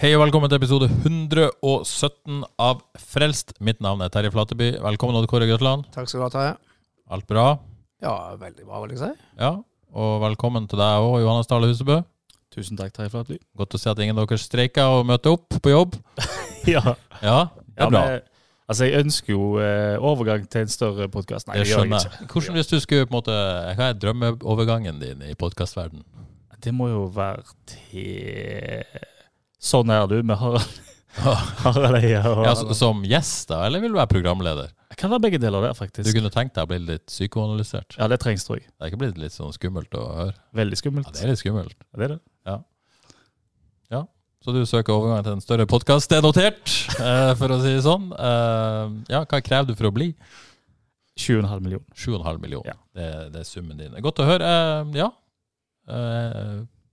Hei 0.00 0.14
og 0.16 0.22
velkommen 0.22 0.48
til 0.48 0.56
episode 0.56 0.86
117 0.88 2.38
av 2.62 2.78
Frelst. 3.10 3.52
Mitt 3.64 3.82
navn 3.84 4.00
er 4.04 4.12
Terje 4.12 4.30
Flateby. 4.32 4.70
Velkommen 4.80 5.18
Odd 5.18 5.28
Kåre 5.28 5.48
Grøtland. 5.50 5.84
Takk 5.92 6.08
skal 6.08 6.22
du 6.22 6.24
ha, 6.24 6.30
Terje. 6.32 6.54
Alt 7.12 7.26
bra? 7.28 7.44
Ja, 8.00 8.14
veldig 8.40 8.64
bra, 8.64 8.80
vil 8.84 8.94
jeg 8.94 9.02
si. 9.02 9.10
Ja. 9.40 9.52
Og 9.92 10.14
velkommen 10.22 10.68
til 10.70 10.80
deg 10.80 11.04
òg, 11.04 11.18
Johannes 11.20 11.50
Dale 11.50 11.68
Husebø. 11.68 11.98
Tusen 12.54 12.80
takk, 12.80 12.94
Terje 12.96 13.12
Flateby. 13.12 13.38
Godt 13.60 13.76
å 13.76 13.82
se 13.82 13.92
at 13.92 14.00
ingen 14.00 14.16
av 14.18 14.28
dere 14.30 14.40
streiker 14.40 14.96
og 14.96 15.04
møter 15.10 15.36
opp 15.36 15.60
på 15.60 15.74
jobb. 15.74 15.98
Ja, 16.68 16.82
Ja, 17.24 17.36
det 17.56 17.80
ja 17.80 17.86
er 17.86 17.88
bra. 17.88 18.00
men, 18.04 18.24
altså 18.68 18.84
jeg 18.84 19.00
ønsker 19.00 19.32
jo 19.32 19.44
eh, 19.64 19.94
overgang 20.04 20.42
til 20.52 20.66
en 20.66 20.68
større 20.72 21.06
podkast. 21.08 21.48
Nei, 21.48 21.54
Det 21.56 21.62
det 21.64 21.70
gjør 21.72 21.86
jeg. 21.88 22.02
ikke. 22.10 22.26
Hvordan 22.34 22.58
hvis 22.58 22.68
du 22.68 22.74
skulle 22.84 23.06
på 23.08 23.14
en 23.14 23.16
måte 23.16 23.36
Hva 23.78 23.86
er 23.86 23.96
drømmeovergangen 24.02 24.98
din 25.00 25.22
i 25.24 25.32
podkastverdenen? 25.40 26.04
Det 26.60 26.74
må 26.76 26.90
jo 26.92 27.06
være 27.16 27.46
til 27.72 28.84
Sånn 29.60 29.90
er 29.92 30.06
du 30.08 30.22
med 30.24 30.38
Harald 30.40 30.78
Harald 31.64 31.98
Eia. 32.00 32.22
og- 32.30 32.44
Ja, 32.46 32.54
så- 32.56 32.74
som 32.78 33.02
gjest, 33.04 33.48
da, 33.50 33.64
eller 33.66 33.80
vil 33.82 33.92
du 33.92 33.98
være 33.98 34.08
programleder? 34.12 34.70
Jeg 34.90 34.96
kan 34.98 35.10
være 35.12 35.22
begge 35.26 35.38
deler 35.42 35.62
der, 35.68 35.74
faktisk. 35.78 36.06
Du 36.08 36.12
kunne 36.16 36.30
tenkt 36.34 36.54
deg 36.56 36.64
å 36.66 36.68
bli 36.70 36.78
litt 36.82 37.06
psykoanalysert? 37.06 37.96
Ja, 37.98 38.08
det 38.10 38.18
trengs, 38.22 38.44
tror 38.46 38.58
jeg. 38.58 38.66
Det 38.72 38.80
er 38.86 38.90
ikke 38.90 38.98
blitt 39.04 39.18
litt 39.18 39.32
sånn 39.36 39.52
skummelt 39.54 39.90
å 39.94 40.02
høre? 40.16 40.34
Veldig 40.54 40.78
skummelt. 40.80 41.06
Ja, 41.06 41.12
det 41.12 41.22
er 41.26 41.32
litt 41.34 41.42
skummelt. 41.42 41.76
Ja, 41.92 41.98
det 41.98 42.04
er 42.10 42.14
det. 42.16 42.20
Så 44.40 44.54
du 44.56 44.62
søker 44.64 44.94
overgang 44.96 45.20
til 45.22 45.34
en 45.36 45.42
større 45.44 45.66
podkast. 45.68 46.08
Det 46.08 46.16
er 46.16 46.22
notert, 46.24 46.70
eh, 46.96 47.34
for 47.36 47.52
å 47.52 47.58
si 47.60 47.74
det 47.74 47.82
sånn. 47.84 48.06
Eh, 48.16 48.94
ja, 49.12 49.18
hva 49.28 49.40
krever 49.44 49.66
du 49.68 49.74
for 49.76 49.90
å 49.90 49.92
bli? 49.92 50.14
7,5 51.20 51.60
millioner. 51.60 51.84
7,5 51.94 52.40
millioner. 52.40 52.70
Ja. 52.72 52.76
Det, 52.96 53.32
det 53.34 53.40
er 53.42 53.44
summen 53.44 53.76
din. 53.76 53.92
Godt 54.00 54.16
å 54.16 54.24
høre. 54.24 54.40
Eh, 54.40 54.96
ja. 54.96 55.10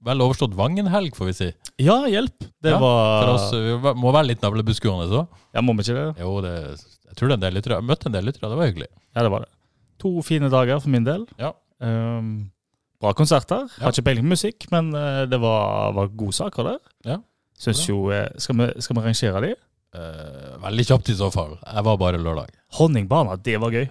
Vel 0.06 0.22
overstått 0.22 0.54
Vangen-helg, 0.58 1.16
får 1.18 1.26
vi 1.30 1.34
si. 1.34 1.48
Ja, 1.82 1.96
hjelp! 2.06 2.46
Det 2.62 2.70
Ja, 2.76 2.78
var 2.82 3.24
For 3.24 3.32
oss 3.34 3.48
vi 3.54 3.94
må 4.02 4.12
være 4.14 4.28
litt 4.30 4.44
navlebeskuende 4.46 5.08
så. 5.10 5.24
Ja, 5.58 5.64
må 5.66 5.74
vi 5.78 5.86
ikke 5.88 5.96
det? 5.98 6.22
Jo, 6.22 6.36
det, 6.46 6.52
jeg 7.10 7.16
tror 7.18 7.32
det 7.32 7.34
er 7.34 7.40
en 7.40 7.46
del 7.48 7.58
lyttere. 7.58 7.80
Jeg 7.82 7.88
møtte 7.90 8.10
en 8.12 8.14
del 8.18 8.28
lyttere, 8.30 8.52
det 8.52 8.60
var 8.60 8.70
hyggelig. 8.70 8.90
Ja, 9.16 9.24
det 9.26 9.32
var 9.34 9.46
det. 9.48 9.50
To 10.04 10.12
fine 10.22 10.52
dager 10.54 10.80
for 10.84 10.94
min 10.94 11.08
del. 11.08 11.26
Ja. 11.42 11.50
Um, 11.82 12.30
bra 13.02 13.14
konserter. 13.18 13.66
Ja. 13.78 13.88
Har 13.88 13.96
ikke 13.96 14.06
peiling 14.12 14.28
på 14.30 14.36
musikk, 14.36 14.68
men 14.74 14.94
eh, 14.98 15.24
det 15.30 15.40
var, 15.42 15.92
var 15.98 16.14
gode 16.14 16.38
saker 16.38 16.70
der. 16.72 16.78
Ja. 17.10 17.18
Syns 17.58 17.82
jo 17.90 18.04
eh, 18.14 18.28
Skal 18.38 18.58
vi, 18.60 18.68
skal 18.86 19.00
vi 19.00 19.06
rangere 19.08 19.42
de? 19.48 19.52
Uh, 19.98 20.58
veldig 20.62 20.86
kjapt 20.92 21.10
i 21.10 21.18
så 21.18 21.32
fall. 21.34 21.56
Jeg 21.66 21.86
var 21.90 21.98
bare 21.98 22.22
lørdag. 22.22 22.54
Honningbana, 22.78 23.38
det 23.42 23.58
var 23.64 23.74
gøy. 23.74 23.88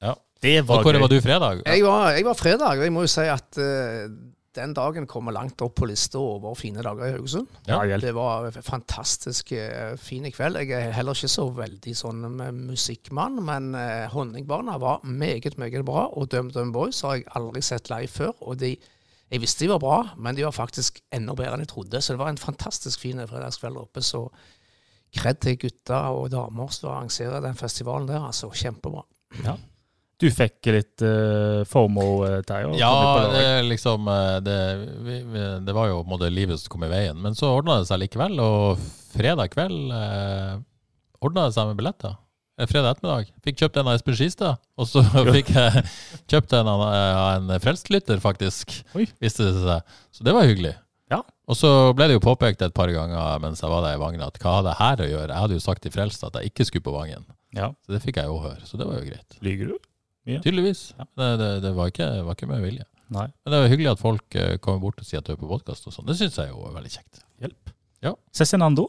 Ja. 0.00 0.14
Det 0.40 0.56
var 0.64 0.80
Og 0.80 0.86
hvor 0.88 0.96
gøy. 0.96 1.02
var 1.04 1.12
du 1.12 1.20
fredag? 1.20 1.62
Jeg 1.68 1.84
var, 1.84 2.12
jeg 2.16 2.24
var 2.24 2.38
fredag, 2.38 2.78
og 2.80 2.84
jeg 2.86 2.92
må 2.96 3.04
jo 3.04 3.10
si 3.12 3.26
at 3.28 3.60
eh, 3.60 4.06
den 4.56 4.72
dagen 4.74 5.06
kommer 5.06 5.34
langt 5.34 5.62
opp 5.62 5.76
på 5.78 5.86
lista 5.86 6.18
over 6.18 6.56
fine 6.58 6.82
dager 6.82 7.06
i 7.06 7.12
Haugesund. 7.14 7.50
Ja. 7.68 7.78
Det 8.02 8.12
var 8.16 8.48
en 8.48 8.64
fantastisk 8.66 9.52
eh, 9.54 9.94
fin 10.00 10.26
kveld. 10.34 10.58
Jeg 10.58 10.74
er 10.74 10.94
heller 10.96 11.14
ikke 11.14 11.30
så 11.30 11.46
veldig 11.54 11.94
sånn 11.96 12.24
med 12.34 12.58
musikkmann, 12.72 13.38
men 13.46 13.70
uh, 13.78 14.08
Honningbarna 14.10 14.78
var 14.82 15.04
meget, 15.06 15.58
meget 15.60 15.86
bra. 15.86 16.08
Og 16.18 16.32
DumDum 16.32 16.72
Boys 16.74 17.02
har 17.06 17.20
jeg 17.20 17.28
aldri 17.38 17.62
sett 17.62 17.92
live 17.92 18.10
før. 18.10 18.34
og 18.40 18.58
de 18.62 18.74
jeg 19.30 19.44
visste 19.44 19.62
de 19.62 19.70
var 19.70 19.78
bra, 19.78 19.98
men 20.18 20.34
de 20.34 20.42
var 20.42 20.54
faktisk 20.54 20.98
enda 21.14 21.36
bedre 21.38 21.54
enn 21.54 21.62
jeg 21.62 21.70
trodde. 21.70 22.00
Så 22.02 22.16
det 22.16 22.18
var 22.18 22.32
en 22.32 22.40
fantastisk 22.40 23.04
fin 23.04 23.20
fredagskveld 23.30 23.78
oppe. 23.78 24.02
Så 24.02 24.24
kred 25.14 25.38
til 25.42 25.58
gutter 25.62 26.16
og 26.16 26.32
damer 26.34 26.72
som 26.74 26.90
arrangerer 26.90 27.44
den 27.44 27.58
festivalen 27.58 28.10
der. 28.10 28.24
Altså, 28.26 28.50
kjempebra. 28.50 29.04
Du 30.20 30.26
fikk 30.28 30.68
litt 30.68 31.00
uh, 31.00 31.62
FOMO, 31.68 32.06
uh, 32.26 32.40
Terje? 32.44 32.74
Ja, 32.76 32.92
det, 33.32 33.44
liksom 33.70 34.08
eh, 34.12 34.36
det, 34.44 34.56
vi, 35.06 35.20
vi, 35.24 35.44
det 35.64 35.76
var 35.76 35.88
jo 35.88 36.02
måte 36.08 36.28
livet 36.28 36.60
som 36.60 36.74
kom 36.74 36.84
i 36.84 36.90
veien. 36.92 37.16
Men 37.24 37.36
så 37.38 37.54
ordna 37.54 37.78
det 37.80 37.88
seg 37.88 38.02
likevel, 38.02 38.36
og 38.44 38.82
fredag 39.14 39.54
kveld 39.54 39.94
eh, 39.96 40.58
ordna 41.24 41.46
det 41.48 41.56
seg 41.56 41.70
med 41.70 41.80
billetter. 41.80 42.18
Eh, 42.60 42.68
Fredag 42.68 42.98
ettermiddag. 42.98 43.32
Fikk 43.46 43.62
kjøpt 43.62 43.80
en 43.80 43.88
av 43.88 43.96
Espen 43.96 44.18
Skistad, 44.20 44.60
og 44.76 44.90
så 44.92 45.02
fikk 45.36 45.54
jeg 45.56 45.84
kjøpt 46.28 46.54
en 46.60 46.68
av 46.68 46.84
en 46.90 47.56
frelstlytter, 47.64 48.20
faktisk. 48.20 48.76
Oi. 48.98 49.08
Viste 49.24 49.48
det 49.48 49.56
seg. 49.64 49.98
Så 50.12 50.28
det 50.28 50.36
var 50.36 50.48
hyggelig. 50.48 50.76
Ja. 51.10 51.24
Og 51.50 51.56
så 51.58 51.70
ble 51.96 52.06
det 52.10 52.20
jo 52.20 52.22
påpekt 52.22 52.60
et 52.62 52.76
par 52.76 52.92
ganger 52.92 53.40
mens 53.42 53.64
jeg 53.64 53.72
var 53.72 53.82
der 53.88 53.96
i 53.96 54.02
Vangen, 54.02 54.22
at 54.22 54.36
hva 54.42 54.60
hadde 54.60 54.74
jeg 54.76 54.82
her 54.84 55.00
å 55.00 55.12
gjøre? 55.16 55.32
Jeg 55.32 55.46
hadde 55.46 55.56
jo 55.56 55.64
sagt 55.64 55.82
til 55.86 55.96
Frelst 55.96 56.28
at 56.28 56.36
jeg 56.38 56.52
ikke 56.52 56.68
skulle 56.68 56.86
på 56.86 56.94
Vangen. 56.94 57.24
Ja. 57.56 57.72
Så 57.82 57.96
det 57.96 58.04
fikk 58.04 58.20
jeg 58.20 58.30
jo 58.30 58.36
høre. 58.44 58.62
Så 58.68 58.78
det 58.78 58.86
var 58.86 59.00
jo 59.00 59.08
greit. 59.08 59.40
Lyger 59.42 59.72
du? 59.72 59.78
Tydeligvis. 60.26 60.82
Ja. 60.98 61.06
Det, 61.16 61.28
det, 61.40 61.50
det 61.64 61.74
var, 61.76 61.90
ikke, 61.92 62.08
var 62.26 62.36
ikke 62.38 62.48
med 62.50 62.62
vilje. 62.64 62.86
Nei. 63.10 63.26
Men 63.42 63.52
det 63.54 63.58
er 63.58 63.72
hyggelig 63.72 63.90
at 63.96 64.02
folk 64.02 64.36
eh, 64.38 64.56
kommer 64.62 64.82
bort 64.84 65.00
og 65.02 65.06
sier 65.08 65.22
at 65.22 65.26
du 65.26 65.32
er 65.34 65.40
på 65.40 65.48
podkast 65.50 65.88
og 65.88 65.94
sånn. 65.96 66.06
Det 66.06 66.14
syns 66.20 66.36
jeg 66.38 66.52
jo 66.52 66.62
er 66.68 66.76
veldig 66.76 66.92
kjekt. 66.92 67.22
Hjelp. 67.42 67.72
Ja. 68.04 68.12
Cezinando? 68.36 68.86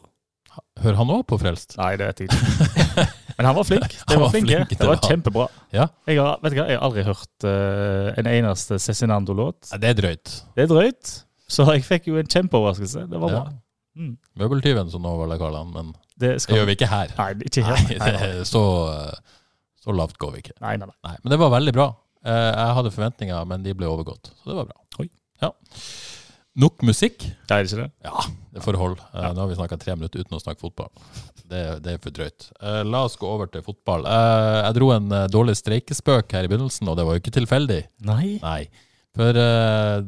Hører 0.82 0.98
han 1.00 1.10
òg 1.14 1.24
på 1.30 1.38
Frelst? 1.40 1.74
Nei, 1.80 1.94
det 1.98 2.10
vet 2.10 2.22
jeg 2.22 2.28
ikke. 2.28 3.06
Men 3.38 3.48
han 3.48 3.56
var 3.56 3.64
flink. 3.64 3.88
Det 3.96 4.12
var, 4.12 4.22
var 4.26 4.32
flink, 4.34 4.50
flink, 4.50 4.68
det 4.68 4.78
det 4.82 4.88
var 4.90 5.00
kjempebra. 5.00 5.46
Ja. 5.72 5.86
Jeg 6.06 6.20
har, 6.20 6.36
vet 6.44 6.52
du 6.52 6.58
hva, 6.60 6.66
jeg 6.68 6.76
har 6.78 6.84
aldri 6.86 7.04
hørt 7.08 7.46
uh, 7.48 8.10
en 8.20 8.28
eneste 8.28 8.76
Cezinando-låt. 8.84 9.70
Ja, 9.72 9.80
det 9.80 9.90
er 9.94 9.98
drøyt. 10.02 10.32
Det 10.52 10.66
er 10.66 10.70
drøyt, 10.70 11.12
så 11.50 11.66
jeg 11.72 11.86
fikk 11.88 12.10
jo 12.12 12.20
en 12.20 12.28
kjempeoverraskelse. 12.28 13.06
Det 13.08 13.22
var 13.24 13.32
Ja. 13.32 13.40
bra. 13.48 13.54
Mm. 13.96 14.12
Møbeltyven, 14.40 14.88
som 14.92 15.02
nå 15.04 15.10
var 15.18 15.32
jeg 15.32 15.40
kalt 15.42 15.58
han. 15.58 15.72
Men 15.72 15.88
Det, 16.16 16.34
det 16.36 16.56
gjør 16.60 16.68
vi 16.68 16.76
ikke 16.78 16.90
her. 16.92 17.10
Nei, 17.18 17.30
ikke 17.48 17.64
Nei, 17.66 17.80
det 17.90 18.12
er 18.28 18.38
så, 18.48 18.62
eh, 18.92 19.40
så 19.82 19.94
lavt 19.96 20.18
går 20.22 20.32
vi 20.36 20.42
ikke. 20.44 20.56
nei, 20.62 20.76
nei. 20.78 20.86
nei. 20.86 20.96
Nei, 21.10 21.16
Men 21.24 21.34
det 21.34 21.38
var 21.42 21.50
veldig 21.58 21.74
bra. 21.74 21.88
Eh, 22.24 22.50
Jeg 22.54 22.74
hadde 22.78 22.92
forventninger, 22.94 23.46
men 23.50 23.62
de 23.66 23.74
ble 23.74 23.88
overgått. 23.90 24.30
Så 24.42 24.52
det 24.52 24.58
var 24.60 24.68
bra. 24.70 24.78
Oi. 25.02 25.08
Ja. 25.42 25.50
Nok 26.62 26.82
musikk? 26.84 27.24
Det 27.48 27.56
er 27.56 27.64
ikke 27.64 27.78
det? 27.80 27.88
Ja, 28.04 28.22
det 28.52 28.62
får 28.62 28.76
holde. 28.76 29.00
Eh, 29.16 29.30
Nå 29.32 29.40
har 29.40 29.48
vi 29.50 29.56
snakka 29.56 29.78
tre 29.80 29.94
minutter 29.96 30.20
uten 30.20 30.36
å 30.36 30.40
snakke 30.42 30.60
fotball. 30.60 30.90
Det, 31.48 31.62
det 31.84 31.94
er 31.96 32.00
for 32.04 32.12
drøyt. 32.14 32.50
Eh, 32.60 32.82
La 32.84 33.00
oss 33.08 33.16
gå 33.20 33.26
over 33.28 33.48
til 33.50 33.64
fotball. 33.64 34.04
Eh, 34.06 34.58
Jeg 34.68 34.76
dro 34.78 34.90
en 34.94 35.08
dårlig 35.32 35.56
streikespøk 35.58 36.30
her 36.36 36.44
i 36.46 36.50
begynnelsen, 36.52 36.88
og 36.92 36.98
det 37.00 37.06
var 37.08 37.16
jo 37.16 37.22
ikke 37.24 37.34
tilfeldig. 37.40 37.80
Nei. 38.04 38.36
Nei. 38.44 38.60
For 39.16 39.36
eh, 39.40 40.04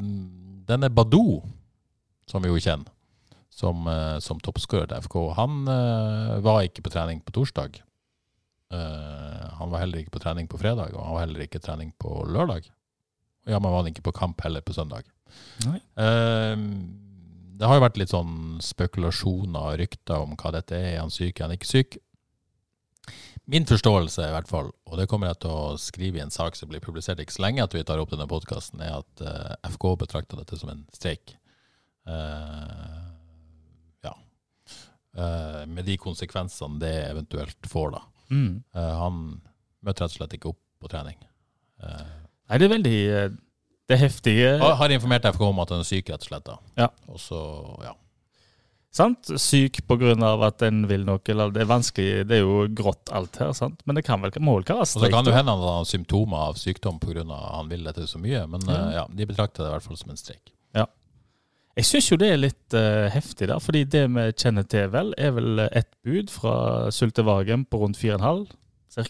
denne 0.69 0.93
Badou, 0.93 1.41
som 2.31 2.45
vi 2.45 2.53
jo 2.53 2.61
kjenner, 2.61 2.93
som, 3.55 3.84
som 4.25 4.39
toppskårer 4.43 4.89
til 4.91 5.03
FK, 5.05 5.17
han 5.37 5.61
var 6.43 6.65
ikke 6.67 6.83
på 6.83 6.91
trening 6.91 7.21
på 7.23 7.31
torsdag. 7.37 7.77
Eh, 8.75 9.47
han 9.59 9.73
var 9.73 9.85
heller 9.85 10.03
ikke 10.03 10.17
på 10.17 10.23
trening 10.25 10.51
på 10.51 10.61
fredag, 10.61 10.95
og 10.95 11.07
han 11.07 11.17
var 11.17 11.27
heller 11.27 11.47
ikke 11.47 11.62
trening 11.62 11.93
på 12.01 12.25
lørdag. 12.27 12.69
Og 13.45 13.53
ja, 13.53 13.61
men 13.61 13.71
var 13.71 13.83
han 13.83 13.93
ikke 13.93 14.07
på 14.09 14.17
kamp 14.17 14.41
heller 14.45 14.65
på 14.65 14.77
søndag. 14.77 15.09
Eh, 15.69 16.57
det 17.55 17.69
har 17.69 17.79
jo 17.79 17.84
vært 17.84 18.01
litt 18.01 18.15
sånn 18.15 18.59
spekulasjoner 18.65 19.69
og 19.71 19.79
rykter 19.83 20.25
om 20.25 20.34
hva 20.39 20.55
dette 20.57 20.75
er. 20.79 20.97
Er 20.97 21.05
han 21.05 21.15
syk, 21.15 21.39
er 21.39 21.47
han 21.47 21.57
ikke 21.57 21.71
syk? 21.71 21.99
Min 23.45 23.66
forståelse, 23.69 24.25
i 24.25 24.33
hvert 24.33 24.48
fall, 24.48 24.71
og 24.89 24.97
det 24.97 25.04
kommer 25.10 25.28
jeg 25.28 25.43
til 25.45 25.53
å 25.53 25.75
skrive 25.81 26.16
i 26.16 26.22
en 26.25 26.33
sak 26.33 26.57
som 26.57 26.71
blir 26.71 26.81
publisert 26.81 27.21
ikke 27.21 27.34
så 27.34 27.45
lenge 27.45 27.65
at 27.66 27.75
vi 27.77 27.83
tar 27.84 28.01
opp 28.01 28.15
denne 28.15 28.28
podkasten, 28.31 28.81
er 28.81 29.03
at 29.03 29.25
uh, 29.25 29.53
FK 29.69 29.84
betrakter 30.01 30.41
dette 30.41 30.57
som 30.57 30.71
en 30.72 30.81
streik. 30.97 31.34
Uh, 32.09 33.04
ja. 34.07 34.15
Uh, 35.13 35.60
med 35.69 35.84
de 35.84 35.98
konsekvensene 36.01 36.81
det 36.81 36.95
eventuelt 37.10 37.69
får, 37.69 37.93
da. 37.98 38.03
Mm. 38.34 38.53
Uh, 38.75 38.92
han 38.98 39.19
møter 39.84 40.04
rett 40.07 40.13
og 40.15 40.19
slett 40.19 40.36
ikke 40.39 40.51
opp 40.51 40.60
på 40.83 40.91
trening. 40.92 41.19
Uh, 41.83 42.03
Nei, 42.51 42.59
det 42.60 42.66
er 42.66 42.72
veldig 42.75 42.97
eh, 43.09 43.28
Det 43.89 43.97
er 43.97 44.01
heftig. 44.04 44.34
har- 44.60 44.92
informert 44.92 45.25
FK 45.31 45.41
om 45.48 45.60
at 45.63 45.71
han 45.72 45.81
er 45.84 45.89
syk, 45.89 46.10
rett 46.13 46.25
og 46.25 46.28
slett. 46.28 46.45
da. 46.45 46.57
Ja. 46.77 46.89
Og 47.09 47.21
så, 47.21 47.39
ja. 47.84 47.95
Sant? 48.95 49.27
Syk 49.42 49.81
av 49.91 50.42
at 50.47 50.63
en 50.63 50.84
vil 50.86 51.04
noe, 51.04 51.19
eller 51.28 51.51
det 51.51 51.63
er 51.65 51.66
vanskelig 51.66 52.27
Det 52.28 52.36
er 52.36 52.42
jo 52.45 52.69
grått 52.69 53.10
alt 53.10 53.36
her, 53.42 53.53
sant? 53.53 53.81
Men 53.86 53.97
det 53.97 54.04
kan 54.07 54.21
vel, 54.22 54.31
må 54.39 54.54
vel 54.60 54.65
kalles 54.69 54.95
Og 54.97 55.03
så 55.03 55.10
kan 55.10 55.25
det 55.25 55.34
hende 55.34 55.51
at 55.51 55.59
han 55.59 55.78
har 55.81 55.84
symptomer 55.84 56.36
av 56.51 56.54
sykdom 56.54 57.01
pga. 57.01 57.25
han 57.57 57.69
vil 57.69 57.83
dette 57.83 58.07
så 58.07 58.19
mye, 58.21 58.47
men 58.47 58.60
Ja. 58.69 58.91
ja, 58.92 59.07
de 59.10 59.27
betrakter 59.27 59.65
det 59.65 59.71
i 59.71 59.75
hvert 59.75 59.83
fall 59.83 59.97
som 59.97 60.10
en 60.10 60.16
streik. 60.16 60.53
Jeg 61.74 61.88
syns 61.88 62.10
jo 62.10 62.18
det 62.21 62.28
er 62.30 62.38
litt 62.38 62.76
uh, 62.76 63.10
heftig, 63.10 63.48
da. 63.50 63.59
Fordi 63.62 63.82
det 63.91 64.04
vi 64.15 64.26
kjenner 64.30 64.66
til, 64.71 64.91
vel, 64.94 65.15
er 65.18 65.32
vel 65.34 65.65
ett 65.66 65.91
bud 66.06 66.30
fra 66.30 66.56
Sultevagen 66.94 67.66
på 67.66 67.80
rundt 67.82 67.98
4,5 67.98 68.47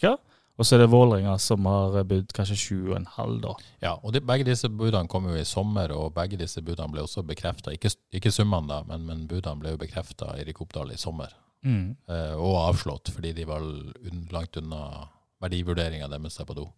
ca. 0.01 0.15
Og 0.55 0.67
så 0.67 0.77
er 0.77 0.85
det 0.85 0.93
Vålerenga 0.93 1.35
som 1.43 1.67
har 1.67 1.97
budd 2.07 2.31
kanskje 2.35 2.57
7,5, 2.61 3.39
da. 3.43 3.55
Ja, 3.83 3.97
og 3.97 4.15
de, 4.15 4.23
begge 4.23 4.47
disse 4.47 4.71
budene 4.71 5.11
kom 5.11 5.27
jo 5.27 5.35
i 5.37 5.47
sommer, 5.49 5.91
og 5.93 6.13
begge 6.15 6.39
disse 6.39 6.63
budene 6.63 6.95
ble 6.95 7.03
også 7.03 7.25
bekrefta. 7.27 7.75
Ikke, 7.75 7.91
ikke 8.15 8.33
summene, 8.33 8.71
da, 8.71 8.85
men, 8.87 9.03
men 9.09 9.25
budene 9.31 9.61
ble 9.61 9.75
jo 9.75 9.81
bekrefta 9.83 10.31
i 10.37 10.45
Erik 10.45 10.63
Oppdal 10.63 10.95
i 10.95 11.01
sommer. 11.01 11.35
Mm. 11.67 11.97
Uh, 12.07 12.37
og 12.39 12.61
avslått, 12.69 13.11
fordi 13.17 13.35
de 13.35 13.49
var 13.51 13.67
langt 14.33 14.61
unna 14.61 15.09
verdivurderinga 15.43 16.09
deres 16.13 16.39
der 16.39 16.49
på 16.49 16.57
do. 16.61 16.69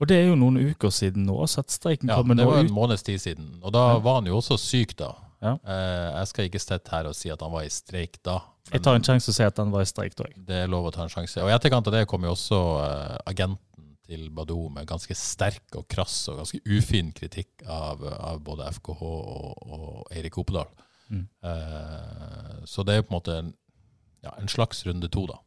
Og 0.00 0.08
det 0.10 0.16
er 0.18 0.26
jo 0.28 0.34
noen 0.38 0.56
uker 0.72 0.90
siden 0.90 1.22
nå, 1.28 1.36
så 1.48 1.62
at 1.62 1.70
streiken 1.70 2.08
Ja, 2.10 2.16
kommer 2.18 2.34
det 2.36 2.46
var 2.48 2.58
en 2.64 2.72
måneds 2.74 3.04
tid 3.06 3.20
siden. 3.22 3.52
Og 3.62 3.72
da 3.72 3.92
Ja. 3.94 3.98
var 4.02 4.14
han 4.20 4.26
jo 4.26 4.36
også 4.40 4.58
syk, 4.58 4.96
da. 4.98 5.12
Ja. 5.44 5.52
Eh, 5.64 6.18
jeg 6.18 6.26
skal 6.28 6.44
ikke 6.48 6.60
sitte 6.60 6.90
her 6.90 7.06
og 7.06 7.14
si 7.14 7.30
at 7.30 7.40
han 7.44 7.52
var 7.52 7.62
i 7.62 7.68
streik 7.70 8.16
da. 8.24 8.40
Jeg 8.72 8.82
tar 8.82 8.94
en 8.96 9.02
sjanse 9.04 9.28
og 9.28 9.34
sier 9.36 9.46
at 9.52 9.56
han 9.60 9.70
var 9.70 9.82
i 9.84 9.84
streik, 9.84 10.14
da. 10.16 10.24
Det 10.36 10.56
er 10.64 10.66
lov 10.72 10.86
å 10.88 10.92
ta 10.92 11.02
en 11.04 11.12
sjanse. 11.12 11.36
Og 11.42 11.50
i 11.50 11.54
etterkant 11.54 11.86
av 11.86 11.92
det 11.92 12.06
kom 12.08 12.22
jo 12.24 12.32
også 12.32 12.60
eh, 12.80 13.18
agenten 13.26 13.60
til 14.06 14.30
Badou 14.30 14.68
med 14.72 14.86
ganske 14.86 15.14
sterk 15.16 15.76
og 15.76 15.86
krass 15.88 16.28
og 16.28 16.36
ganske 16.42 16.60
ufin 16.66 17.12
kritikk 17.12 17.62
av, 17.68 18.02
av 18.04 18.40
både 18.44 18.66
FKH 18.72 19.02
og, 19.02 19.62
og 19.68 20.12
Eirik 20.12 20.36
Opedal. 20.38 20.66
Mm. 21.10 21.28
Eh, 21.44 22.64
så 22.64 22.84
det 22.84 22.94
er 22.94 23.02
jo 23.02 23.06
på 23.08 23.12
en 23.14 23.18
måte 23.20 23.38
en, 23.38 23.54
ja, 24.24 24.32
en 24.40 24.48
slags 24.48 24.84
runde 24.88 25.08
to, 25.12 25.26
da. 25.30 25.38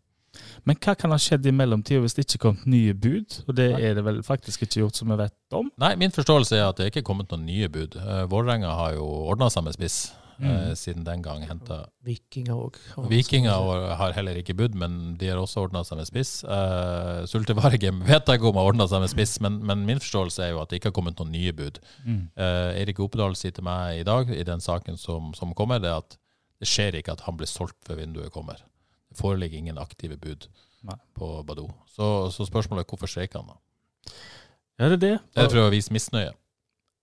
Men 0.67 0.77
hva 0.83 0.93
kan 0.99 1.13
ha 1.15 1.17
skjedd 1.21 1.47
i 1.47 1.53
mellomtida 1.55 2.03
hvis 2.03 2.17
det 2.17 2.25
ikke 2.27 2.37
er 2.37 2.43
kommet 2.49 2.67
nye 2.67 2.93
bud? 2.97 3.39
Og 3.47 3.55
det 3.55 3.69
Nei. 3.73 3.81
er 3.87 3.97
det 3.97 4.03
vel 4.07 4.21
faktisk 4.25 4.65
ikke 4.67 4.81
gjort 4.83 4.99
som 4.99 5.11
vi 5.13 5.19
vet 5.23 5.55
om? 5.55 5.71
Nei, 5.79 5.93
min 5.99 6.11
forståelse 6.15 6.59
er 6.59 6.67
at 6.67 6.79
det 6.81 6.89
ikke 6.91 7.05
er 7.05 7.07
kommet 7.07 7.31
noen 7.31 7.45
nye 7.47 7.69
bud. 7.71 7.95
Uh, 7.95 8.25
Vålerenga 8.31 8.73
har 8.75 8.97
jo 8.97 9.05
ordna 9.31 9.47
seg 9.53 9.63
med 9.67 9.77
spiss 9.79 9.99
eh, 10.11 10.17
Mm. 10.37 10.75
siden 10.77 11.05
den 11.07 11.23
gang. 11.25 11.41
Henta 11.49 11.79
Vikinger 12.05 12.53
òg. 12.67 12.75
Vikinger 13.09 13.87
har 13.97 14.11
heller 14.13 14.37
ikke 14.37 14.53
budd, 14.53 14.75
men 14.77 15.15
de 15.17 15.31
har 15.31 15.39
også 15.41 15.63
ordna 15.65 15.81
seg 15.87 15.97
med 15.97 16.05
spiss. 16.11 16.43
Uh, 16.45 17.23
Sultevargem 17.25 18.03
vet 18.11 18.27
jeg 18.29 18.37
ikke 18.37 18.51
om 18.51 18.59
har 18.61 18.69
ordna 18.69 18.85
seg 18.91 19.01
med 19.01 19.09
spiss, 19.15 19.39
men, 19.41 19.57
men 19.65 19.81
min 19.87 19.97
forståelse 20.03 20.45
er 20.45 20.51
jo 20.53 20.61
at 20.61 20.69
det 20.69 20.77
ikke 20.77 20.91
har 20.91 20.97
kommet 20.99 21.17
noen 21.17 21.33
nye 21.33 21.55
bud. 21.57 21.79
Mm. 22.05 22.21
Eh, 22.37 22.81
Erik 22.83 23.01
Opedal 23.01 23.33
sier 23.39 23.55
til 23.57 23.65
meg 23.65 24.03
i 24.03 24.05
dag, 24.05 24.29
i 24.29 24.45
den 24.45 24.61
saken 24.61 24.99
som, 25.01 25.33
som 25.33 25.57
kommer, 25.57 25.81
det 25.81 25.95
at 25.95 26.19
det 26.61 26.69
skjer 26.69 26.99
ikke 27.01 27.17
at 27.17 27.25
han 27.25 27.37
blir 27.39 27.49
solgt 27.49 27.79
før 27.87 28.03
vinduet 28.03 28.29
kommer. 28.33 28.61
Foreligger 29.17 29.57
ingen 29.57 29.79
aktive 29.81 30.17
bud 30.21 30.47
Nei. 30.87 30.97
på 31.17 31.31
Badou. 31.47 31.69
Så, 31.89 32.29
så 32.31 32.45
spørsmålet 32.47 32.85
er 32.85 32.91
hvorfor 32.91 33.09
streiker 33.11 33.41
han 33.41 33.53
da? 33.53 33.57
Ja, 34.77 34.89
det 34.91 34.97
er 34.97 35.01
det. 35.01 35.15
Det 35.33 35.43
er 35.43 35.49
for 35.49 35.63
å 35.65 35.73
vise 35.73 35.93
misnøye. 35.93 36.35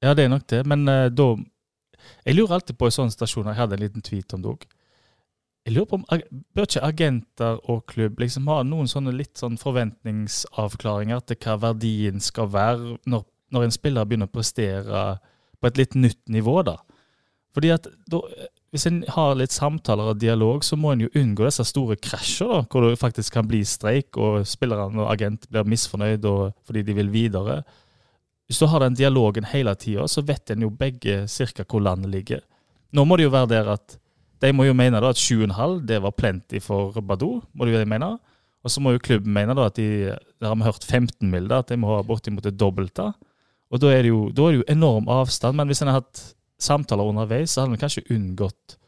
Ja, 0.05 0.15
det 0.15 0.27
er 0.27 0.33
nok 0.33 0.47
det. 0.51 0.63
Men 0.69 0.87
uh, 0.89 1.09
da 1.11 1.35
Jeg 2.27 2.37
lurer 2.37 2.59
alltid 2.59 2.77
på 2.77 2.89
i 2.89 2.93
sånne 2.93 3.15
stasjoner 3.15 3.55
Jeg 3.55 3.63
hadde 3.63 3.79
en 3.79 3.85
liten 3.85 4.05
tweet 4.05 4.35
om 4.37 4.43
det 4.45 4.51
òg. 4.53 4.65
Jeg 5.65 5.75
lurer 5.75 5.89
på 5.89 5.99
om 5.99 6.07
Bør 6.55 6.69
ikke 6.69 6.85
agenter 6.85 7.61
og 7.73 7.87
klubb 7.91 8.21
liksom 8.21 8.49
ha 8.53 8.61
noen 8.69 8.91
sånne 8.91 9.15
litt 9.17 9.41
sånn 9.41 9.57
forventningsavklaringer 9.61 11.25
til 11.25 11.41
hva 11.41 11.57
verdien 11.71 12.21
skal 12.21 12.51
være 12.53 12.99
når, 13.09 13.25
når 13.55 13.65
en 13.65 13.75
spiller 13.75 14.09
begynner 14.09 14.29
å 14.29 14.35
prestere 14.35 15.05
på 15.57 15.71
et 15.71 15.81
litt 15.81 15.97
nytt 15.97 16.21
nivå, 16.29 16.59
da? 16.69 16.77
Fordi 17.57 17.71
at 17.73 17.89
da, 18.11 18.21
Hvis 18.75 18.89
en 18.91 19.05
har 19.15 19.37
litt 19.39 19.55
samtaler 19.55 20.09
og 20.11 20.19
dialog, 20.19 20.65
så 20.67 20.75
må 20.75 20.91
en 20.91 21.05
jo 21.05 21.11
unngå 21.15 21.47
disse 21.47 21.63
store 21.69 21.95
krasjer, 22.03 22.49
da, 22.51 22.63
hvor 22.67 22.83
det 22.83 22.99
faktisk 22.99 23.37
kan 23.37 23.47
bli 23.47 23.61
streik, 23.63 24.17
og 24.19 24.43
spillerne 24.51 24.99
og 24.99 25.13
agent 25.13 25.47
blir 25.47 25.69
misfornøyd 25.71 26.27
og, 26.27 26.57
fordi 26.67 26.83
de 26.89 26.97
vil 26.99 27.13
videre. 27.15 27.61
Hvis 28.51 28.59
du 28.59 28.67
har 28.67 28.83
den 28.83 28.97
dialogen 28.99 29.47
hele 29.47 29.77
tida, 29.79 30.09
så 30.11 30.25
vet 30.27 30.51
en 30.51 30.67
jo 30.67 30.73
begge 30.75 31.23
cirka 31.31 31.63
hvor 31.63 31.85
landet 31.87 32.11
ligger. 32.11 32.43
Nå 32.91 33.07
må 33.07 33.17
det 33.17 33.29
jo 33.29 33.35
være 33.37 33.53
der 33.55 33.71
at 33.77 33.97
de 34.43 34.51
må 34.53 34.67
jo 34.67 34.75
mene 34.77 34.99
da 35.01 35.15
at 35.15 35.23
7,5 35.23 35.81
det 35.87 36.03
var 36.03 36.19
plenty 36.19 36.59
for 36.61 36.99
Badou, 36.99 37.45
må 37.55 37.65
de 37.65 37.79
jo 37.79 37.87
mene. 37.89 38.17
Og 38.65 38.73
så 38.73 38.83
må 38.83 38.95
jo 38.95 39.03
klubben 39.07 39.33
mene 39.33 39.55
da 39.55 39.69
at 39.69 39.77
de 39.79 40.11
Der 40.11 40.51
har 40.51 40.57
vi 40.57 40.67
hørt 40.67 40.85
15 40.85 41.31
mil, 41.31 41.47
da, 41.49 41.63
at 41.63 41.71
de 41.71 41.79
må 41.79 41.95
ha 41.95 42.03
bortimot 42.03 42.45
det 42.45 42.59
dobbelte. 42.59 43.13
Og 43.71 43.81
da 43.81 43.93
er 43.95 44.03
det 44.03 44.11
jo, 44.11 44.31
da 44.35 44.49
er 44.49 44.53
det 44.53 44.65
jo 44.65 44.73
enorm 44.75 45.09
avstand. 45.09 45.57
Men 45.57 45.71
hvis 45.71 45.81
en 45.83 45.89
har 45.89 46.03
hatt 46.03 46.35
samtaler 46.61 47.11
underveis, 47.11 47.53
så 47.53 47.63
hadde 47.63 47.75
vi 47.75 47.83
kanskje 47.83 48.07
unngått 48.15 48.79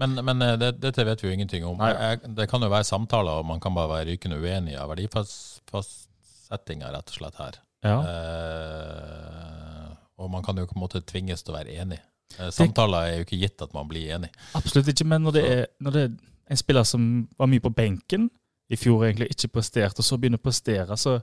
Men, 0.00 0.16
men 0.24 0.42
eh, 0.42 0.56
det, 0.58 0.70
dette 0.82 1.04
vet 1.04 1.22
vi 1.22 1.28
jo 1.28 1.34
ingenting 1.34 1.66
om. 1.68 1.78
Jeg, 1.78 2.22
det 2.36 2.48
kan 2.50 2.64
jo 2.64 2.70
være 2.72 2.88
samtaler, 2.88 3.42
og 3.42 3.46
man 3.46 3.60
kan 3.62 3.74
bare 3.76 3.92
være 3.92 4.08
rykende 4.10 4.40
uenig 4.40 4.74
av 4.80 4.88
verdifastsettinga, 4.90 6.90
rett 6.94 7.12
og 7.12 7.18
slett, 7.18 7.36
her. 7.38 7.58
Ja. 7.84 7.98
Eh, 8.08 9.92
og 10.22 10.32
man 10.32 10.42
kan 10.42 10.58
jo 10.58 10.66
på 10.66 10.78
en 10.78 10.82
måte 10.82 11.04
tvinges 11.06 11.44
til 11.44 11.54
å 11.54 11.58
være 11.58 11.76
enig. 11.82 12.00
Eh, 12.38 12.50
samtaler 12.54 13.08
er 13.08 13.20
jo 13.20 13.26
ikke 13.26 13.40
gitt 13.44 13.64
at 13.64 13.74
man 13.76 13.88
blir 13.90 14.14
enig. 14.16 14.32
Absolutt 14.58 14.90
ikke, 14.92 15.06
men 15.12 15.26
når 15.26 15.36
det, 15.36 15.44
er, 15.52 15.64
når 15.84 15.96
det 15.96 16.04
er 16.08 16.16
en 16.52 16.60
spiller 16.60 16.88
som 16.88 17.06
var 17.38 17.50
mye 17.52 17.64
på 17.64 17.74
benken 17.76 18.28
i 18.72 18.78
fjor, 18.80 19.04
egentlig 19.06 19.30
ikke 19.34 19.52
presterte, 19.58 20.00
og 20.00 20.08
så 20.08 20.18
begynner 20.18 20.40
å 20.40 20.46
prestere, 20.46 20.98
så 21.00 21.18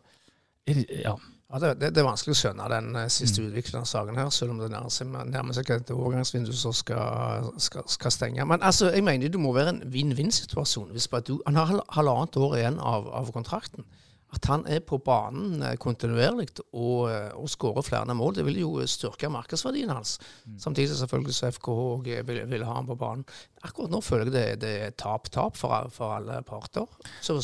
er 0.69 0.81
det, 0.81 0.87
ja. 1.03 1.15
Ja, 1.49 1.57
det, 1.57 1.69
det, 1.81 1.87
det 1.95 2.01
er 2.03 2.05
vanskelig 2.05 2.35
å 2.35 2.37
skjønne 2.37 2.65
den 2.69 2.89
siste 3.09 3.25
siste 3.25 3.41
utviklingen 3.47 3.81
av 3.81 3.87
saken 3.89 4.19
her, 4.21 4.27
selv 4.33 4.53
om 4.53 4.59
det 4.61 4.67
nærmer 4.69 4.93
seg, 4.93 5.09
nærmer 5.09 5.55
seg 5.57 5.71
et 5.73 5.93
overgangsvindu 5.95 6.51
som 6.53 6.75
skal, 6.77 7.47
skal, 7.57 7.87
skal 7.89 8.13
stenge. 8.13 8.45
Men 8.45 8.61
altså, 8.61 8.91
jeg 8.93 9.05
mener 9.07 9.33
det 9.33 9.41
må 9.41 9.55
være 9.55 9.73
en 9.73 9.81
vinn-vinn-situasjon. 9.89 10.91
Hvis 10.93 11.09
Badou, 11.09 11.39
Han 11.47 11.57
har 11.57 11.81
halvannet 11.95 12.37
år 12.37 12.53
igjen 12.59 12.77
av, 12.77 13.09
av 13.17 13.33
kontrakten. 13.33 13.87
At 14.29 14.45
han 14.45 14.61
er 14.69 14.83
på 14.85 14.99
banen 15.01 15.63
eh, 15.65 15.73
kontinuerlig 15.81 16.51
og, 16.59 17.09
eh, 17.09 17.31
og 17.33 17.49
skårer 17.49 17.85
flere 17.85 18.13
mål, 18.13 18.35
det 18.37 18.45
vil 18.45 18.59
jo 18.61 18.73
styrke 18.85 19.31
markedsverdien 19.33 19.89
hans. 19.89 20.19
Samtidig 20.61 20.99
selvfølgelig 20.99 21.33
så 21.33 21.49
FKH 21.55 21.87
vil, 22.27 22.43
vil 22.51 22.65
ha 22.67 22.75
han 22.77 22.89
på 22.89 22.97
banen. 22.99 23.25
Akkurat 23.65 23.89
nå 23.89 24.03
føler 24.05 24.29
jeg 24.29 24.35
det, 24.35 24.45
det 24.61 24.75
er 24.85 24.93
tap-tap 25.01 25.57
for, 25.57 25.89
for 25.95 26.19
alle 26.19 26.43
parter. 26.45 26.85
Så 27.25 27.39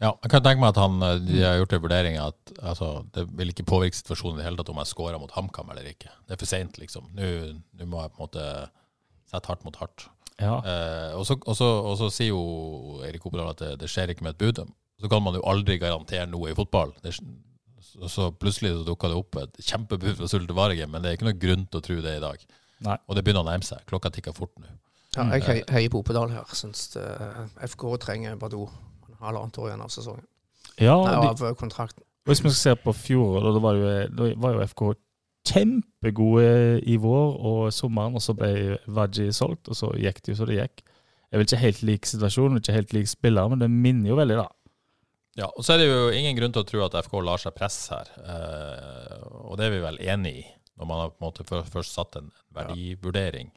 Ja, 0.00 0.14
jeg 0.24 0.30
kan 0.32 0.40
tenke 0.42 0.62
meg 0.62 0.70
at 0.72 0.78
han, 0.80 0.94
eh, 1.04 1.18
de 1.28 1.42
har 1.44 1.58
gjort 1.60 1.74
en 1.76 1.82
vurdering 1.84 2.14
at 2.22 2.52
altså, 2.64 2.86
det 3.12 3.26
vil 3.36 3.50
ikke 3.52 3.66
påvirke 3.68 3.98
situasjonen 3.98 4.38
i 4.38 4.40
det 4.40 4.46
hele 4.46 4.56
tatt 4.62 4.70
om 4.72 4.78
jeg 4.80 4.88
scorer 4.88 5.18
mot 5.20 5.34
HamKam 5.36 5.68
eller 5.74 5.90
ikke. 5.90 6.08
Det 6.26 6.36
er 6.36 6.40
for 6.40 6.48
seint, 6.48 6.78
liksom. 6.80 7.10
Nå 7.18 7.28
nå 7.76 7.86
må 7.90 8.00
jeg 8.00 8.14
på 8.14 8.20
en 8.20 8.24
måte 8.24 8.46
sette 9.30 9.46
hardt 9.52 9.64
mot 9.68 9.76
hardt. 9.76 10.06
ja. 10.40 10.54
Eh, 10.64 11.12
og, 11.18 11.26
så, 11.28 11.36
og, 11.44 11.54
så, 11.58 11.68
og 11.90 11.98
så 12.00 12.08
sier 12.10 12.32
jo 12.32 13.02
Erik 13.04 13.26
Opedal 13.28 13.52
at 13.52 13.60
det, 13.60 13.74
det 13.84 13.90
skjer 13.92 14.14
ikke 14.14 14.24
med 14.24 14.34
et 14.38 14.40
bud. 14.40 14.62
Så 15.00 15.08
kan 15.12 15.22
man 15.22 15.36
jo 15.36 15.44
aldri 15.48 15.76
garantere 15.80 16.26
noe 16.28 16.50
i 16.50 16.56
fotball. 16.56 16.94
Det, 17.04 17.12
så, 17.14 18.08
så 18.08 18.30
plutselig 18.32 18.72
så 18.78 18.84
dukka 18.88 19.08
det 19.12 19.16
opp 19.20 19.36
et 19.44 19.60
kjempebud 19.68 20.16
fra 20.16 20.28
Sulte 20.32 20.56
Varegem, 20.56 20.90
men 20.92 21.02
det 21.04 21.10
er 21.12 21.16
ikke 21.20 21.28
noe 21.28 21.40
grunn 21.40 21.66
til 21.68 21.80
å 21.80 21.84
tro 21.84 22.00
det 22.04 22.16
i 22.16 22.24
dag. 22.24 22.42
Nei. 22.88 22.96
Og 23.08 23.16
det 23.16 23.24
begynner 23.26 23.44
å 23.44 23.48
nærme 23.52 23.64
seg. 23.68 23.84
Klokka 23.88 24.08
tikker 24.16 24.32
fort 24.36 24.52
nå. 24.60 24.68
ja, 25.16 25.24
jeg 25.36 25.44
hei- 25.44 25.64
heier 25.76 25.90
på 25.92 26.00
Opedal 26.00 26.30
her. 26.32 26.48
Syns 26.56 26.88
det, 26.96 27.04
FK 27.68 27.84
trenger 28.00 28.36
Badou. 28.40 28.68
Halvannet 29.20 29.58
år 29.60 29.68
igjen 29.70 29.84
av 29.84 29.92
sesongen. 29.92 30.26
ja 30.80 30.96
Nei, 31.04 31.14
de, 31.36 31.46
av 31.50 31.54
kontrakten. 31.60 32.04
Hvis 32.28 32.42
vi 32.44 32.50
skal 32.52 32.58
se 32.60 32.74
på 32.82 32.92
fjoråret, 32.96 33.54
da 33.56 33.62
var 33.64 33.78
jo, 33.78 33.90
da 34.16 34.28
var 34.40 34.54
jo 34.58 34.66
FK 34.68 34.82
kjempegode 35.50 36.80
i 36.88 36.96
vår 37.00 37.36
og 37.50 37.60
sommeren, 37.74 38.16
og 38.18 38.22
så 38.24 38.34
ble 38.36 38.78
Vaji 38.92 39.30
solgt, 39.34 39.70
og 39.72 39.76
så 39.78 39.90
gikk 39.98 40.20
det 40.22 40.34
jo 40.34 40.38
så 40.40 40.48
det 40.48 40.58
gikk. 40.60 40.82
Jeg 41.30 41.38
vil 41.40 41.46
ikke 41.46 41.60
helt 41.62 41.82
lik 41.86 42.08
situasjonen, 42.10 42.58
ikke 42.60 42.74
helt 42.76 42.94
lik 42.96 43.08
spiller, 43.10 43.48
men 43.52 43.62
det 43.62 43.70
minner 43.70 44.10
jo 44.12 44.18
veldig, 44.18 44.36
da. 44.42 44.48
Ja, 45.38 45.46
og 45.54 45.62
så 45.64 45.76
er 45.76 45.78
det 45.82 45.86
jo 45.88 46.00
ingen 46.12 46.34
grunn 46.36 46.52
til 46.52 46.64
å 46.64 46.68
tro 46.68 46.82
at 46.84 46.96
FK 47.06 47.20
lar 47.22 47.38
seg 47.40 47.54
presse 47.56 47.94
her. 47.94 48.08
Eh, 48.18 49.20
og 49.46 49.54
det 49.60 49.68
er 49.68 49.74
vi 49.76 49.82
vel 49.84 50.00
enig 50.02 50.32
i, 50.42 50.46
når 50.80 50.88
man 50.90 51.02
har 51.04 51.12
på 51.14 51.22
en 51.22 51.28
måte 51.28 51.46
først 51.70 51.94
satt 51.96 52.18
en 52.18 52.32
verdivurdering. 52.56 53.52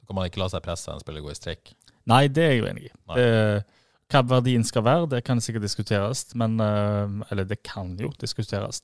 Så 0.00 0.08
kan 0.08 0.18
man 0.18 0.26
ikke 0.28 0.42
la 0.42 0.48
seg 0.52 0.64
presse 0.64 0.90
en 0.92 1.00
spiller 1.02 1.22
gå 1.24 1.30
i 1.32 1.38
streik. 1.38 1.72
Nei, 2.08 2.24
det 2.32 2.44
er 2.44 2.54
jeg 2.56 2.64
uenig 2.66 2.88
i. 2.88 2.92
Nei. 3.10 3.16
Det- 3.20 3.64
Hva 4.08 4.22
verdien 4.24 4.64
skal 4.64 4.86
være, 4.86 5.10
det 5.12 5.24
kan 5.26 5.40
sikkert 5.44 5.66
diskuteres, 5.66 6.24
men 6.38 6.56
eh, 6.64 7.18
Eller 7.30 7.44
det 7.48 7.60
kan 7.66 7.92
jo 8.00 8.08
diskuteres. 8.20 8.80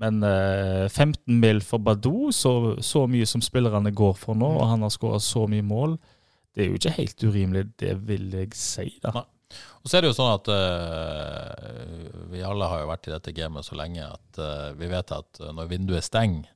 Men 0.00 0.22
eh, 0.24 0.88
15 0.88 1.40
mil 1.40 1.60
for 1.64 1.80
Badou, 1.80 2.30
så, 2.32 2.76
så 2.84 3.06
mye 3.08 3.28
som 3.28 3.44
spillerne 3.44 3.92
går 3.96 4.16
for 4.20 4.36
nå, 4.36 4.48
og 4.58 4.68
han 4.72 4.84
har 4.84 4.92
skåra 4.92 5.20
så 5.20 5.46
mye 5.48 5.64
mål, 5.64 5.96
det 6.56 6.64
er 6.64 6.70
jo 6.70 6.80
ikke 6.80 6.96
helt 6.96 7.24
urimelig, 7.24 7.64
det 7.80 7.94
vil 8.08 8.30
jeg 8.32 8.56
si, 8.56 8.90
da. 9.04 9.12
Nei. 9.18 9.26
Og 9.82 9.90
så 9.90 9.98
er 9.98 10.02
det 10.02 10.10
jo 10.10 10.16
sånn 10.16 10.32
at 10.34 10.48
uh, 10.50 12.24
vi 12.32 12.42
alle 12.44 12.66
har 12.70 12.82
jo 12.82 12.90
vært 12.90 13.06
i 13.06 13.14
dette 13.14 13.34
gamet 13.36 13.66
så 13.66 13.78
lenge 13.78 14.02
at 14.02 14.40
uh, 14.42 14.72
vi 14.78 14.88
vet 14.90 15.12
at 15.14 15.40
eh, 15.42 15.52
når 15.54 15.70
vinduet 15.70 16.06
stenger 16.06 16.48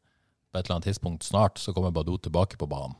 på 0.50 0.58
et 0.58 0.64
eller 0.64 0.80
annet 0.80 0.88
tidspunkt 0.90 1.26
snart, 1.26 1.60
så 1.62 1.74
kommer 1.76 1.94
Badou 1.94 2.18
tilbake 2.18 2.58
på 2.58 2.66
banen. 2.70 2.96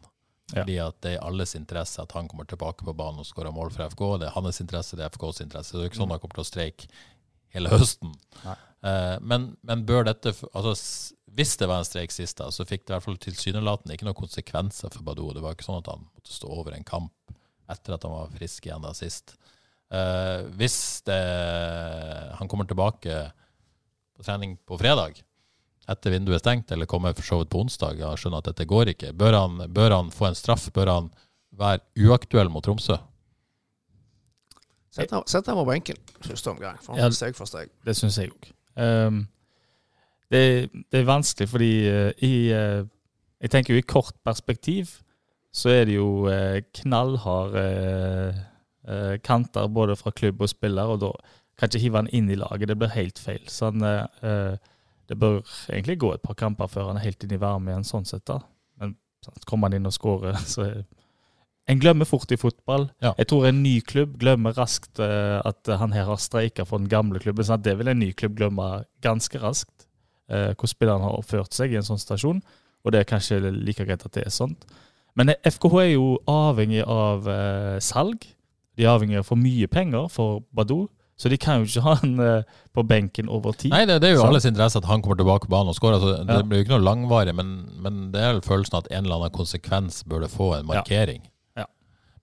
Ja. 0.51 0.63
Fordi 0.63 0.77
at 0.83 0.99
det 1.05 1.15
er 1.15 1.25
alles 1.27 1.55
interesse 1.59 2.03
at 2.03 2.13
han 2.17 2.29
kommer 2.31 2.49
tilbake 2.49 2.87
på 2.87 2.95
banen 2.97 3.23
og 3.23 3.29
skårer 3.29 3.55
mål 3.55 3.71
for 3.75 3.87
FK. 3.93 4.03
Det 4.21 4.29
er 4.29 4.37
hans 4.37 4.61
interesse, 4.63 4.99
det 4.99 5.07
er 5.07 5.15
FKs 5.15 5.43
interesse. 5.45 5.77
Det 5.77 5.85
er 5.85 5.93
ikke 5.93 6.01
sånn 6.01 6.13
han 6.15 6.23
kommer 6.23 6.41
til 6.41 6.47
å 6.47 6.51
streike 6.51 6.91
hele 7.55 7.73
høsten. 7.73 8.15
Eh, 8.47 9.17
men, 9.21 9.53
men 9.67 9.85
bør 9.85 10.07
dette 10.09 10.33
altså, 10.57 10.73
Hvis 11.37 11.57
det 11.61 11.67
var 11.69 11.83
en 11.83 11.89
streik 11.89 12.15
sist, 12.15 12.39
da, 12.41 12.49
så 12.55 12.65
fikk 12.65 12.87
det 12.87 12.95
i 12.95 12.97
hvert 12.97 13.07
fall 13.07 13.21
tilsynelatende 13.21 13.97
ikke 13.97 14.09
noen 14.09 14.19
konsekvenser 14.23 14.93
for 14.95 15.07
Badou. 15.07 15.31
Det 15.37 15.45
var 15.45 15.57
ikke 15.57 15.69
sånn 15.69 15.83
at 15.83 15.93
han 15.93 16.07
måtte 16.07 16.35
stå 16.35 16.51
over 16.51 16.77
en 16.77 16.87
kamp 16.87 17.35
etter 17.71 17.95
at 17.95 18.07
han 18.07 18.17
var 18.17 18.33
frisk 18.35 18.67
igjen 18.67 18.83
da 18.83 18.91
sist. 18.97 19.37
Eh, 19.95 20.47
hvis 20.59 20.79
det, 21.07 21.21
han 22.39 22.51
kommer 22.51 22.67
tilbake 22.67 23.21
på 24.17 24.27
trening 24.27 24.57
på 24.67 24.79
fredag 24.81 25.23
etter 25.91 26.15
vinduet 26.15 26.39
er 26.39 26.43
stengt, 26.43 26.71
eller 26.73 26.89
kommer 26.91 27.15
for 27.17 27.27
så 27.27 27.41
vidt 27.41 27.51
på 27.53 27.63
onsdag 27.65 28.01
og 28.07 28.19
skjønner 28.21 28.43
at 28.43 28.51
dette 28.53 28.67
går 28.69 28.93
ikke? 28.95 29.13
Bør 29.17 29.37
han, 29.39 29.65
bør 29.75 29.97
han 29.97 30.13
få 30.15 30.31
en 30.31 30.39
straff? 30.39 30.69
Bør 30.75 30.93
han 30.93 31.11
være 31.59 31.83
uaktuell 32.07 32.53
mot 32.53 32.65
Tromsø? 32.65 32.97
Sett 34.91 35.13
ham 35.15 35.23
sett 35.31 35.47
ham 35.47 35.61
på 35.61 35.67
benken 35.69 35.99
første 36.27 36.51
omgang, 36.51 36.79
for 36.83 36.99
Ja. 36.99 37.11
steg 37.15 37.37
for 37.39 37.47
steg. 37.47 37.71
Det 37.87 37.95
syns 37.97 38.19
jeg 38.19 38.33
òg. 38.33 38.51
det, 40.31 40.71
det 40.91 41.01
er 41.01 41.07
vanskelig 41.07 41.49
fordi 41.49 41.73
uh, 41.91 42.11
i 42.23 42.53
uh, 42.55 42.87
Jeg 43.41 43.51
tenker 43.51 43.75
jo 43.75 43.79
i 43.79 43.87
kort 43.89 44.15
perspektiv 44.25 45.01
så 45.53 45.69
er 45.73 45.85
det 45.89 45.97
jo 45.97 46.29
uh, 46.29 46.61
eh, 48.91 49.19
kanter 49.23 49.69
både 49.69 49.97
fra 49.97 50.11
klubb 50.11 50.43
og 50.43 50.49
spiller, 50.49 50.83
og 50.83 51.01
da 51.01 51.13
kan 51.59 51.69
ikke 51.69 51.83
hive 51.83 52.01
han 52.01 52.11
inn 52.17 52.31
i 52.31 52.39
laget. 52.39 52.69
Det 52.71 52.79
blir 52.79 52.95
helt 52.95 53.19
feil. 53.19 53.43
Så 53.49 53.71
han, 53.71 53.83
eh, 53.83 54.57
det 55.11 55.19
bør 55.19 55.41
egentlig 55.69 55.99
gå 56.01 56.13
et 56.15 56.23
par 56.23 56.37
kamper 56.39 56.71
før 56.71 56.93
han 56.93 57.01
er 57.01 57.09
helt 57.09 57.25
inn 57.27 57.35
i 57.35 57.41
varme 57.43 57.73
igjen, 57.73 57.87
sånn 57.89 58.07
sett. 58.07 58.23
da. 58.31 58.39
Men 58.79 58.95
sant, 59.27 59.43
kommer 59.49 59.69
han 59.69 59.81
inn 59.81 59.91
og 59.91 59.95
skårer, 59.97 60.39
så 60.55 60.71
En 61.71 61.79
glemmer 61.79 62.09
fort 62.09 62.33
i 62.35 62.39
fotball. 62.41 62.89
Ja. 63.05 63.13
Jeg 63.21 63.29
tror 63.31 63.45
en 63.47 63.61
ny 63.63 63.77
klubb 63.87 64.17
glemmer 64.19 64.57
raskt 64.57 64.99
eh, 64.99 65.37
at 65.47 65.69
han 65.79 65.93
her 65.95 66.09
har 66.09 66.19
streika 66.19 66.65
for 66.67 66.83
den 66.83 66.89
gamle 66.91 67.21
klubben. 67.23 67.47
sånn 67.47 67.61
at 67.61 67.67
det 67.67 67.77
vil 67.79 67.91
en 67.93 68.01
ny 68.01 68.09
klubb 68.17 68.35
glemme 68.41 68.71
ganske 69.05 69.39
raskt. 69.39 69.87
eh, 70.31 70.55
hvor 70.59 70.71
spilleren 70.71 71.03
har 71.05 71.19
oppført 71.19 71.55
seg 71.55 71.73
i 71.73 71.79
en 71.79 71.87
sånn 71.87 72.01
stasjon. 72.01 72.41
Og 72.83 72.93
det 72.95 73.01
er 73.01 73.11
kanskje 73.13 73.39
like 73.53 73.85
greit 73.85 74.03
at 74.07 74.13
det 74.17 74.25
er 74.27 74.35
sånt. 74.35 74.65
Men 75.15 75.35
FKH 75.45 75.75
er 75.83 75.93
jo 75.93 76.19
avhengig 76.31 76.83
av 76.87 77.29
eh, 77.29 77.79
salg. 77.83 78.25
De 78.79 78.87
er 78.87 78.91
avhengig 78.95 79.21
av 79.21 79.27
for 79.29 79.39
mye 79.39 79.67
penger 79.71 80.09
for 80.11 80.43
Badou. 80.57 80.89
Så 81.21 81.29
de 81.29 81.37
kan 81.37 81.61
jo 81.61 81.69
ikke 81.69 81.83
ha 81.85 81.95
han 82.01 82.15
eh, 82.25 82.43
på 82.73 82.85
benken 82.89 83.29
over 83.29 83.53
tid. 83.53 83.75
Nei, 83.75 83.83
det, 83.89 83.99
det 84.01 84.09
er 84.09 84.15
jo 84.15 84.23
så. 84.23 84.29
alles 84.31 84.47
interesse 84.49 84.81
at 84.81 84.87
han 84.89 85.03
kommer 85.05 85.19
tilbake 85.21 85.45
på 85.45 85.53
banen 85.53 85.69
og 85.69 85.77
skårer. 85.77 85.99
Altså, 85.99 86.15
det 86.25 86.39
Ja. 86.39 86.47
blir 86.49 86.63
jo 86.63 86.65
ikke 86.65 86.77
noe 86.79 86.87
langvarig, 86.87 87.35
men, 87.37 87.51
men 87.85 87.99
det 88.15 88.23
er 88.25 88.33
vel 88.39 88.47
følelsen 88.47 88.79
at 88.81 88.89
en 88.91 89.05
eller 89.05 89.19
annen 89.21 89.35
konsekvens 89.37 90.01
burde 90.09 90.31
få 90.33 90.55
en 90.57 90.71
markering. 90.71 91.27
Ja. 91.61 91.67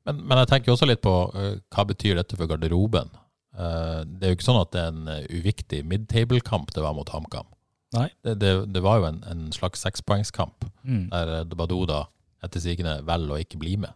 Men, 0.09 0.23
men 0.25 0.41
jeg 0.41 0.49
tenker 0.49 0.73
også 0.73 0.89
litt 0.89 1.03
på 1.05 1.13
uh, 1.35 1.59
hva 1.75 1.85
betyr 1.91 2.17
dette 2.17 2.39
for 2.39 2.49
garderoben. 2.49 3.13
Uh, 3.57 4.01
det 4.07 4.25
er 4.25 4.33
jo 4.33 4.37
ikke 4.39 4.49
sånn 4.49 4.61
at 4.63 4.73
det 4.73 4.81
er 4.81 4.89
en 4.95 5.29
uviktig 5.29 5.83
midtable-kamp 5.93 6.73
det 6.73 6.81
var 6.85 6.97
mot 6.97 7.09
HamKam. 7.13 7.45
Det, 7.93 8.33
det, 8.41 8.51
det 8.73 8.81
var 8.83 8.99
jo 8.99 9.05
en, 9.11 9.21
en 9.29 9.47
slags 9.55 9.85
sekspoengskamp, 9.85 10.65
Mm. 10.87 11.09
der 11.11 11.29
eh, 11.41 11.43
da 11.89 12.01
etter 12.45 12.61
sigende 12.63 13.01
velger 13.03 13.33
å 13.35 13.39
ikke 13.43 13.57
bli 13.59 13.73
med. 13.77 13.91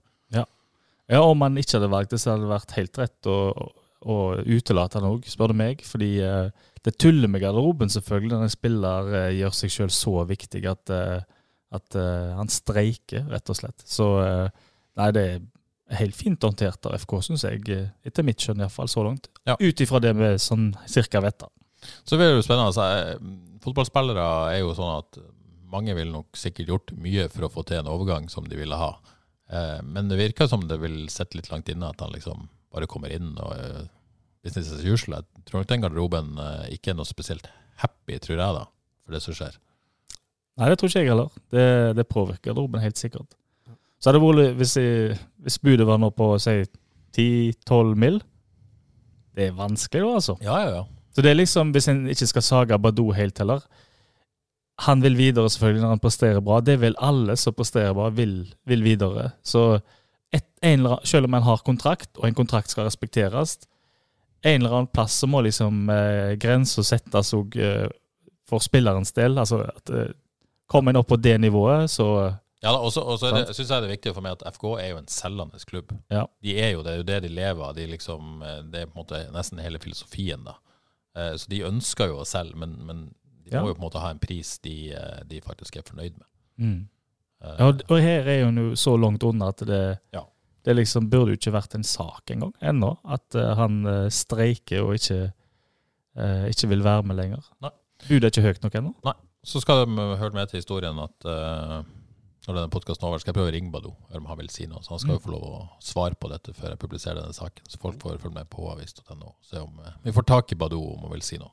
Ja, 1.12 1.22
Om 1.24 1.41
han 1.43 1.58
ikke 1.60 1.77
hadde 1.77 1.89
valgt 1.91 2.12
det, 2.13 2.20
så 2.24 2.31
hadde 2.34 2.46
det 2.46 2.51
vært 2.53 2.74
helt 2.77 2.98
rett 3.01 3.27
å, 3.27 3.36
å 4.01 4.17
utelate 4.41 4.98
han 5.00 5.10
òg, 5.12 5.27
spør 5.29 5.53
du 5.53 5.60
meg. 5.62 5.84
Fordi 5.86 6.12
eh, 6.25 6.50
det 6.86 6.98
tuller 7.01 7.29
med 7.31 7.43
garderoben, 7.43 7.91
selvfølgelig, 7.93 8.34
når 8.34 8.48
en 8.48 8.53
spiller 8.53 9.13
eh, 9.20 9.29
gjør 9.39 9.55
seg 9.58 9.74
sjøl 9.75 9.93
så 9.93 10.15
viktig 10.29 10.63
at, 10.70 10.93
eh, 10.96 11.22
at 11.77 11.98
han 12.36 12.51
streiker, 12.51 13.27
rett 13.31 13.51
og 13.53 13.55
slett. 13.55 13.86
Så 13.88 14.05
nei, 15.00 15.05
det 15.15 15.22
er 15.24 16.01
helt 16.01 16.17
fint 16.17 16.43
håndtert 16.43 16.84
av 16.89 16.98
FK, 17.00 17.13
syns 17.29 17.46
jeg. 17.48 17.63
Etter 18.03 18.25
mitt 18.27 18.43
skjønn, 18.43 18.60
iallfall 18.60 18.91
så 18.91 19.05
langt. 19.08 19.29
Ja. 19.48 19.55
Ut 19.55 19.84
ifra 19.84 20.01
det 20.03 20.12
vi 20.20 20.34
sånn 20.41 20.74
cirka 20.84 21.22
vet. 21.24 21.39
da. 21.46 21.48
Så 22.03 22.20
det 22.20 22.27
er 22.27 22.36
jo 22.36 22.43
spennende. 22.43 22.74
Altså, 22.74 23.15
fotballspillere 23.63 24.27
er 24.51 24.60
jo 24.65 24.75
sånn 24.75 24.98
at 24.98 25.22
mange 25.72 25.96
ville 25.96 26.12
nok 26.12 26.36
sikkert 26.36 26.74
gjort 26.74 26.91
mye 27.00 27.29
for 27.31 27.48
å 27.48 27.53
få 27.53 27.63
til 27.63 27.79
en 27.79 27.91
overgang 27.93 28.27
som 28.27 28.43
de 28.51 28.60
ville 28.60 28.75
ha. 28.75 28.91
Men 29.88 30.12
det 30.12 30.20
virker 30.20 30.51
som 30.51 30.67
det 30.67 30.75
vil 30.84 31.05
sitte 31.12 31.39
litt 31.39 31.48
langt 31.53 31.72
inne 31.72 31.88
at 31.88 32.03
han 32.03 32.12
liksom 32.12 32.50
bare 32.71 32.89
kommer 32.89 33.11
inn 33.13 33.33
og 33.41 33.51
uh, 33.51 33.81
business 34.43 34.71
as 34.73 34.85
usual. 34.85 35.19
Jeg 35.19 35.47
tror 35.47 35.61
nok 35.61 35.71
den 35.71 35.83
garderoben 35.83 36.31
uh, 36.39 36.63
ikke 36.71 36.93
er 36.93 36.97
noe 36.99 37.09
spesielt 37.09 37.49
happy, 37.81 38.17
tror 38.21 38.37
jeg, 38.37 38.57
da, 38.57 38.65
for 39.03 39.15
det 39.15 39.23
som 39.23 39.37
skjer. 39.37 39.57
Nei, 40.59 40.69
det 40.69 40.79
tror 40.79 40.91
ikke 40.91 41.03
jeg 41.03 41.11
heller. 41.11 41.29
Det, 41.53 41.67
det 41.97 42.09
påvirker 42.11 42.51
garderoben 42.51 42.83
helt 42.83 42.99
sikkert. 42.99 43.37
Så 44.01 44.09
hadde 44.09 44.19
det 44.19 44.25
vært, 44.25 44.57
hvis, 44.57 44.73
jeg, 44.79 45.19
hvis 45.45 45.59
budet 45.61 45.85
var 45.87 45.99
nå 46.01 46.09
på 46.15 46.33
si 46.41 46.63
10-12 47.11 47.95
mil 47.99 48.17
Det 49.35 49.49
er 49.49 49.55
vanskelig, 49.55 50.01
da, 50.01 50.17
altså. 50.17 50.35
Ja, 50.41 50.57
ja, 50.63 50.73
ja. 50.79 50.83
Så 51.11 51.23
det 51.23 51.31
er 51.31 51.37
liksom, 51.37 51.73
hvis 51.75 51.89
en 51.91 52.05
ikke 52.09 52.29
skal 52.29 52.45
sage 52.45 52.77
Badou 52.79 53.11
helt 53.13 53.37
heller 53.41 53.63
Han 54.87 55.03
vil 55.03 55.17
videre, 55.19 55.49
selvfølgelig, 55.51 55.83
når 55.83 55.93
han 55.93 56.01
presterer 56.01 56.41
bra. 56.41 56.61
Det 56.65 56.79
vil 56.81 56.95
alle 56.97 57.35
som 57.37 57.53
presterer 57.53 57.93
bra, 57.93 58.07
vil, 58.09 58.33
vil 58.65 58.81
videre. 58.83 59.29
Så 59.43 59.79
et, 60.33 60.45
en 60.61 60.79
eller 60.79 60.89
annen, 60.97 61.05
selv 61.05 61.25
om 61.27 61.33
en 61.33 61.43
har 61.43 61.57
kontrakt, 61.67 62.11
og 62.17 62.25
en 62.27 62.38
kontrakt 62.38 62.69
skal 62.71 62.85
respekteres, 62.88 63.57
en 64.43 64.61
eller 64.61 64.73
annen 64.73 64.88
plass 64.93 65.19
så 65.21 65.27
må 65.29 65.41
liksom 65.45 65.89
eh, 65.93 66.35
grensa 66.41 66.83
settes 66.83 67.33
òg 67.38 67.55
eh, 67.61 67.88
for 68.50 68.63
spillerens 68.63 69.11
del. 69.13 69.38
Altså 69.38 69.63
at 69.67 69.89
eh, 69.89 70.11
Kommer 70.71 70.93
en 70.93 71.01
opp 71.01 71.09
på 71.11 71.17
det 71.19 71.33
nivået, 71.43 71.89
så 71.91 72.05
Ja, 72.63 72.71
er 72.71 73.33
det, 73.35 73.55
synes 73.55 73.69
jeg 73.69 73.81
det 73.81 73.88
er 73.89 73.91
viktig 73.91 74.13
for 74.15 74.23
meg 74.23 74.38
at 74.38 74.53
FK 74.55 74.63
er 74.79 74.88
jo 74.93 75.00
en 75.01 75.07
selgende 75.11 75.59
klubb. 75.67 75.91
Ja. 76.09 76.21
De 76.41 76.53
er 76.63 76.69
jo 76.71 76.83
det, 76.85 76.85
det 76.85 76.93
er 76.93 76.97
jo 77.01 77.07
det 77.09 77.17
de 77.25 77.31
lever 77.35 77.63
av. 77.65 77.73
De 77.75 77.88
liksom, 77.91 78.41
eh, 78.41 78.61
det 78.71 78.79
er 78.81 78.85
på 78.88 78.95
en 78.95 79.01
måte 79.03 79.19
nesten 79.35 79.59
hele 79.59 79.79
filosofien. 79.83 80.45
da. 80.47 80.53
Eh, 81.17 81.33
Så 81.35 81.50
de 81.51 81.59
ønsker 81.67 82.07
jo 82.07 82.21
å 82.21 82.25
selge, 82.25 82.55
men, 82.55 82.77
men 82.88 83.01
de 83.43 83.51
Ja. 83.51 83.61
må 83.61 83.67
jo 83.67 83.75
på 83.75 83.81
en 83.83 83.88
måte 83.89 84.00
ha 84.00 84.09
en 84.11 84.19
pris 84.23 84.57
de, 84.63 84.93
eh, 84.95 85.23
de 85.27 85.41
faktisk 85.41 85.75
er 85.75 85.81
fornøyd 85.83 86.15
med. 86.17 86.27
mm. 86.57 86.88
Eh, 87.41 87.55
Ja, 87.60 87.67
og- 87.71 87.81
og 87.89 88.01
her 88.01 88.27
er 88.29 88.43
hun 88.45 88.55
jo 88.57 88.71
så 88.75 88.93
langt 89.00 89.24
unna 89.24 89.48
at 89.50 89.57
det, 89.65 90.00
Ja. 90.13 90.24
det 90.63 90.75
liksom 90.75 91.10
burde 91.10 91.31
jo 91.33 91.38
ikke 91.38 91.53
vært 91.53 91.75
en 91.75 91.83
sak 91.83 92.29
engang 92.29 92.53
ennå. 92.62 92.98
At 93.05 93.33
uh, 93.36 93.55
han 93.55 93.86
eh, 93.86 94.10
streiker 94.10 94.83
og 94.86 94.93
ikke, 94.95 95.33
uh, 96.17 96.45
ikke 96.50 96.69
vil 96.69 96.83
være 96.83 97.03
med 97.03 97.17
lenger. 97.17 97.43
Nei. 97.62 97.71
Budet 98.07 98.24
er 98.24 98.29
ikke 98.41 98.48
høyt 98.48 98.63
nok 98.63 98.74
ennå. 98.75 98.93
Så 99.43 99.60
skal 99.62 99.86
de 99.86 99.91
høre 100.17 100.33
med 100.33 100.50
til 100.50 100.60
historien 100.60 100.98
at 101.01 101.25
uh, 101.25 101.81
når 102.48 102.55
denne 102.57 102.69
podkasten 102.74 103.03
er 103.05 103.07
over, 103.10 103.19
skal 103.21 103.33
jeg 103.33 103.38
prøve 103.38 103.50
å 103.51 103.53
ringe 103.53 103.71
Badou, 103.71 103.95
om 104.13 104.25
han 104.25 104.38
vil 104.38 104.50
si 104.50 104.65
noe. 104.65 104.81
Så 104.81 104.89
han 104.89 105.00
skal 105.00 105.15
jo 105.15 105.19
få 105.21 105.31
lov 105.31 105.43
å 105.45 105.69
svare 105.81 106.15
på 106.17 106.29
dette 106.29 106.53
før 106.53 106.69
jeg 106.74 106.79
publiserer 106.81 107.21
denne 107.21 107.33
saken. 107.38 107.65
Så 107.69 107.77
folk 107.81 107.98
får 108.01 108.17
følge 108.21 108.33
med 108.36 108.50
på 108.50 108.65
avis.no. 108.71 109.36
Se 109.41 109.57
om 109.62 109.79
eh, 109.86 109.91
vi 110.03 110.12
får 110.12 110.25
tak 110.25 110.51
i 110.51 110.55
Badou 110.55 110.81
om 110.95 111.00
han 111.05 111.12
vil 111.12 111.21
si 111.21 111.38
noe. 111.38 111.51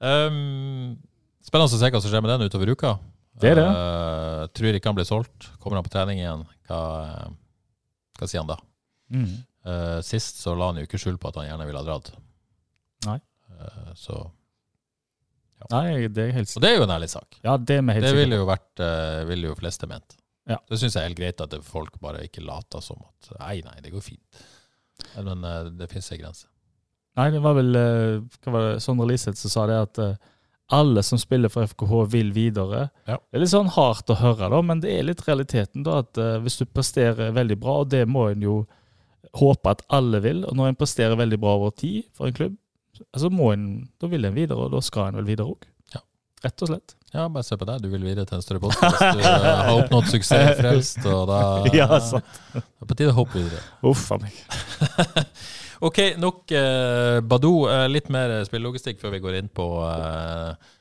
Um, 0.00 0.96
spennende 1.42 1.70
å 1.70 1.78
se 1.78 1.90
hva 1.90 2.00
som 2.02 2.10
skjer 2.10 2.22
med 2.22 2.30
den 2.34 2.46
utover 2.50 2.70
uka. 2.74 2.98
Det 3.40 3.52
er 3.52 3.58
det. 3.58 3.66
Uh, 3.66 4.46
tror 4.56 4.78
ikke 4.78 4.90
han 4.90 4.96
blir 4.96 5.08
solgt. 5.08 5.50
Kommer 5.60 5.80
han 5.80 5.86
på 5.86 5.92
trening 5.92 6.22
igjen? 6.22 6.44
Hva, 6.68 6.80
eh, 7.04 7.34
hva 8.18 8.28
sier 8.28 8.42
han 8.42 8.50
da? 8.50 8.56
Mm. 9.12 9.28
Uh, 9.66 9.98
sist 10.06 10.40
så 10.40 10.54
la 10.56 10.70
han 10.70 10.80
jo 10.80 10.86
ikke 10.86 11.00
skjul 11.00 11.18
på 11.20 11.30
at 11.30 11.38
han 11.40 11.48
gjerne 11.50 11.68
ville 11.68 11.82
ha 11.82 11.86
dratt. 11.86 12.12
Nei. 13.06 13.18
Uh, 13.52 13.92
så, 13.98 14.24
Nei, 15.72 16.06
det 16.12 16.20
er 16.20 16.34
helt 16.36 16.52
og 16.52 16.62
det 16.62 16.68
er 16.68 16.76
jo 16.76 16.84
en 16.84 16.92
ærlig 16.92 17.08
sak. 17.10 17.38
Ja, 17.40 17.56
det 17.56 17.78
er 17.80 17.86
helt 17.96 18.04
Det 18.04 18.16
ville 18.16 18.38
jo 18.38 18.48
vært 18.48 18.82
ville 19.26 19.48
jo 19.48 19.56
fleste 19.56 19.88
ment. 19.88 20.18
Ja. 20.46 20.58
Det 20.68 20.78
syns 20.78 20.94
jeg 20.94 21.00
er 21.00 21.08
helt 21.08 21.18
greit 21.18 21.40
at 21.42 21.54
folk 21.64 21.96
bare 22.02 22.20
ikke 22.26 22.44
later 22.44 22.84
som 22.84 23.00
at 23.02 23.30
nei, 23.40 23.56
nei, 23.66 23.80
det 23.82 23.90
går 23.94 24.04
fint. 24.04 24.42
Men 25.16 25.40
det 25.78 25.88
finnes 25.90 26.12
ei 26.12 26.20
grense. 26.20 26.46
Nei, 27.16 27.30
det 27.32 27.40
var 27.42 27.56
vel 27.56 27.72
hva 27.72 28.52
var 28.52 28.68
det, 28.68 28.76
Sondre 28.84 29.08
Liseth 29.08 29.40
som 29.40 29.54
sa 29.54 29.64
det, 29.72 29.80
at 29.88 30.02
alle 30.72 31.02
som 31.06 31.18
spiller 31.18 31.50
for 31.52 31.66
FKH, 31.66 32.00
vil 32.10 32.32
videre. 32.34 32.88
Ja. 33.06 33.18
Det 33.18 33.38
er 33.38 33.44
litt 33.44 33.52
sånn 33.52 33.70
hardt 33.76 34.10
å 34.10 34.18
høre, 34.18 34.50
da, 34.50 34.60
men 34.66 34.82
det 34.82 34.92
er 34.96 35.06
litt 35.06 35.22
realiteten. 35.26 35.84
da, 35.86 36.00
at 36.02 36.18
uh, 36.18 36.36
Hvis 36.42 36.58
du 36.58 36.66
presterer 36.66 37.34
veldig 37.36 37.58
bra, 37.62 37.80
og 37.84 37.92
det 37.94 38.02
må 38.10 38.28
en 38.32 38.42
jo 38.42 38.56
håpe 39.36 39.76
at 39.76 39.84
alle 39.92 40.20
vil, 40.24 40.44
og 40.48 40.56
når 40.56 40.72
en 40.72 40.78
presterer 40.80 41.18
veldig 41.18 41.38
bra 41.42 41.56
over 41.58 41.74
tid 41.76 42.06
for 42.16 42.28
en 42.28 42.36
klubb, 42.36 42.56
altså 43.12 43.30
må 43.30 43.52
en, 43.52 43.66
da 44.00 44.10
vil 44.10 44.26
en 44.26 44.36
videre, 44.36 44.58
og 44.58 44.74
da 44.74 44.82
skal 44.84 45.10
en 45.10 45.20
vel 45.20 45.28
videre 45.28 45.52
òg. 45.52 45.66
Ja. 45.94 46.02
Rett 46.46 46.64
og 46.64 46.72
slett. 46.72 46.96
Ja, 47.14 47.28
bare 47.32 47.46
se 47.46 47.56
på 47.56 47.68
deg. 47.68 47.84
Du 47.84 47.88
vil 47.92 48.02
videre 48.04 48.26
til 48.28 48.36
en 48.36 48.44
større 48.44 48.60
podkast. 48.64 48.98
Du 49.16 49.22
eh, 49.22 49.46
har 49.46 49.70
oppnådd 49.76 50.10
suksess 50.10 50.58
frelst, 50.58 50.98
og 51.06 51.30
da 51.30 51.40
Ja, 51.76 52.00
sant. 52.02 52.40
Det 52.52 52.64
er 52.64 52.90
på 52.90 52.98
tide 52.98 53.12
å 53.14 53.16
hoppe 53.20 53.38
videre. 53.38 53.62
Uff 53.86 54.08
a 54.12 54.18
meg. 54.20 54.42
Ok, 55.84 55.98
nok 56.22 56.52
eh, 56.56 57.18
Badou. 57.20 57.66
Eh, 57.68 57.84
litt 57.90 58.08
mer 58.12 58.38
spillelogistikk 58.48 59.00
før 59.02 59.12
vi 59.16 59.22
går 59.24 59.40
inn 59.40 59.50
på 59.52 59.66
eh, 59.84 60.72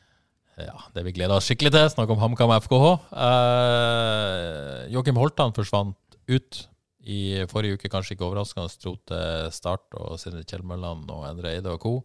ja, 0.63 0.77
det 0.95 1.03
vi 1.07 1.15
gleder 1.17 1.35
oss 1.35 1.49
skikkelig 1.49 1.73
til. 1.75 1.89
Snakk 1.91 2.13
om 2.13 2.21
HamKam 2.21 2.53
FKH. 2.63 2.91
Eh, 3.25 4.79
Joakim 4.95 5.19
Holtan 5.19 5.55
forsvant 5.55 6.19
ut 6.31 6.61
i 7.05 7.45
forrige 7.51 7.77
uke, 7.77 7.91
kanskje 7.91 8.15
ikke 8.15 8.27
overraskende. 8.29 8.71
Stro 8.71 8.95
til 9.07 9.49
Start 9.53 9.97
og 9.99 10.15
Sindre 10.21 10.45
Kjellmølland 10.47 11.11
og 11.13 11.27
Endre 11.27 11.53
Eide 11.57 11.75
og 11.75 11.83
co. 11.83 11.97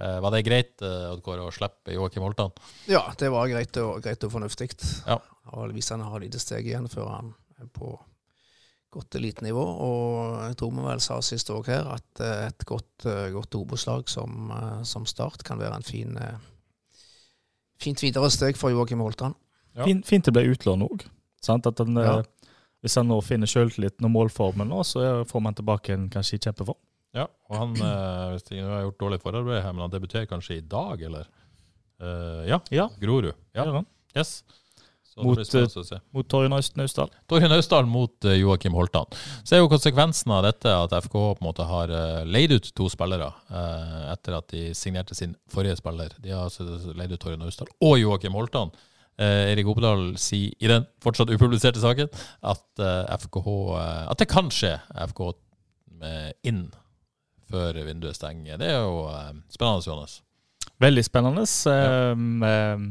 Eh, 0.00 0.16
var 0.24 0.32
det 0.32 0.46
greit 0.46 0.80
uh, 0.80 1.12
Oddgård, 1.12 1.42
å 1.44 1.52
slippe 1.52 1.92
Joakim 1.92 2.24
Holtan? 2.24 2.54
Ja, 2.88 3.04
det 3.20 3.28
var 3.32 3.50
greit 3.52 3.76
og, 3.82 3.98
greit 4.04 4.24
og 4.24 4.32
fornuftig. 4.32 4.72
Ja. 5.04 5.18
Og 5.52 5.74
Hvis 5.76 5.92
han 5.92 6.04
har 6.06 6.22
lite 6.22 6.40
steg 6.40 6.70
igjen 6.70 6.88
før 6.88 7.10
han 7.18 7.34
er 7.60 7.68
på 7.74 7.92
godt 8.94 9.16
elitenivå. 9.18 9.62
Og 9.62 10.40
jeg 10.48 10.56
tror 10.60 10.72
vi 10.74 10.86
vel 10.86 11.02
sa 11.04 11.20
sist 11.24 11.50
òg 11.54 11.70
her 11.70 11.88
at 11.94 12.22
eh, 12.24 12.48
et 12.48 12.66
godt, 12.68 13.06
eh, 13.06 13.28
godt 13.34 13.56
Obos-lag 13.58 14.10
som, 14.10 14.50
eh, 14.56 14.82
som 14.88 15.06
Start 15.08 15.44
kan 15.46 15.60
være 15.60 15.80
en 15.80 15.86
fin 15.86 16.18
fint 17.80 18.02
videre 18.02 18.28
steg 18.28 18.58
for 18.60 18.74
Joakim 18.74 19.00
Holtan. 19.00 19.34
Ja. 19.78 19.86
Fint, 19.86 20.04
fint 20.04 20.26
det 20.26 20.34
ble 20.36 20.50
utlån 20.52 20.84
òg. 20.84 21.06
At 21.48 21.78
han, 21.80 21.96
Ja. 21.96 22.20
Hvis 22.80 22.94
han 22.96 23.08
nå 23.08 23.18
finner 23.20 23.48
sjøltilliten 23.48 24.06
og 24.08 24.12
målformen, 24.12 24.68
nå, 24.68 24.80
så 24.88 25.24
får 25.28 25.40
man 25.44 25.56
tilbake 25.56 25.92
en 25.92 26.06
kanskje 26.08 26.38
i 26.38 26.40
kjempeform. 26.40 26.78
Ja, 27.12 27.26
og 27.50 27.56
han, 27.58 27.74
hvis 27.74 28.46
jeg, 28.48 28.64
har 28.64 28.86
gjort 28.86 29.00
dårlig 29.02 29.18
forarbeid 29.20 29.60
her, 29.60 29.74
men 29.74 29.84
han 29.84 29.92
debuterer 29.92 30.24
kanskje 30.30 30.56
i 30.56 30.62
dag, 30.64 31.02
eller? 31.04 31.28
Uh, 32.00 32.48
ja, 32.48 32.56
Ja, 32.72 32.86
Grorud. 33.00 33.34
Ja, 33.52 33.66
yes. 34.16 34.42
Mot, 35.16 35.40
å. 35.42 35.98
Mot 36.14 36.28
Torjen 36.30 36.52
Naustdal. 36.54 37.10
Torjun 37.28 37.52
Austdal 37.56 37.88
mot 37.90 38.28
eh, 38.28 38.38
Joakim 38.38 38.76
Holtan. 38.78 39.08
Så 39.42 39.56
er 39.56 39.62
jo 39.62 39.70
konsekvensen 39.72 40.30
av 40.32 40.44
dette 40.46 40.70
at 40.70 40.94
FK 41.02 41.16
på 41.16 41.24
en 41.40 41.48
måte 41.48 41.66
har 41.66 41.90
eh, 41.90 42.20
leid 42.30 42.54
ut 42.54 42.70
to 42.78 42.86
spillere 42.92 43.26
eh, 43.50 43.96
etter 44.12 44.38
at 44.38 44.48
de 44.54 44.68
signerte 44.78 45.18
sin 45.18 45.34
forrige 45.50 45.80
spiller. 45.80 46.14
De 46.22 46.30
har 46.30 46.46
altså 46.46 46.94
leid 46.94 47.12
ut 47.12 47.20
Torjun 47.22 47.42
Naustdal 47.42 47.72
og 47.82 47.98
Joakim 48.00 48.38
Holtan. 48.38 48.70
Eh, 49.20 49.50
Erik 49.52 49.68
Opedal 49.68 50.14
sier 50.20 50.54
i 50.62 50.70
den 50.70 50.86
fortsatt 51.04 51.32
upubliserte 51.34 51.82
saken 51.82 52.08
at 52.40 52.80
eh, 52.80 53.16
FKH 53.20 53.48
eh, 53.76 54.04
At 54.14 54.22
det 54.22 54.30
kan 54.30 54.48
skje 54.54 54.76
FK 55.10 55.26
inn 56.48 56.70
før 57.50 57.76
vinduet 57.84 58.16
stenger. 58.16 58.56
Det 58.60 58.70
er 58.70 58.78
jo 58.78 59.06
eh, 59.10 59.32
spennende, 59.52 59.84
Johannes. 59.84 60.20
Veldig 60.80 61.04
spennende. 61.04 61.44
ehm, 61.68 62.42
ehm, 62.46 62.86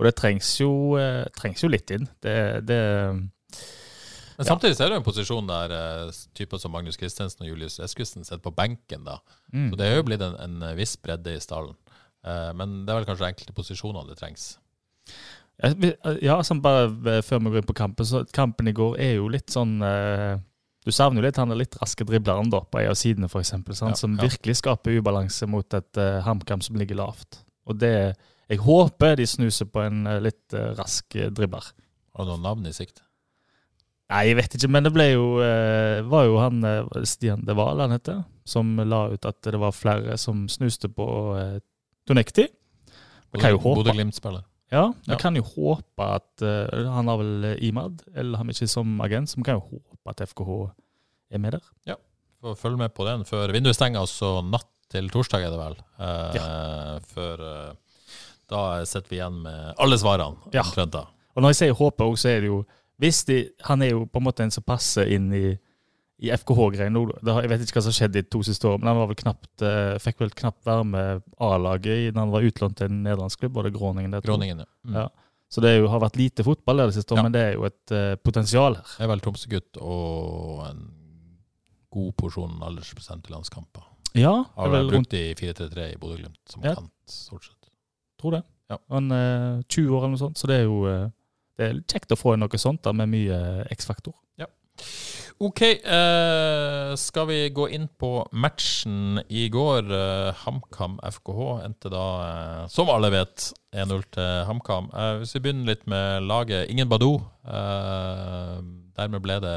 og 0.00 0.08
det 0.08 0.16
trengs 0.16 0.48
jo, 0.62 0.72
eh, 0.96 1.26
trengs 1.36 1.62
jo 1.62 1.68
litt 1.68 1.92
inn. 1.92 2.08
Det, 2.24 2.34
det 2.64 2.80
Men 3.12 4.48
samtidig 4.48 4.78
så 4.78 4.86
er 4.86 4.90
det 4.90 4.96
jo 4.96 5.02
en 5.02 5.06
posisjon 5.06 5.50
der 5.50 5.74
eh, 5.76 6.20
typer 6.40 6.62
som 6.62 6.72
Magnus 6.72 6.96
Christensen 6.96 7.44
og 7.44 7.52
Julius 7.52 7.76
Eskildsen 7.84 8.24
sitter 8.24 8.42
på 8.46 8.54
benken. 8.56 9.04
da. 9.04 9.20
mm. 9.52 9.68
Så 9.70 9.80
det 9.80 9.90
er 9.90 10.00
jo 10.00 10.08
blitt 10.08 10.24
en, 10.24 10.38
en 10.40 10.70
viss 10.78 10.96
bredde 10.96 11.36
i 11.36 11.42
stallen. 11.44 11.76
Eh, 12.26 12.50
men 12.56 12.82
det 12.84 12.92
er 12.92 13.00
vel 13.00 13.08
kanskje 13.08 13.28
enkelte 13.30 13.56
posisjoner 13.56 14.08
det 14.08 14.18
trengs. 14.20 14.54
Ja, 15.60 16.38
som 16.40 16.56
sånn 16.56 16.62
bare 16.64 17.18
eh, 17.18 17.24
før 17.24 17.42
vi 17.44 17.52
går 17.52 17.62
inn 17.62 17.68
på 17.68 17.76
kampen, 17.76 18.08
så 18.08 18.22
kampen 18.32 18.70
i 18.70 18.76
går 18.76 18.96
er 19.00 19.18
jo 19.18 19.28
litt 19.28 19.52
sånn 19.52 19.74
eh, 19.84 20.38
Du 20.86 20.92
savner 20.94 21.20
jo 21.20 21.26
litt 21.26 21.36
han 21.36 21.52
er 21.52 21.60
litt 21.60 21.76
raske 21.82 22.06
dribleren 22.08 22.48
da, 22.52 22.62
på 22.64 22.80
en 22.80 22.92
av 22.94 22.96
sidene, 22.96 23.28
f.eks., 23.28 23.52
Ja, 23.52 23.92
som 23.98 24.16
ja. 24.16 24.24
virkelig 24.24 24.56
skaper 24.62 24.96
ubalanse 24.96 25.44
mot 25.50 25.76
et 25.76 26.00
uh, 26.00 26.22
HamKam 26.24 26.64
som 26.64 26.78
ligger 26.80 26.96
lavt. 27.02 27.42
Og 27.68 27.76
det 27.76 28.16
Jeg 28.50 28.58
håper 28.64 29.16
de 29.20 29.26
snuser 29.30 29.68
på 29.70 29.82
en 29.84 30.02
eh, 30.10 30.18
litt 30.24 30.54
eh, 30.58 30.72
rask 30.78 31.14
eh, 31.16 31.30
dribler. 31.30 31.68
Har 32.16 32.26
du 32.26 32.32
noen 32.32 32.42
navn 32.42 32.66
i 32.66 32.72
sikt? 32.74 33.02
Nei, 34.10 34.24
jeg 34.26 34.36
vet 34.40 34.54
ikke, 34.58 34.70
men 34.74 34.82
det 34.88 34.90
ble 34.94 35.04
jo 35.12 35.26
eh, 35.44 36.00
var 36.10 36.24
jo 36.26 36.38
han 36.42 36.64
eh, 36.66 37.04
Stian 37.06 37.44
De 37.46 37.54
Wahl 37.54 37.78
han 37.84 37.94
heter, 37.94 38.24
som 38.48 38.72
la 38.82 39.04
ut 39.12 39.28
at 39.28 39.38
det 39.46 39.60
var 39.62 39.70
flere 39.76 40.16
som 40.18 40.48
snuste 40.50 40.88
på 40.90 41.06
uh, 41.38 41.60
Tonekti. 42.10 42.48
Vi 43.30 43.52
Bodø-Glimt-spiller. 43.62 44.42
Ja, 44.74 44.88
vi 45.06 45.12
Ja. 45.12 45.18
kan 45.18 45.36
jo 45.38 45.42
håpe 45.46 46.02
at 46.16 46.42
eh, 46.42 46.86
Han 46.90 47.06
har 47.10 47.18
vel 47.20 47.44
eh, 47.52 47.62
Imad, 47.68 48.02
eller 48.14 48.38
han 48.38 48.50
er 48.50 48.54
ikke 48.56 48.66
som 48.70 48.96
agent, 49.02 49.30
så 49.30 49.38
vi 49.38 49.46
kan 49.46 49.58
jo 49.60 49.78
håpe 49.78 50.10
at 50.10 50.22
FKH 50.26 50.50
er 51.30 51.38
med 51.42 51.54
der. 51.54 51.62
Ja, 51.86 51.96
Får 52.42 52.56
følge 52.58 52.78
med 52.80 52.94
på 52.96 53.04
den 53.06 53.22
før 53.28 53.52
vinduet 53.54 53.76
stenger, 53.78 54.00
altså 54.02 54.40
natt 54.46 54.66
til 54.90 55.06
torsdag 55.12 55.44
er 55.46 55.50
det 55.54 55.58
vel. 55.60 55.76
Eh, 56.02 56.98
Før 57.14 57.42
eh, 57.46 57.74
Da 58.50 58.84
sitter 58.84 59.08
vi 59.12 59.16
igjen 59.20 59.40
med 59.44 59.74
alle 59.78 59.96
svarene. 60.00 60.36
Ja. 60.52 60.62
da. 60.90 61.04
Og 61.36 61.42
når 61.44 61.52
jeg 61.54 61.58
sier 61.60 61.74
håpe 61.78 62.02
òg, 62.04 62.16
så 62.18 62.28
er 62.32 62.40
det 62.44 62.48
jo 62.50 62.64
hvis 63.00 63.22
de, 63.24 63.36
Han 63.64 63.80
er 63.82 63.90
jo 63.94 64.04
på 64.06 64.18
en 64.20 64.24
måte 64.26 64.42
en 64.44 64.50
som 64.52 64.62
passer 64.66 65.06
inn 65.08 65.30
i, 65.32 65.56
i 66.20 66.28
FKH-greien 66.34 66.92
nå. 66.92 67.06
da. 67.12 67.18
Det 67.24 67.32
har- 67.32 67.42
Jeg 67.46 67.50
vet 67.50 67.60
ikke 67.64 67.78
hva 67.78 67.82
som 67.86 67.92
skjedde 67.96 68.12
de 68.12 68.22
to 68.28 68.42
siste 68.44 68.66
årene, 68.68 68.80
men 68.82 68.88
han 68.92 68.98
var 68.98 69.06
vel 69.06 69.16
knapt, 69.22 69.62
eh, 69.62 69.94
fikk 70.02 70.18
vel 70.20 70.30
knapt 70.36 70.64
være 70.66 70.84
med 70.84 71.22
A-laget 71.40 72.12
da 72.12 72.20
han 72.20 72.30
var 72.34 72.42
utlånt 72.42 72.76
til 72.76 72.90
en 72.90 73.02
nederlandsk 73.04 73.38
klubb, 73.40 73.52
både 73.54 73.70
det 73.72 73.78
Groningen? 73.80 74.10
det. 74.10 74.22
Groningen, 74.24 74.58
ja. 74.58 74.64
Mm. 74.86 74.94
Ja. 74.94 75.08
Så 75.48 75.62
det 75.62 75.80
jo, 75.80 75.88
har 75.88 75.98
vært 76.00 76.16
lite 76.20 76.44
fotball 76.44 76.76
det 76.76 76.94
siste 76.94 77.14
året, 77.14 77.16
Ja. 77.18 77.22
men 77.22 77.32
det 77.32 77.40
er 77.40 77.54
jo 77.54 77.64
et 77.64 77.90
eh, 77.92 78.16
potensial 78.16 78.74
her. 78.76 78.84
Jeg 78.98 79.04
er 79.08 79.08
vel 79.08 79.20
Tromsø-gutt 79.20 79.80
og 79.80 80.66
en 80.68 80.82
god 81.90 82.12
porsjon 82.16 82.60
aldersprosent 82.62 83.26
i 83.30 83.32
landskamper. 83.32 83.82
Ja, 84.14 84.44
det 84.44 84.54
Har 84.56 84.68
vel 84.70 84.90
brukt 84.90 85.10
rundt, 85.10 85.14
i 85.14 85.34
4-3-3 85.34 85.92
i 85.94 85.96
Bodø-Glimt 85.96 86.36
som 86.48 86.62
Ja. 86.62 86.74
kant, 86.74 86.90
stort 87.06 87.44
sett. 87.44 87.59
Tror 88.20 88.38
det. 88.38 88.44
Ja. 88.70 88.78
Han 88.94 89.10
er 89.14 89.64
20 89.66 89.96
år 89.96 90.04
eller 90.04 90.14
noe 90.14 90.22
sånt, 90.22 90.38
så 90.38 90.50
det 90.50 90.60
er 90.60 90.68
jo 90.68 90.84
eh, 90.90 91.08
det 91.60 91.66
er 91.68 91.80
kjekt 91.84 92.14
å 92.14 92.16
få 92.16 92.34
inn 92.34 92.44
noe 92.44 92.60
sånt 92.60 92.84
da, 92.86 92.94
med 92.96 93.10
mye 93.12 93.38
X-faktor. 93.74 94.14
Ja. 94.40 94.48
OK, 95.40 95.60
eh, 95.64 96.90
skal 97.00 97.26
vi 97.30 97.38
gå 97.56 97.66
inn 97.72 97.86
på 98.00 98.10
matchen 98.32 99.20
i 99.28 99.46
går? 99.52 99.88
Eh, 99.96 100.40
HamKam 100.42 100.98
FKH 101.04 101.40
endte 101.64 101.92
da, 101.92 102.04
eh, 102.26 102.66
som 102.72 102.92
alle 102.92 103.08
vet, 103.12 103.50
1-0 103.72 104.04
til 104.16 104.44
HamKam. 104.48 104.90
Eh, 104.92 105.14
hvis 105.20 105.32
vi 105.36 105.42
begynner 105.46 105.72
litt 105.72 105.86
med 105.88 106.28
laget. 106.28 106.68
Ingen 106.72 106.88
Badou. 106.88 107.22
Eh, 107.44 108.60
dermed 108.96 109.24
ble 109.24 109.38
det 109.40 109.56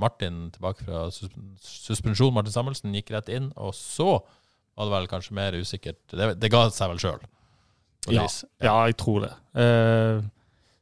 Martin 0.00 0.50
tilbake 0.52 0.84
fra 0.84 1.06
sus 1.12 1.32
suspensjon. 1.64 2.32
Martin 2.36 2.52
Samuelsen 2.52 2.96
gikk 2.96 3.12
rett 3.16 3.32
inn, 3.32 3.52
og 3.56 3.72
så 3.76 4.18
var 4.76 4.88
det 4.88 4.96
vel 4.96 5.12
kanskje 5.12 5.36
mer 5.36 5.56
usikkert. 5.56 6.00
Det, 6.12 6.34
det 6.40 6.52
ga 6.52 6.66
seg 6.68 6.92
vel 6.92 7.00
sjøl. 7.00 7.24
Ja. 8.08 8.26
Ja, 8.62 8.76
jeg 8.88 8.96
tror 8.96 9.26
det. 9.26 9.32
Eh, 9.60 10.22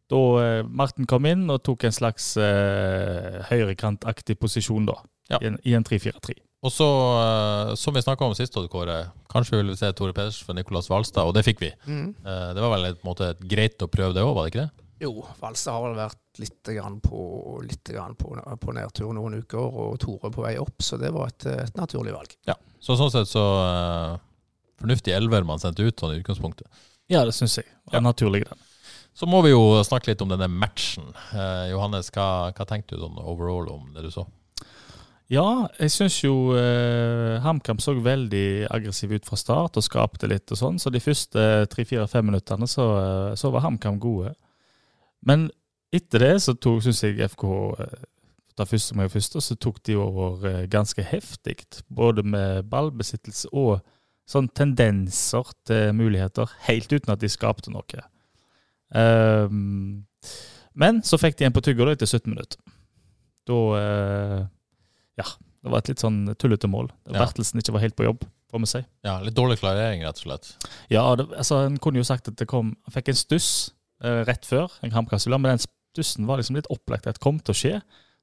da 0.09 0.21
eh, 0.41 0.63
Martin 0.65 1.07
kom 1.11 1.27
inn 1.29 1.49
og 1.51 1.63
tok 1.67 1.85
en 1.85 1.93
slags 1.93 2.37
eh, 2.41 3.41
høyrekantaktig 3.51 4.39
posisjon 4.41 4.87
da, 4.89 4.95
Ja. 5.29 5.41
i 5.43 5.75
en, 5.75 5.85
3-4-3. 5.85 6.39
Og 6.65 6.73
så, 6.75 6.87
eh, 6.89 7.75
som 7.79 7.95
vi 7.95 8.01
snakka 8.03 8.25
om 8.27 8.35
sist, 8.35 8.55
Kåre, 8.71 9.11
kanskje 9.31 9.57
vi 9.57 9.63
ville 9.63 9.77
se 9.77 9.91
Tore 9.93 10.15
Pedersen 10.17 10.47
for 10.47 10.55
Nicolas 10.59 10.89
Hvalstad, 10.89 11.27
og 11.29 11.35
det 11.37 11.45
fikk 11.47 11.61
vi. 11.61 11.73
Mm. 11.87 12.15
Eh, 12.25 12.55
Det 12.55 12.63
var 12.65 12.73
vel 12.77 12.85
et, 12.93 13.03
måte 13.05 13.35
greit 13.47 13.79
å 13.83 13.91
prøve 13.91 14.15
det 14.15 14.23
òg, 14.25 14.35
var 14.35 14.47
det 14.49 14.55
ikke 14.55 14.65
det? 14.67 14.85
Jo, 15.01 15.13
Valstad 15.39 15.73
har 15.77 15.85
vel 15.85 15.99
vært 16.01 16.41
litt, 16.43 16.63
grann 16.75 16.97
på, 17.01 17.61
litt 17.63 17.85
grann 17.95 18.17
på, 18.19 18.33
på 18.59 18.73
nedtur 18.75 19.13
noen 19.15 19.37
uker, 19.43 19.59
og 19.63 19.99
Tore 20.03 20.31
på 20.35 20.43
vei 20.43 20.57
opp, 20.59 20.81
så 20.83 20.99
det 20.99 21.13
var 21.15 21.29
et, 21.31 21.47
et 21.47 21.77
naturlig 21.79 22.15
valg. 22.17 22.35
Ja. 22.49 22.57
Så 22.81 22.97
sånn 22.99 23.11
sett 23.13 23.29
så 23.31 23.45
eh, 23.67 24.17
Fornuftig 24.79 25.11
elver 25.11 25.43
man 25.43 25.59
sendte 25.59 25.83
ut 25.83 25.99
sånn 25.99 26.13
i 26.15 26.21
utgangspunktet. 26.21 26.69
Ja, 27.09 27.25
det 27.25 27.35
syns 27.37 27.59
jeg. 27.59 27.69
Det 27.89 27.99
Ja. 27.99 28.01
Naturlig, 28.05 28.45
den. 28.49 28.59
Så 29.15 29.27
må 29.27 29.41
vi 29.43 29.51
jo 29.51 29.83
snakke 29.83 30.13
litt 30.13 30.21
om 30.23 30.29
denne 30.31 30.47
matchen. 30.47 31.09
Eh, 31.35 31.71
Johannes, 31.73 32.11
hva, 32.15 32.53
hva 32.55 32.67
tenkte 32.69 32.95
du 32.95 33.03
sånn 33.03 33.19
overall 33.19 33.67
om 33.73 33.89
det 33.95 34.05
du 34.07 34.11
så? 34.15 34.27
Ja, 35.29 35.69
jeg 35.77 35.91
syns 35.93 36.23
jo 36.23 36.55
eh, 36.57 37.37
HamKam 37.45 37.81
så 37.85 37.93
veldig 38.01 38.69
aggressiv 38.73 39.13
ut 39.13 39.27
fra 39.29 39.37
start 39.37 39.77
og 39.77 39.85
skapte 39.85 40.29
litt 40.31 40.49
og 40.55 40.61
sånn, 40.61 40.79
så 40.81 40.89
de 40.89 41.03
første 41.05 41.67
tre-fire-fem 41.69 42.31
minuttene 42.31 42.69
så, 42.71 42.87
eh, 43.03 43.35
så 43.37 43.51
var 43.53 43.67
HamKam 43.67 43.99
gode. 44.01 44.33
Men 45.21 45.51
etter 45.93 46.25
det 46.25 46.33
så 46.45 46.55
tok, 46.55 46.81
syns 46.87 47.03
jeg 47.05 47.21
FK 47.29 47.45
eh, 47.77 47.99
da 48.59 48.65
første 48.67 48.97
med 48.99 49.13
første, 49.13 49.43
så 49.45 49.55
tok 49.61 49.83
de 49.87 49.99
over 50.01 50.49
eh, 50.49 50.65
ganske 50.71 51.05
heftig. 51.05 51.61
Både 51.93 52.25
med 52.27 52.65
ballbesittelse 52.73 53.53
og 53.53 53.83
sånn 54.29 54.51
tendenser 54.53 55.49
til 55.69 55.95
muligheter, 55.97 56.51
helt 56.67 56.93
uten 56.93 57.15
at 57.15 57.23
de 57.23 57.31
skapte 57.33 57.73
noe. 57.73 58.03
Um, 58.93 60.05
men 60.79 61.01
så 61.05 61.19
fikk 61.21 61.39
de 61.39 61.49
en 61.49 61.55
på 61.55 61.63
tygga 61.65 61.89
etter 61.93 62.09
17 62.09 62.29
minutter. 62.33 62.61
Da 63.49 63.59
uh, 63.75 64.41
Ja, 65.19 65.27
det 65.65 65.73
var 65.73 65.83
et 65.83 65.89
litt 65.91 66.03
sånn 66.05 66.21
tullete 66.39 66.69
mål. 66.71 66.91
Ja. 67.09 67.23
Bertelsen 67.23 67.63
ikke 67.63 67.75
var 67.77 67.85
helt 67.87 67.97
på 67.99 68.07
jobb, 68.07 68.27
får 68.53 68.63
vi 68.65 68.71
si. 68.71 68.83
Ja, 69.07 69.17
Litt 69.25 69.37
dårlig 69.37 69.59
klarering, 69.63 70.05
rett 70.07 70.21
og 70.21 70.29
slett. 70.29 70.53
Ja, 70.93 71.07
det, 71.19 71.27
altså, 71.33 71.65
En 71.67 71.81
kunne 71.83 72.01
jo 72.01 72.07
sagt 72.07 72.31
at 72.31 72.39
det 72.39 72.47
kom 72.51 72.75
Han 72.87 72.95
fikk 72.95 73.11
en 73.13 73.19
stuss 73.19 73.51
uh, 74.05 74.23
rett 74.29 74.47
før, 74.49 74.77
en 74.85 74.95
HamKam-spiller, 74.95 75.41
men 75.41 75.57
den 75.57 75.65
stussen 75.65 76.29
var 76.29 76.39
liksom 76.39 76.61
litt 76.61 76.69
opplagt 76.73 77.09
at 77.09 77.19
det 77.19 77.25
kom 77.25 77.41
til 77.41 77.57
å 77.57 77.59
skje. 77.59 77.75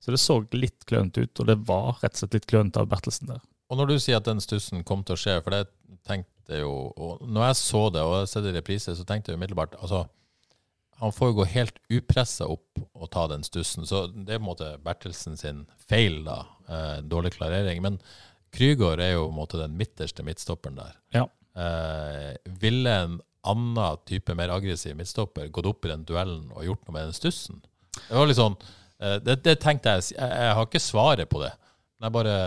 Så 0.04 0.14
det 0.14 0.22
så 0.22 0.38
litt 0.54 0.86
klønete 0.86 1.26
ut, 1.26 1.42
og 1.42 1.50
det 1.50 1.58
var 1.66 1.98
rett 2.04 2.14
og 2.14 2.22
slett 2.22 2.38
litt 2.38 2.50
klønete 2.50 2.84
av 2.84 2.92
Bertelsen 2.92 3.32
der. 3.32 3.42
Og 3.70 3.80
når 3.80 3.90
du 3.90 3.96
sier 3.98 4.20
at 4.20 4.28
den 4.28 4.42
stussen 4.44 4.84
kom 4.88 5.02
til 5.06 5.16
å 5.16 5.20
skje, 5.20 5.40
for 5.44 5.56
det 5.56 5.64
tenkte 6.06 6.54
jeg 6.54 6.62
jo 6.62 6.92
og 7.02 7.24
Når 7.26 7.48
jeg 7.48 7.58
så 7.62 7.82
det, 7.90 8.04
og 8.06 8.20
jeg 8.20 8.30
har 8.36 8.44
det 8.46 8.52
i 8.52 8.60
reprise, 8.60 8.94
så 8.94 9.06
tenkte 9.08 9.32
jeg 9.32 9.40
umiddelbart 9.40 9.74
altså, 9.80 10.04
Han 11.02 11.14
får 11.16 11.32
jo 11.32 11.38
gå 11.40 11.48
helt 11.56 11.80
upressa 11.90 12.46
opp 12.52 12.84
og 12.94 13.10
ta 13.12 13.26
den 13.32 13.44
stussen. 13.44 13.88
Så 13.90 14.06
det 14.14 14.36
er 14.36 14.40
på 14.40 14.46
en 14.46 14.52
måte 14.52 14.70
Bertelsen 14.86 15.36
sin 15.40 15.66
feil, 15.90 16.22
da. 16.28 16.44
Eh, 16.70 17.00
dårlig 17.04 17.34
klarering. 17.36 17.82
Men 17.84 17.98
Krygård 18.56 19.02
er 19.04 19.16
jo 19.16 19.26
på 19.26 19.34
en 19.34 19.40
måte 19.42 19.60
den 19.60 19.76
midterste 19.76 20.24
midtstopperen 20.24 20.78
der. 20.80 20.94
Ja. 21.18 21.26
Eh, 21.60 22.38
ville 22.62 22.94
en 23.02 23.18
annen 23.46 24.06
type 24.08 24.34
mer 24.38 24.54
aggressiv 24.54 24.96
midtstopper 24.98 25.52
gått 25.54 25.68
opp 25.70 25.86
i 25.86 25.92
den 25.92 26.06
duellen 26.08 26.48
og 26.54 26.66
gjort 26.66 26.86
noe 26.86 26.96
med 26.96 27.10
den 27.10 27.18
stussen? 27.18 27.60
Det 27.96 28.16
var 28.16 28.28
litt 28.28 28.40
sånn 28.40 28.56
eh, 28.58 29.20
det, 29.24 29.38
det 29.46 29.60
tenkte 29.64 29.94
jeg 29.94 30.16
jeg, 30.16 30.32
jeg 30.32 30.56
har 30.58 30.66
ikke 30.66 30.82
svaret 30.84 31.30
på 31.32 31.44
det. 31.44 31.52
Men 31.98 32.08
jeg 32.08 32.16
bare 32.18 32.38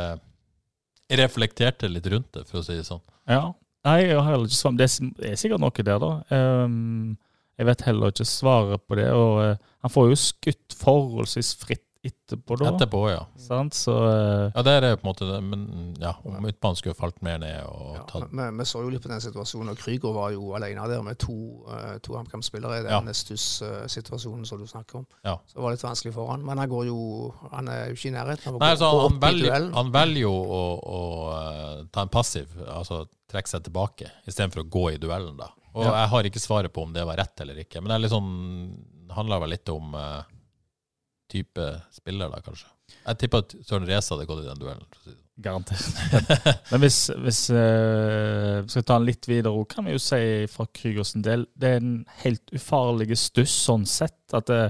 reflekterte 1.11 1.89
litt 1.89 2.07
rundt 2.07 2.33
det, 2.33 2.47
for 2.49 2.61
å 2.61 2.65
si 2.65 2.75
det 2.77 2.85
sånn. 2.87 3.01
Ja. 3.29 3.53
Nei, 3.85 4.03
jeg 4.09 4.17
har 4.19 4.27
heller 4.31 4.47
ikke 4.47 4.59
svar. 4.59 4.77
Det 4.77 4.85
er- 4.91 5.31
er 5.33 5.37
sikkert 5.37 5.61
noe 5.61 5.71
der, 5.71 5.99
da. 5.99 6.23
Um, 6.65 7.17
jeg 7.59 7.67
vet 7.67 7.81
heller 7.83 8.11
ikke 8.13 8.27
svaret 8.27 8.81
på 8.87 8.97
det. 8.97 9.09
Og 9.13 9.39
uh, 9.41 9.57
han 9.83 9.91
får 9.91 10.09
jo 10.11 10.15
skutt 10.21 10.75
forholdsvis 10.77 11.55
fritt 11.57 11.85
etterpå, 12.05 12.57
da. 12.61 12.69
Etterpå, 12.71 13.01
ja. 13.11 13.25
Sant? 13.43 13.75
Så 13.75 13.93
eh, 14.07 14.53
Ja, 14.55 14.63
det 14.63 14.75
er 14.77 14.85
på 14.97 15.03
en 15.03 15.09
måte 15.09 15.27
det, 15.27 15.39
men 15.43 15.97
ja, 15.99 16.13
om 16.23 16.37
midtbanen 16.45 16.79
skulle 16.79 16.95
falt 16.95 17.19
mer 17.27 17.41
ned 17.43 17.57
og 17.67 17.97
Ja, 17.97 18.05
tatt 18.13 18.29
vi, 18.31 18.47
vi 18.61 18.67
så 18.71 18.83
jo 18.85 18.93
litt 18.93 19.03
på 19.03 19.11
den 19.11 19.21
situasjonen, 19.25 19.73
og 19.75 19.81
Krüger 19.83 20.15
var 20.15 20.31
jo 20.37 20.53
alene 20.55 20.87
der 20.93 21.03
med 21.03 21.19
to, 21.19 21.35
uh, 21.67 21.97
to 22.05 22.15
HamKam-spillere 22.15 22.79
i 22.85 22.87
Ja. 22.87 23.01
den 23.03 23.11
stuss-situasjonen 23.19 24.47
som 24.47 24.63
du 24.63 24.67
snakker 24.71 25.01
om. 25.03 25.07
Ja. 25.27 25.37
Så 25.51 25.59
det 25.59 25.65
var 25.67 25.75
litt 25.75 25.85
vanskelig 25.85 26.15
for 26.15 26.31
han, 26.31 26.45
men 26.47 26.59
han 26.63 26.71
går 26.71 26.87
jo 26.87 27.01
Han 27.51 27.69
er 27.69 27.89
jo 27.91 27.99
ikke 27.99 28.09
i 28.13 28.15
nærheten 28.15 28.49
av 28.49 28.55
å 28.55 28.59
gå 28.59 28.65
opp 28.65 28.79
han, 28.79 29.05
opp 29.09 29.13
i 29.19 29.27
velger, 29.27 29.51
duellen. 29.51 29.73
han 29.75 29.93
velger 29.93 30.23
jo 30.23 30.33
å, 30.33 30.63
å 30.79 31.03
uh, 31.35 31.85
ta 31.93 32.07
en 32.07 32.13
passiv, 32.15 32.55
altså 32.69 33.03
trekke 33.29 33.51
seg 33.51 33.67
tilbake, 33.67 34.09
istedenfor 34.31 34.63
å 34.63 34.69
gå 34.71 34.85
i 34.95 34.99
duellen, 35.03 35.35
da. 35.37 35.51
Og 35.75 35.85
jeg 35.85 36.09
har 36.11 36.27
ikke 36.27 36.41
svaret 36.41 36.73
på 36.75 36.83
om 36.87 36.95
det 36.95 37.05
var 37.07 37.19
rett 37.21 37.41
eller 37.45 37.59
ikke. 37.61 37.79
Men 37.83 37.91
det 37.93 37.97
er 37.99 38.03
litt 38.07 38.15
sånn, 38.15 38.31
det 39.07 39.15
handler 39.15 39.43
vel 39.45 39.53
litt 39.53 39.69
om 39.71 39.93
eh, 39.95 40.23
type 41.31 41.69
spiller, 41.95 42.31
da, 42.33 42.43
kanskje. 42.45 42.69
Jeg 43.05 43.19
tipper 43.21 43.45
at 43.45 43.55
Søren 43.69 43.89
Reza 43.89 44.15
hadde 44.15 44.27
gått 44.29 44.45
i 44.45 44.49
den 44.49 44.61
duellen. 44.61 44.87
det 44.93 45.03
sånn. 45.05 45.25
Garantert. 45.39 45.99
Men 46.73 46.83
hvis, 46.83 46.99
hvis 47.23 47.41
uh, 47.55 48.59
vi 48.65 48.73
skal 48.73 48.85
ta 48.89 48.97
den 48.99 49.07
litt 49.07 49.29
videre, 49.31 49.53
kan 49.71 49.87
vi 49.87 49.95
jo 49.95 50.01
si 50.03 50.21
fra 50.51 50.67
Krygers 50.75 51.13
del 51.23 51.45
det 51.55 51.71
er 51.77 51.83
en 51.83 51.93
helt 52.25 52.51
ufarlig 52.57 53.15
stuss 53.21 53.55
sånn 53.69 53.87
sett. 53.87 54.19
at 54.35 54.51
det, 54.51 54.61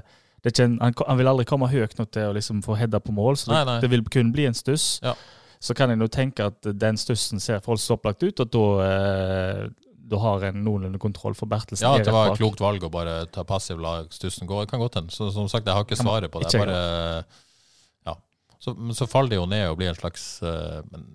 det 0.44 0.52
er 0.52 0.54
ikke 0.54 0.68
han, 0.84 0.98
han 1.08 1.20
vil 1.22 1.30
aldri 1.32 1.48
komme 1.48 1.70
høyt 1.72 1.96
nok 1.98 2.12
til 2.12 2.28
å 2.28 2.36
liksom 2.36 2.60
få 2.66 2.76
heada 2.78 3.00
på 3.00 3.14
mål, 3.16 3.38
så 3.40 3.48
det, 3.48 3.56
Nei, 3.56 3.64
nei. 3.70 3.78
det 3.86 3.92
vil 3.94 4.04
kun 4.12 4.34
bli 4.34 4.44
en 4.50 4.58
stuss. 4.58 4.98
Ja. 5.02 5.16
Så 5.58 5.74
kan 5.74 5.90
jeg 5.90 5.98
nå 5.98 6.06
tenke 6.12 6.50
at 6.52 6.68
den 6.78 7.00
stussen 7.00 7.40
ser 7.42 7.64
forholdsvis 7.64 7.96
opplagt 7.96 8.22
ut, 8.22 8.44
og 8.44 8.52
da, 8.54 8.66
eh, 8.84 9.64
da 10.08 10.18
har 10.22 10.44
en 10.48 10.62
noenlunde 10.64 10.98
kontroll 11.02 11.34
for 11.36 11.50
Bertelsen. 11.50 11.84
Ja, 11.84 11.98
at 11.98 12.06
det 12.08 12.14
var 12.14 12.30
et 12.32 12.38
klokt 12.40 12.60
valg 12.64 12.84
å 12.86 12.90
bare 12.92 13.26
ta 13.34 13.44
passiv 13.44 13.80
lag 13.82 14.08
stussen 14.14 14.48
gå. 14.48 14.62
Det 14.64 14.70
kan 14.72 14.80
godt 14.80 14.96
hende. 15.00 15.12
Så 15.14 15.28
som 15.34 15.48
sagt, 15.52 15.66
jeg 15.68 15.76
har 15.76 15.84
ikke 15.84 15.98
svaret 16.00 16.32
på 16.32 16.40
det. 16.42 16.52
Jeg 16.54 16.64
bare, 16.64 17.24
ja. 18.08 18.14
så, 18.58 18.74
men 18.78 18.96
så 18.96 19.06
faller 19.10 19.34
det 19.34 19.40
jo 19.42 19.46
ned 19.50 19.66
og 19.68 19.76
blir 19.80 19.90
en 19.92 19.98
slags 19.98 20.26
uh, 20.42 20.80
Men 20.92 21.06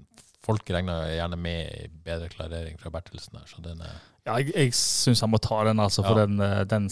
folk 0.46 0.68
regner 0.76 1.08
gjerne 1.16 1.38
med 1.40 1.92
bedre 2.06 2.30
klarering 2.34 2.78
fra 2.82 2.92
Bertelsen 2.94 3.40
her, 3.40 3.48
så 3.48 3.62
den 3.64 3.82
er 3.82 3.94
Ja, 4.28 4.38
jeg, 4.40 4.54
jeg 4.56 4.74
syns 4.78 5.22
han 5.24 5.32
må 5.32 5.40
ta 5.44 5.62
den, 5.68 5.80
altså, 5.84 6.04
for 6.06 6.20
Ja. 6.20 6.26
den, 6.28 6.40
eh, 6.44 6.64
den, 6.68 6.86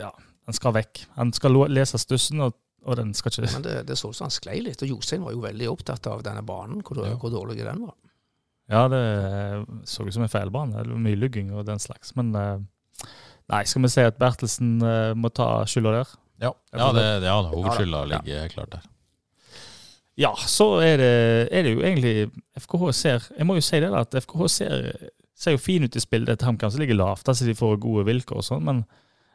ja, 0.00 0.10
den 0.44 0.56
skal 0.56 0.72
vekk. 0.76 1.02
Han 1.16 1.30
skal 1.36 1.52
lo- 1.52 1.68
lese 1.68 1.96
stussen, 2.00 2.40
og, 2.44 2.56
og 2.84 2.96
den 3.00 3.14
skal 3.16 3.32
ikke 3.32 3.52
Men 3.54 3.62
det, 3.64 3.76
det 3.88 3.96
så 4.00 4.08
ut 4.10 4.16
som 4.18 4.26
han 4.26 4.34
sklei 4.34 4.58
litt. 4.64 4.82
Og 4.84 4.90
Jostein 4.90 5.22
var 5.24 5.32
jo 5.32 5.40
veldig 5.44 5.68
opptatt 5.70 6.08
av 6.10 6.22
denne 6.26 6.42
banen, 6.44 6.82
hvor, 6.84 7.00
Ja. 7.06 7.14
hvor 7.20 7.32
dårlig 7.32 7.60
den 7.64 7.86
var. 7.86 7.94
Ja, 8.70 8.86
det 8.88 9.00
så 9.84 10.06
ut 10.06 10.14
som 10.14 10.24
en 10.24 10.32
feilbane. 10.32 10.82
Det 10.82 10.94
var 10.94 11.04
mye 11.04 11.20
lugging 11.20 11.52
og 11.52 11.66
den 11.68 11.82
slags. 11.82 12.14
Men 12.16 12.32
eh, 12.38 12.64
nei, 13.52 13.62
skal 13.68 13.84
vi 13.84 13.92
si 13.92 14.04
at 14.04 14.20
Bertelsen 14.20 14.78
eh, 14.80 15.12
må 15.18 15.30
ta 15.34 15.48
skylda 15.68 15.98
der? 15.98 16.16
Ja, 16.44 16.50
ja 16.72 16.90
det, 16.96 17.04
det, 17.22 17.30
ja 17.30 17.38
hovedskylda 17.52 18.04
ligger 18.10 18.42
ja. 18.42 18.48
klart 18.52 18.72
der. 18.78 18.90
Ja, 20.18 20.30
så 20.38 20.78
er 20.84 21.00
det, 21.00 21.14
er 21.50 21.66
det 21.66 21.72
jo 21.74 21.82
egentlig 21.82 22.28
FKH 22.62 22.90
ser 22.94 23.24
Jeg 23.34 23.46
må 23.48 23.56
jo 23.58 23.64
si 23.66 23.80
det, 23.82 23.90
da, 23.90 24.04
at 24.06 24.14
FKH 24.14 24.46
ser, 24.52 24.84
ser 25.34 25.56
jo 25.56 25.62
fin 25.62 25.82
ut 25.82 25.96
i 25.96 26.02
spillet 26.02 26.30
etter 26.30 26.46
HamKam, 26.46 26.70
som 26.70 26.82
ligger 26.82 27.00
lavt. 27.00 27.28
Altså 27.28 27.48
de 27.48 27.56
får 27.58 27.80
gode 27.82 28.06
vilkår 28.06 28.38
og 28.38 28.46
sånn, 28.46 28.62
men 28.64 28.84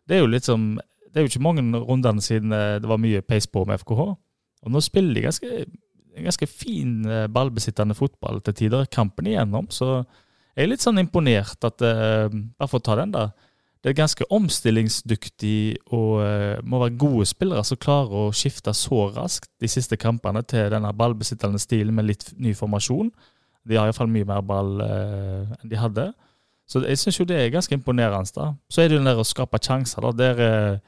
det 0.07 0.17
er 0.17 0.23
jo 0.23 0.31
litt 0.31 0.47
som 0.47 0.71
Det 1.09 1.19
er 1.19 1.25
jo 1.25 1.31
ikke 1.31 1.41
mange 1.41 1.63
rundene 1.81 2.21
siden 2.21 2.53
eh, 2.53 2.79
det 2.79 2.89
var 2.89 3.01
mye 3.01 3.21
pace 3.25 3.49
på 3.49 3.65
med 3.65 3.81
FKH. 3.81 4.07
Og 4.59 4.73
nå 4.73 4.81
spiller 4.85 5.15
de 5.15 5.23
ganske, 5.25 5.65
ganske 6.17 6.47
fin 6.47 7.05
eh, 7.05 7.27
ballbesittende 7.31 7.95
fotball 7.97 8.41
til 8.45 8.55
tider, 8.55 8.87
kampen 8.91 9.29
igjennom. 9.29 9.69
Så 9.73 10.01
jeg 10.55 10.65
er 10.65 10.71
litt 10.71 10.83
sånn 10.83 11.01
imponert 11.01 11.63
at 11.67 11.85
eh, 11.85 12.27
Bare 12.29 12.69
for 12.69 12.81
å 12.81 12.85
ta 12.85 12.97
den, 12.99 13.13
da. 13.15 13.29
Det 13.79 13.93
er 13.93 14.01
ganske 14.01 14.25
omstillingsdyktig 14.35 15.91
og 15.95 16.19
eh, 16.25 16.57
må 16.67 16.81
være 16.81 16.97
gode 16.99 17.27
spillere 17.29 17.63
som 17.63 17.79
klarer 17.79 18.25
å 18.25 18.33
skifte 18.35 18.73
så 18.75 19.05
raskt 19.15 19.51
de 19.63 19.69
siste 19.71 19.95
kampene 19.99 20.43
til 20.43 20.67
denne 20.73 20.91
ballbesittende 20.91 21.61
stilen 21.63 21.95
med 21.95 22.09
litt 22.09 22.27
ny 22.35 22.51
formasjon. 22.57 23.13
De 23.69 23.77
har 23.79 23.87
iallfall 23.87 24.11
mye 24.11 24.27
mer 24.27 24.43
ball 24.43 24.81
enn 24.81 25.69
de 25.69 25.77
hadde. 25.79 26.09
Så 26.69 26.81
jeg 26.83 26.99
syns 27.01 27.19
jo 27.19 27.25
det 27.27 27.37
er 27.37 27.51
ganske 27.53 27.75
imponerende. 27.75 28.31
da. 28.35 28.51
Så 28.71 28.81
er 28.81 28.89
det 28.89 28.97
jo 28.97 29.01
den 29.01 29.09
der 29.11 29.19
å 29.21 29.27
skape 29.27 29.59
sjanser. 29.61 30.01
da, 30.01 30.11
der 30.11 30.79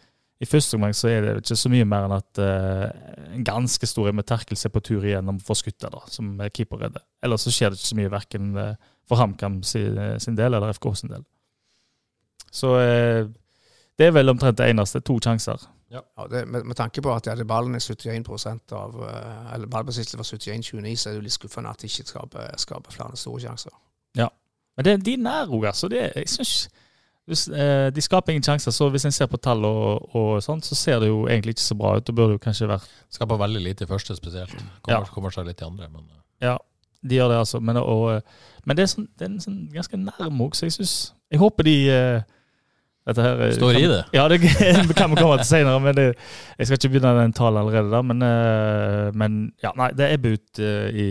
I 0.42 0.48
første 0.50 0.78
omgang 0.78 0.96
så 0.98 1.10
er 1.12 1.22
det 1.22 1.34
ikke 1.44 1.58
så 1.60 1.70
mye 1.70 1.86
mer 1.86 2.08
enn 2.08 2.16
at 2.16 2.40
uh, 2.42 2.88
en 3.36 3.44
ganske 3.46 3.88
stor 3.88 4.10
med 4.16 4.26
Terkels 4.30 4.66
er 4.66 4.74
på 4.74 4.82
tur 4.82 5.06
igjennom 5.06 5.38
for 5.44 5.60
skuttet, 5.60 5.92
da, 5.94 6.02
som 6.10 6.34
er 6.42 6.50
keeper 6.50 6.82
redder. 6.82 7.04
Ellers 7.22 7.46
så 7.46 7.54
skjer 7.54 7.72
det 7.72 7.78
ikke 7.78 7.92
så 7.92 8.00
mye 8.00 8.12
verken 8.12 8.56
eh, 8.58 8.90
for 9.08 9.22
HamKam 9.22 9.60
sin, 9.68 10.00
sin 10.24 10.40
del 10.40 10.58
eller 10.58 10.74
FK 10.74 10.88
sin 10.98 11.14
del. 11.14 11.22
Så 12.52 12.74
uh, 12.74 13.30
det 14.02 14.08
er 14.10 14.18
vel 14.18 14.34
omtrent 14.34 14.58
det 14.58 14.72
eneste. 14.72 15.04
To 15.06 15.20
sjanser. 15.22 15.62
Ja, 15.92 16.02
det, 16.32 16.46
med, 16.48 16.64
med 16.64 16.76
tanke 16.76 17.02
på 17.02 17.12
at 17.14 17.26
de 17.26 17.34
hadde 17.34 17.46
ballen 17.46 17.76
i 17.76 17.80
71 17.80 18.72
av 18.72 18.94
eh, 19.04 19.54
Eller 19.54 19.68
ballbesittelse 19.68 20.18
var 20.18 20.24
71-29, 20.24 20.96
så 20.96 21.10
er 21.10 21.14
det 21.14 21.20
jo 21.20 21.26
litt 21.26 21.36
skuffende 21.36 21.74
at 21.74 21.82
de 21.82 21.90
ikke 21.92 22.08
skaper, 22.08 22.54
skaper 22.58 22.96
flere 22.96 23.18
store 23.20 23.42
sjanser. 23.44 23.76
Ja, 24.16 24.30
Men 24.78 24.86
det, 24.86 25.06
de 25.06 25.14
er 25.14 25.26
nære 25.26 25.52
òg, 25.52 25.66
altså. 25.68 25.90
Det, 25.92 26.12
jeg 26.16 26.30
synes, 26.30 26.70
hvis, 27.30 27.46
eh, 27.54 27.90
de 27.94 28.02
skaper 28.02 28.34
ingen 28.34 28.44
sjanser, 28.44 28.74
så 28.74 28.90
hvis 28.92 29.06
en 29.06 29.14
ser 29.16 29.30
på 29.32 29.38
tall 29.38 29.64
og, 29.68 30.10
og 30.18 30.42
sånt, 30.44 30.66
så 30.66 30.76
ser 30.76 31.00
det 31.04 31.12
jo 31.12 31.28
egentlig 31.28 31.56
ikke 31.56 31.68
så 31.68 31.78
bra 31.78 31.94
ut. 31.98 32.08
Da 32.08 32.16
burde 32.18 32.36
jo 32.38 32.42
kanskje 32.42 32.70
vært 32.72 32.90
Skaper 33.14 33.40
veldig 33.40 33.62
lite 33.62 33.86
i 33.86 33.90
første 33.90 34.18
spesielt. 34.18 34.56
Kommer, 34.82 35.08
kommer 35.14 35.34
seg 35.36 35.48
litt 35.48 35.62
i 35.62 35.68
andre, 35.68 35.90
men 35.92 36.04
eh, 36.08 36.50
Ja, 36.50 36.58
de 37.06 37.18
gjør 37.20 37.34
det, 37.34 37.40
altså. 37.46 37.62
Men, 37.62 37.80
og, 37.82 38.08
eh, 38.16 38.52
men 38.66 38.78
det 38.78 38.86
er, 38.88 38.94
sånn, 38.96 39.08
det 39.18 39.28
er 39.28 39.34
en 39.34 39.42
sånn 39.44 39.64
ganske 39.74 40.02
nærme 40.02 40.48
òg, 40.48 40.58
så 40.58 40.68
jeg 40.68 40.80
syns 40.80 40.96
Jeg 41.32 41.42
håper 41.42 41.70
de 41.70 41.78
eh, 41.94 42.38
dette 43.08 43.24
her, 43.26 43.40
eh, 43.48 43.54
Står 43.56 43.74
kan, 43.74 43.82
i 43.82 43.88
det. 43.90 44.02
Ja, 44.14 44.28
det 44.30 44.40
kan 44.42 45.10
vi 45.10 45.16
komme 45.18 45.38
til 45.40 45.48
senere. 45.50 45.80
Men 45.82 45.96
det, 45.98 46.08
jeg 46.58 46.68
skal 46.68 46.78
ikke 46.78 46.92
begynne 46.96 47.16
den 47.18 47.34
talen 47.34 47.62
allerede, 47.62 47.90
der. 47.90 48.06
Men, 48.06 48.22
eh, 48.22 49.08
men 49.18 49.40
ja, 49.64 49.74
nei, 49.78 49.90
det 49.98 50.12
ebber 50.18 50.38
ut 50.38 50.62
eh, 50.62 50.90
i 50.94 51.08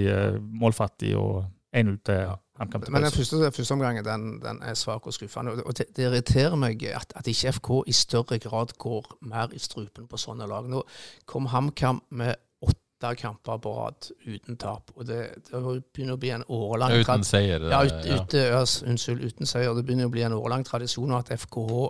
målfattig 0.62 1.16
og 1.18 1.44
1-0 1.74 1.98
til 2.06 2.22
HamKam. 2.30 2.46
Men 2.92 3.02
den 3.06 3.12
første, 3.14 3.38
den 3.40 3.52
første 3.56 3.72
omgangen 3.72 4.04
den, 4.04 4.26
den 4.42 4.58
er 4.62 4.74
svak 4.76 5.06
og 5.08 5.14
skuffende. 5.16 5.54
Og 5.64 5.72
det, 5.78 5.86
det 5.96 6.04
irriterer 6.10 6.56
meg 6.60 6.82
at, 6.92 7.12
at 7.16 7.26
ikke 7.30 7.52
FK 7.56 7.70
i 7.88 7.92
større 7.96 8.38
grad 8.38 8.74
går 8.78 9.14
mer 9.22 9.54
i 9.56 9.58
strupen 9.58 10.06
på 10.10 10.20
sånne 10.20 10.46
lag. 10.50 10.68
Nå 10.68 10.82
kom 11.26 11.46
HamKam 11.48 12.02
med 12.10 12.34
åtte 12.60 13.14
kamper 13.16 13.58
på 13.64 13.72
rad 13.78 14.10
uten 14.28 14.58
tap. 14.60 14.92
Og 14.96 15.06
det, 15.08 15.22
det 15.48 15.62
begynner 15.94 16.18
å 16.18 16.20
bli 16.20 16.34
en 16.36 16.44
årelang 16.52 16.92
ja, 16.92 17.00
uten 17.00 17.24
seier. 17.24 17.64
ja, 17.72 17.80
ut, 17.88 18.04
ut, 18.12 18.36
ja, 18.36 18.60
s- 18.66 18.82
unnskyld, 18.84 19.24
uten 19.24 19.48
seier. 19.48 19.72
Det 19.74 19.86
begynner 19.88 20.10
å 20.10 20.12
bli 20.12 20.26
en 20.28 20.36
årelang 20.36 20.66
tradisjon 20.68 21.16
at 21.16 21.32
FKH 21.32 21.88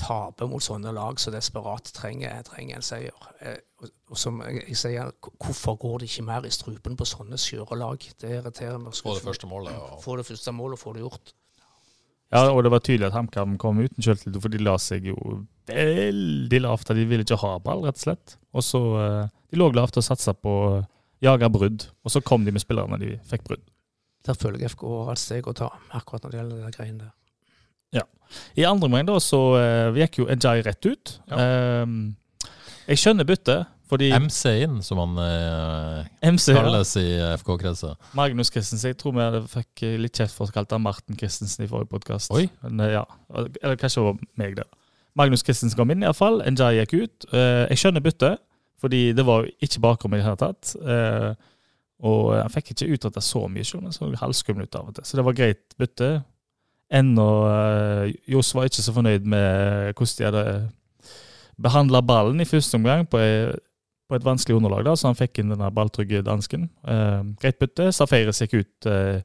taper 0.00 0.48
mot 0.50 0.64
sånne 0.64 0.92
lag 0.96 1.20
som 1.20 1.34
desperat 1.34 1.90
trenger, 1.96 2.40
trenger 2.48 2.78
en 2.78 2.86
seier. 2.86 3.26
Eh, 3.44 3.58
og, 3.80 3.90
og 4.10 4.20
som 4.20 4.40
jeg, 4.46 4.76
sier, 4.78 5.12
hvorfor 5.42 5.76
går 5.80 6.00
de 6.00 6.08
ikke 6.10 6.26
mer 6.28 6.48
i 6.48 6.52
strupen 6.54 6.96
på 6.98 7.08
sånne 7.08 7.38
skjøre 7.40 7.78
lag? 7.80 8.06
Det 8.20 8.32
irriterer 8.38 8.80
meg. 8.80 8.96
Få 8.96 9.16
det 9.18 9.26
første 9.26 9.50
målet. 9.50 9.76
Ja. 9.76 10.00
Få 10.02 10.16
det 10.20 10.26
første 10.28 10.56
målet 10.56 10.78
og 10.78 10.82
få 10.82 10.96
det 10.96 11.04
gjort. 11.04 11.34
Ja, 12.30 12.44
og 12.52 12.62
det 12.62 12.70
var 12.70 12.82
tydelig 12.86 13.08
at 13.08 13.16
HamKam 13.16 13.56
kom 13.58 13.80
uten 13.82 14.04
selvtillit, 14.06 14.38
for 14.42 14.52
de 14.52 14.60
la 14.62 14.76
seg 14.78 15.08
jo 15.10 15.16
veldig 15.66 16.60
lavt. 16.62 16.92
De 16.94 17.06
ville 17.10 17.26
ikke 17.26 17.40
ha 17.42 17.56
ball, 17.62 17.82
rett 17.86 17.98
og 17.98 18.04
slett. 18.04 18.36
Og 18.54 18.64
så 18.66 18.82
eh, 19.02 19.36
De 19.50 19.58
lå 19.58 19.66
lavt 19.74 19.98
og 19.98 20.06
satsa 20.06 20.34
på 20.38 20.50
å 20.62 20.70
jage 21.20 21.48
brudd, 21.52 21.88
og 22.06 22.12
så 22.14 22.22
kom 22.24 22.46
de 22.46 22.54
med 22.54 22.62
spillere 22.62 22.88
når 22.88 23.02
de 23.02 23.14
fikk 23.28 23.48
brudd. 23.48 23.64
Der 24.26 24.36
føler 24.36 24.62
jeg 24.62 24.72
FK 24.74 24.84
har 24.92 25.14
et 25.14 25.20
steg 25.20 25.48
å 25.48 25.56
ta, 25.56 25.72
akkurat 25.96 26.24
når 26.24 26.32
det 26.32 26.38
gjelder 26.38 26.62
de 26.62 26.70
greiene 26.76 27.02
der. 27.02 27.12
I 28.54 28.64
andre 28.66 28.86
omgang 28.86 29.08
da 29.08 29.18
så 29.22 29.40
uh, 29.58 29.98
gikk 29.98 30.20
jo 30.22 30.30
Ajay 30.30 30.62
rett 30.66 30.86
ut. 30.86 31.14
Ehm, 31.34 32.14
jeg 32.86 33.02
skjønner 33.02 33.26
byttet, 33.26 33.70
fordi 33.90 34.12
MC 34.14 34.44
inn, 34.62 34.76
som 34.86 35.00
han 35.02 35.16
uh, 35.18 36.10
MC 36.22 36.52
ja. 36.52 36.60
kalles 36.60 36.92
i 37.00 37.06
FK-kretser. 37.40 37.96
Magnus 38.18 38.52
Christensen. 38.54 38.92
Jeg 38.92 39.00
tror 39.00 39.16
vi 39.16 39.42
fikk 39.50 39.82
litt 39.98 40.20
kjeft 40.20 40.36
for 40.36 40.46
å 40.46 40.54
kalle 40.54 40.70
han 40.70 40.84
Martin 40.84 41.18
Christensen 41.18 41.66
i 41.66 41.70
forrige 41.70 41.90
podkast. 41.96 42.30
Ja. 42.30 43.02
Eller 43.34 43.80
kanskje 43.80 43.98
det 43.98 44.06
var 44.06 44.22
meg, 44.38 44.60
det. 44.60 44.68
Magnus 45.18 45.42
Christensen 45.42 45.78
kom 45.78 45.90
inn, 45.90 46.04
iallfall. 46.06 46.38
Njay 46.46 46.80
gikk 46.80 46.96
ut. 47.00 47.28
Eh, 47.34 47.66
jeg 47.72 47.82
skjønner 47.82 48.04
byttet, 48.04 48.42
fordi 48.80 49.08
det 49.16 49.24
var 49.26 49.42
jo 49.44 49.54
ikke 49.66 49.82
bakrom 49.82 50.14
i 50.14 50.20
det 50.20 50.26
hele 50.28 50.38
tatt. 50.38 50.74
Eh, 50.78 51.32
og 52.06 52.28
han 52.38 52.52
fikk 52.54 52.72
ikke 52.72 52.92
utretta 52.94 53.22
så 53.24 53.42
mye, 53.50 53.66
selv 53.66 53.82
om 53.82 53.90
han 53.90 53.96
så 53.96 54.12
halvskummel 54.22 54.70
ut 54.70 54.78
av 54.78 54.92
og 54.92 54.96
til. 54.96 55.08
Så 55.08 55.18
det 55.18 55.26
var 55.26 55.36
greit 55.36 55.74
bytte. 55.80 56.12
Ennå 56.90 57.30
uh, 57.46 58.10
Johs 58.26 58.50
var 58.54 58.66
ikke 58.66 58.82
så 58.82 58.94
fornøyd 58.96 59.26
med 59.30 59.92
hvordan 59.94 60.16
de 60.18 60.26
hadde 60.26 60.44
behandla 61.60 62.00
ballen 62.04 62.40
i 62.40 62.48
første 62.48 62.78
omgang 62.78 63.04
på, 63.10 63.20
på 64.08 64.16
et 64.16 64.24
vanskelig 64.24 64.56
underlag, 64.56 64.84
da, 64.86 64.96
så 64.96 65.10
han 65.10 65.18
fikk 65.18 65.42
inn 65.42 65.52
denne 65.52 65.70
balltrygge 65.74 66.22
dansken. 66.26 66.68
Eh, 66.88 67.20
greit 67.42 67.60
bytte. 67.60 67.90
Safaris 67.94 68.42
gikk 68.44 68.56
ut 68.60 68.88
eh, 68.90 69.20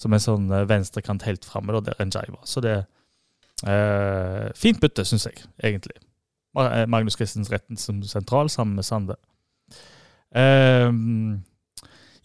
som 0.00 0.12
en 0.12 0.22
sånn 0.22 0.50
eh, 0.52 0.66
venstrekant 0.68 1.24
helt 1.28 1.46
framme, 1.48 1.76
der 1.86 2.00
Njay 2.02 2.32
var. 2.34 2.42
Så 2.48 2.62
det 2.64 2.76
eh, 3.64 4.48
Fint 4.58 4.82
bytte, 4.82 5.06
syns 5.08 5.28
jeg, 5.28 5.46
egentlig. 5.62 5.98
Eh, 6.58 6.84
Magnus 6.90 7.18
Christens 7.18 7.52
retten 7.52 7.80
som 7.80 8.02
sentral, 8.06 8.50
sammen 8.52 8.80
med 8.80 8.88
Sande. 8.88 9.18
Eh, 10.36 10.90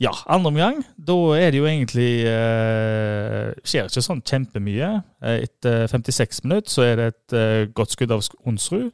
ja, 0.01 0.11
andre 0.25 0.49
omgang. 0.49 0.81
Da 0.97 1.15
er 1.37 1.51
det 1.53 1.59
jo 1.61 1.67
egentlig 1.69 2.09
eh, 2.25 3.51
Skjer 3.67 3.89
ikke 3.89 4.03
sånn 4.03 4.23
kjempemye. 4.25 4.89
Eh, 5.21 5.43
Etter 5.45 5.85
56 5.91 6.41
minutter 6.47 6.73
så 6.73 6.85
er 6.87 6.97
det 6.97 7.07
et 7.11 7.37
eh, 7.37 7.69
godt 7.77 7.93
skudd 7.93 8.13
av 8.15 8.25
Onsrud. 8.49 8.89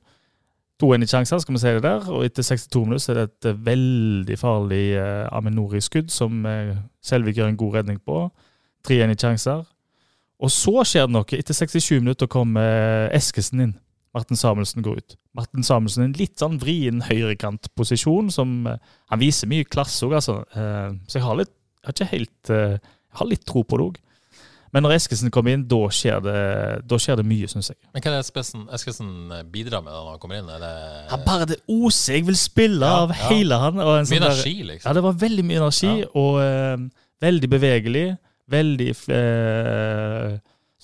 To 0.77 0.91
inn 0.93 1.07
sjanser, 1.09 1.39
skal 1.41 1.55
vi 1.55 1.61
si 1.63 1.71
det 1.73 1.85
der. 1.87 2.03
Og 2.13 2.25
etter 2.27 2.45
62 2.45 2.83
minutter 2.85 3.01
så 3.01 3.13
er 3.13 3.17
det 3.21 3.25
et 3.29 3.49
eh, 3.49 3.63
veldig 3.65 4.37
farlig 4.37 4.83
eh, 4.99 5.23
Aminori-skudd 5.33 6.11
som 6.13 6.43
eh, 6.45 6.75
Selvik 7.01 7.39
gjør 7.39 7.49
en 7.53 7.57
god 7.63 7.79
redning 7.79 7.97
på. 8.05 8.27
Tre 8.85 8.99
igjen 8.99 9.15
i 9.15 9.17
sjanser. 9.17 9.63
Og 10.37 10.51
så 10.53 10.83
skjer 10.85 11.07
det 11.07 11.15
noe. 11.15 11.25
Etter 11.33 11.57
67 11.57 11.97
minutter 12.03 12.29
kommer 12.29 12.67
eh, 13.07 13.17
Eskesen 13.17 13.63
inn. 13.63 13.75
Martin 14.17 14.39
Samuelsen 14.41 14.83
går 14.85 14.97
ut. 15.03 15.15
Martin 15.37 15.63
Samuelsen 15.67 16.03
er 16.03 16.09
en 16.09 16.17
litt 16.19 16.41
sånn 16.41 16.57
vrien 16.61 17.03
høyrekantposisjon. 17.05 18.31
som 18.33 18.57
eh, 18.67 18.81
Han 19.13 19.21
viser 19.21 19.47
mye 19.51 19.67
klasse 19.69 20.03
òg, 20.09 20.17
altså. 20.19 20.41
Eh, 20.57 20.97
Så 21.07 21.19
jeg 21.21 21.27
har 21.29 21.39
litt 21.43 21.53
jeg 21.87 21.87
har 21.87 21.93
ikke 21.95 22.11
helt 22.17 22.49
eh, 22.51 22.75
Jeg 22.81 23.19
har 23.21 23.27
litt 23.31 23.45
tro 23.47 23.61
på 23.63 23.77
det 23.79 23.85
òg. 23.91 23.97
Men 24.75 24.83
når 24.83 24.97
Eskesen 24.97 25.31
kommer 25.31 25.53
inn, 25.55 25.61
da 25.71 25.77
skjer 25.95 26.19
det, 26.25 26.39
da 26.91 26.97
skjer 26.99 27.15
det 27.21 27.23
mye, 27.25 27.47
syns 27.47 27.69
jeg. 27.71 27.77
Men 27.95 28.03
hva 28.03 28.09
er 28.11 28.17
det 28.17 28.25
Espesen, 28.25 28.65
Eskesen 28.75 29.11
bidrar 29.53 29.81
med 29.85 29.93
når 29.95 30.09
han 30.11 30.19
kommer 30.19 30.41
inn? 30.41 30.49
Det 30.51 30.71
Ja, 31.13 31.17
bare 31.23 31.47
det 31.53 31.57
oser. 31.71 32.17
Jeg 32.17 32.25
vil 32.27 32.35
spille 32.37 32.83
Ja, 32.83 33.05
av 33.05 33.13
ja. 33.15 33.29
hele 33.31 33.55
han. 33.63 33.79
mye 33.79 34.03
sånn 34.09 34.19
energi, 34.19 34.57
liksom? 34.67 34.89
Ja, 34.89 34.93
det 34.99 35.03
var 35.07 35.15
veldig 35.23 35.45
mye 35.47 35.61
energi, 35.63 35.93
og 36.19 36.41
uh, 36.43 36.83
veldig 37.23 37.49
bevegelig. 37.55 38.05
Veldig 38.51 38.91
eh, 39.15 40.35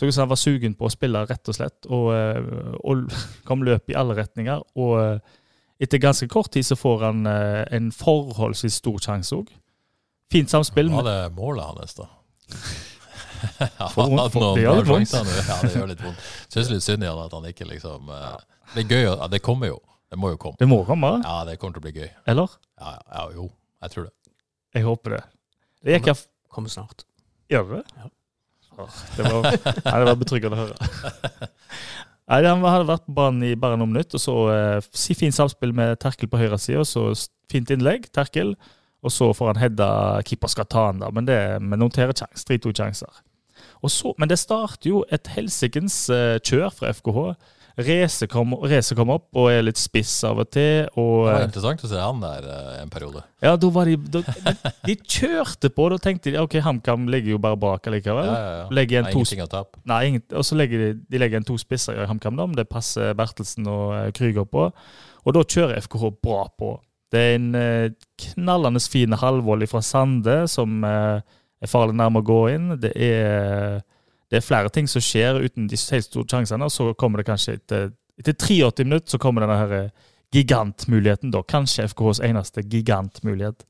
Så 0.04 0.08
ut 0.08 0.13
som 0.13 0.22
han 0.26 0.30
var 0.34 0.36
sugen 0.42 0.74
på 0.76 0.84
å 0.84 0.92
spille, 0.92 1.22
rett 1.24 1.48
og 1.48 1.56
slett. 1.56 1.86
Og, 1.88 2.10
eh, 2.12 2.74
og 2.84 3.06
kom 3.48 3.62
løp 3.63 3.88
i 3.88 3.96
alle 3.96 4.18
retninger. 4.18 4.60
Og 4.76 4.98
eh, 5.00 5.36
etter 5.80 6.02
ganske 6.04 6.28
kort 6.28 6.50
tid 6.52 6.66
så 6.68 6.76
får 6.76 7.06
han 7.06 7.22
eh, 7.30 7.62
en 7.72 7.88
forholdsvis 7.96 8.82
stor 8.82 8.98
sjanse 9.00 9.38
òg. 9.38 9.54
Fint 10.34 10.52
samspill. 10.52 10.89
Var 10.92 11.06
men- 11.06 11.08
det 11.08 11.38
målet 11.38 11.70
hans, 11.70 11.96
da? 11.96 12.10
ja, 13.80 13.88
For 13.94 14.12
vondt, 14.12 14.36
noen 14.36 14.60
det 14.60 14.66
gjør 14.66 14.82
litt 14.82 14.92
vondt. 14.92 15.16
Ja, 15.16 15.56
det 15.62 15.72
gjør 15.72 15.88
litt 15.94 16.04
vondt. 16.04 16.26
Syns 16.52 16.72
litt 16.74 16.84
synd 16.84 17.06
i 17.06 17.08
han 17.08 17.22
at 17.24 17.36
han 17.38 17.48
ikke 17.48 17.68
liksom 17.70 18.12
Det 18.12 18.84
er 18.84 18.89
gøy, 18.89 19.06
ja, 19.06 19.30
det 19.32 19.39
kommer 19.46 19.72
jo. 19.72 19.78
Det 20.12 20.20
må 20.20 20.34
jo 20.34 20.42
komme. 20.42 20.60
Det 20.60 20.68
må 20.68 20.82
komme, 20.89 21.13
Ja, 21.24 21.38
det 21.48 21.56
kommer 21.62 21.78
til 21.80 21.86
å 21.86 21.86
bli 21.88 21.94
gøy. 22.02 22.10
eller? 22.34 22.58
Ja, 22.76 22.92
ja, 22.98 23.06
ja 23.22 23.24
jo, 23.38 23.48
jeg 23.88 23.96
tror 23.96 24.10
det. 24.10 24.36
Jeg 24.76 24.84
håper 24.84 25.16
det. 25.16 25.22
Det 25.80 25.96
gikk 25.96 26.12
jeg 26.12 26.28
Kommer 26.52 26.70
snart. 26.76 27.08
Gjør 27.50 27.72
det? 27.78 27.82
Ja. 27.96 28.12
Det 28.77 29.25
var, 29.27 29.49
nei, 29.51 29.97
det 30.01 30.07
var 30.07 30.17
betryggende 30.19 30.57
å 30.57 30.65
høre. 30.65 31.49
Nei, 32.31 32.39
Han 32.47 32.63
hadde 32.63 32.88
vært 32.88 33.03
på 33.03 33.13
banen 33.17 33.43
i 33.43 33.55
bare 33.59 33.75
noen 33.77 33.91
minutter, 33.91 34.15
og 34.15 34.23
så 34.23 34.36
eh, 34.53 34.86
si 34.95 35.15
fint 35.17 35.36
samspill 35.36 35.73
med 35.75 35.99
Terkel 36.01 36.29
på 36.31 36.39
høyre 36.39 36.57
side, 36.62 36.79
og 36.79 36.88
så 36.88 37.03
fint 37.51 37.73
innlegg, 37.73 38.07
Terkel, 38.15 38.55
og 39.03 39.12
så 39.12 39.27
får 39.36 39.51
han 39.51 39.59
heada 39.59 39.89
keeper 40.25 40.51
skal 40.51 40.69
ta 40.71 40.88
han 40.88 41.03
da, 41.03 41.12
men 41.13 41.27
det 41.27 41.38
vi 41.59 41.79
noterer 41.79 42.15
kjans, 42.15 42.45
3-2 42.47 42.71
sjanser. 42.79 43.19
Og 43.83 43.91
så, 43.91 44.13
men 44.17 44.31
det 44.31 44.39
starter 44.39 44.89
jo 44.89 45.03
et 45.12 45.27
helsikens 45.36 45.97
eh, 46.13 46.38
kjør 46.39 46.71
fra 46.71 46.93
FKH. 46.95 47.25
Race 47.77 48.27
kommer 48.29 48.67
Race 48.69 48.93
kom 48.93 49.09
opp 49.09 49.31
og 49.39 49.47
er 49.49 49.63
litt 49.65 49.79
spiss 49.81 50.12
av 50.27 50.43
og 50.43 50.49
til. 50.53 50.86
Og, 50.93 51.25
Det 51.25 51.31
var 51.33 51.39
eh, 51.39 51.47
interessant 51.47 51.86
å 51.88 51.89
se 51.89 51.97
han 52.01 52.21
der 52.21 52.45
eh, 52.45 52.75
en 52.83 52.91
periode. 52.93 53.23
ja, 53.41 53.55
de, 53.57 53.69
da, 54.13 54.21
de 54.86 54.95
kjørte 55.01 55.71
på. 55.73 55.88
Da 55.89 55.97
tenkte 56.03 56.33
de 56.33 56.41
ok, 56.41 56.59
HamKam 56.62 57.09
ligger 57.09 57.33
jo 57.33 57.41
bare 57.41 57.57
bak 57.57 57.89
allikevel. 57.89 58.29
Ja, 58.29 58.38
ja, 58.38 58.53
ja. 58.62 58.67
Legger 58.77 59.01
en 59.01 59.09
Nei, 59.09 59.13
to 59.15 59.23
ingenting 59.23 59.45
å 59.45 59.49
tape. 59.55 59.81
Nei, 59.89 60.01
ingen, 60.12 60.25
og 60.38 60.45
så 60.45 60.57
legger 60.59 60.86
de, 60.86 60.91
de 61.09 61.21
legger 61.23 61.41
en 61.41 61.49
to 61.49 61.57
spisser 61.62 61.97
i 61.97 62.07
HamKam, 62.09 62.38
men 62.38 62.57
det 62.59 62.69
passer 62.69 63.17
Bertelsen 63.17 63.69
og 63.71 63.95
eh, 63.97 64.09
Krüger 64.15 64.45
på. 64.49 64.69
Og 65.23 65.38
da 65.38 65.45
kjører 65.47 65.81
FKH 65.81 66.12
bra 66.21 66.43
på. 66.59 66.75
Det 67.13 67.21
er 67.21 67.36
en 67.38 67.49
eh, 67.57 67.89
knallende 68.33 68.81
fin 68.86 69.13
halvvolley 69.17 69.69
fra 69.69 69.81
Sande 69.86 70.43
som 70.49 70.81
eh, 70.86 71.21
er 71.63 71.71
farlig 71.71 71.97
nærme 71.97 72.21
å 72.21 72.25
gå 72.27 72.39
inn. 72.53 72.71
Det 72.81 72.93
er, 72.97 73.81
det 74.34 74.39
er 74.39 74.46
flere 74.46 74.72
ting 74.74 74.88
som 74.89 75.04
skjer 75.04 75.38
uten 75.43 75.67
de 75.69 75.78
helt 75.78 76.08
store 76.08 76.26
sjansene, 76.26 76.65
og 76.65 76.74
så 76.74 76.88
kommer 76.98 77.22
det 77.22 77.28
kanskje 77.28 77.60
etter, 77.60 77.91
etter 78.17 78.34
83 78.34 78.88
minutter 78.88 79.13
så 79.13 79.19
kommer 79.22 79.46
denne 79.46 79.60
her 79.60 79.76
eh, 79.78 80.10
gigantmuligheten, 80.34 81.30
da. 81.36 81.43
Kanskje 81.46 81.86
FKHs 81.91 82.24
eneste 82.26 82.63
gigantmulighet. 82.65 83.67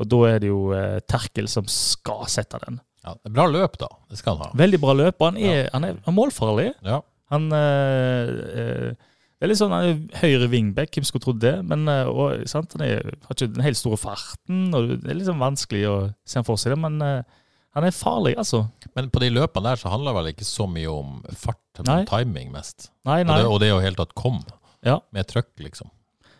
Og 0.00 0.08
da 0.08 0.22
er 0.30 0.40
det 0.40 0.48
jo 0.48 0.70
eh, 0.76 1.02
Terkel 1.04 1.50
som 1.52 1.68
skal 1.68 2.24
sette 2.32 2.60
den. 2.64 2.80
Ja, 3.04 3.12
det 3.12 3.28
er 3.28 3.36
bra 3.36 3.46
løp, 3.50 3.76
da. 3.80 3.90
Det 4.08 4.22
skal 4.22 4.38
han 4.38 4.48
ha. 4.48 4.58
Veldig 4.64 4.80
bra 4.82 4.96
løp, 4.96 5.20
og 5.20 5.28
han 5.28 5.36
er, 5.38 5.68
han 5.74 5.84
er, 5.84 6.00
han 6.00 6.14
er 6.14 6.16
målfarlig. 6.16 6.70
Ja. 6.86 7.02
Han 7.34 7.50
eh, 7.54 8.32
eh, 8.62 9.12
Det 9.36 9.44
er 9.44 9.50
litt 9.50 9.60
sånn 9.60 9.74
han 9.74 9.90
er 9.90 10.20
høyre 10.22 10.48
wingback, 10.48 10.96
hvem 10.96 11.06
skulle 11.06 11.26
trodd 11.26 11.42
det? 11.44 11.58
Men 11.68 11.84
eh, 11.92 12.08
og, 12.08 12.46
sant? 12.48 12.72
han 12.78 12.86
er, 12.88 13.16
har 13.26 13.36
ikke 13.36 13.52
den 13.52 13.66
helt 13.66 13.80
store 13.80 14.00
farten, 14.00 14.70
og 14.72 14.94
det 14.94 15.10
er 15.12 15.20
litt 15.20 15.28
sånn 15.28 15.42
vanskelig 15.42 15.84
å 15.90 15.96
se 16.24 16.40
han 16.40 16.48
for 16.48 16.60
seg 16.60 16.72
det, 16.72 16.80
men 16.86 17.02
eh, 17.04 17.42
han 17.76 17.84
er 17.84 17.92
farlig, 17.92 18.32
altså. 18.40 18.62
Men 18.96 19.10
på 19.12 19.20
de 19.20 19.28
løpene 19.34 19.68
der 19.68 19.80
så 19.80 19.90
handler 19.92 20.14
det 20.14 20.16
vel 20.20 20.30
ikke 20.32 20.48
så 20.48 20.64
mye 20.70 20.88
om 20.88 21.18
fart, 21.36 21.60
men 21.82 21.90
Nei. 21.90 21.98
timing 22.08 22.54
mest. 22.54 22.88
Nei, 23.04 23.20
Og 23.20 23.28
nei. 23.28 23.36
det, 23.42 23.50
og 23.52 23.60
det 23.60 23.68
å 23.74 23.82
helt 23.84 24.00
tatt 24.00 24.14
kom, 24.16 24.40
Ja. 24.86 25.00
med 25.12 25.28
trøkk, 25.28 25.52
liksom. 25.60 25.90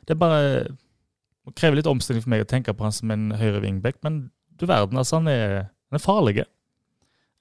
Det 0.06 0.16
er 0.16 0.22
bare 0.22 0.40
krever 1.54 1.76
litt 1.78 1.86
omstilling 1.90 2.24
for 2.24 2.32
meg 2.32 2.42
å 2.42 2.48
tenke 2.48 2.72
på 2.74 2.86
han 2.86 2.94
som 2.94 3.10
en 3.14 3.30
høyre 3.36 3.60
wingback, 3.62 4.00
men 4.02 4.30
du 4.56 4.64
verden, 4.66 4.96
altså, 4.98 5.20
han 5.20 5.28
er, 5.28 5.68
han 5.90 6.00
er 6.00 6.02
farlig. 6.02 6.46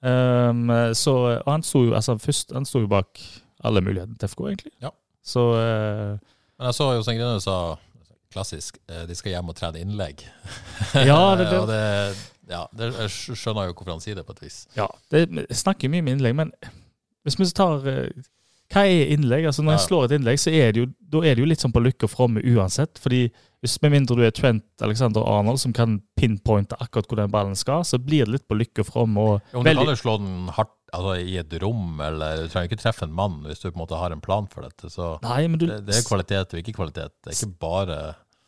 Um, 0.04 0.68
så, 0.94 1.16
og 1.40 1.48
han 1.50 1.64
sto 1.64 1.86
jo 1.88 1.96
altså, 1.96 2.18
først, 2.20 2.52
han 2.54 2.68
sto 2.68 2.84
jo 2.84 2.90
bak 2.92 3.18
alle 3.64 3.80
mulighetene 3.82 4.18
til 4.20 4.28
FK, 4.28 4.44
egentlig. 4.52 4.72
Ja. 4.84 4.92
Så 5.24 5.48
uh, 5.56 6.20
Men 6.60 6.68
jeg 6.68 6.76
så 6.78 6.92
jo 6.94 7.02
Grine 7.08 7.40
sa 7.42 7.56
klassisk, 8.36 8.76
eh, 8.90 9.06
de 9.08 9.14
skal 9.16 9.32
hjem 9.32 9.48
og 9.48 9.56
trene 9.56 9.80
innlegg. 9.80 10.22
Ja, 10.94 11.34
det, 11.38 11.46
det, 11.50 11.58
og 11.58 11.68
det, 11.70 11.80
ja, 12.48 12.66
det, 12.76 12.92
jeg 12.94 13.10
skjønner 13.36 13.66
jo 13.68 13.74
hvorfor 13.74 13.92
han 13.96 14.00
sier 14.04 14.14
det 14.18 14.26
på 14.26 14.34
et 14.36 14.42
vis. 14.46 14.66
Ja, 14.76 14.86
det 15.10 15.24
jeg 15.34 15.56
snakker 15.58 15.90
mye 15.92 16.04
om 16.04 16.10
innlegg, 16.14 16.34
men 16.38 16.52
hvis 17.26 17.38
vi 17.40 17.48
tar 17.50 17.86
eh, 17.90 18.10
Hva 18.74 18.82
er 18.86 19.12
innlegg? 19.14 19.44
Altså 19.46 19.62
Når 19.62 19.76
jeg 19.76 19.82
slår 19.86 20.04
et 20.08 20.12
innlegg, 20.16 20.38
så 20.42 20.50
er 20.50 20.72
det 20.74 20.80
jo, 20.84 21.20
er 21.22 21.34
det 21.36 21.42
jo 21.42 21.46
litt 21.46 21.62
sånn 21.62 21.74
på 21.74 21.82
lykke 21.84 22.06
og 22.08 22.10
fromme 22.10 22.42
uansett. 22.42 22.98
fordi 22.98 23.28
hvis 23.62 23.76
Med 23.82 23.92
mindre 23.94 24.16
du 24.18 24.22
er 24.26 24.30
Trent 24.34 24.64
Alexander 24.82 25.22
Arnold 25.22 25.58
som 25.62 25.72
kan 25.74 26.00
pinpointe 26.18 26.74
akkurat 26.82 27.06
hvor 27.06 27.20
den 27.20 27.30
ballen 27.30 27.54
skal, 27.58 27.84
så 27.86 27.98
blir 28.02 28.24
det 28.26 28.32
litt 28.34 28.46
på 28.48 28.58
lykke 28.58 28.82
og 28.82 28.88
fromme. 28.90 29.18
og 29.22 29.54
Om 29.54 29.62
du 29.64 29.70
veldig- 29.70 29.86
kan 29.86 29.94
jo 29.94 30.02
slå 30.02 30.16
den 30.18 30.48
hardt 30.54 30.74
altså, 30.92 31.14
i 31.22 31.36
et 31.38 31.56
rom, 31.62 32.00
eller 32.00 32.42
du 32.42 32.48
trenger 32.48 32.68
ikke 32.70 32.82
treffe 32.82 33.02
en 33.06 33.14
mann 33.14 33.40
hvis 33.46 33.62
du 33.62 33.70
på 33.70 33.74
en 33.76 33.82
måte 33.86 33.98
har 33.98 34.10
en 34.14 34.20
plan 34.20 34.46
for 34.50 34.62
dette. 34.62 34.90
Så 34.90 35.16
Nei, 35.22 35.46
men 35.46 35.58
du, 35.58 35.66
det, 35.66 35.84
det 35.86 35.96
er 35.98 36.06
kvalitet 36.08 36.54
og 36.54 36.62
ikke 36.62 36.74
kvalitet. 36.78 37.14
Det 37.22 37.32
er 37.34 37.38
ikke 37.38 37.58
bare 37.58 37.98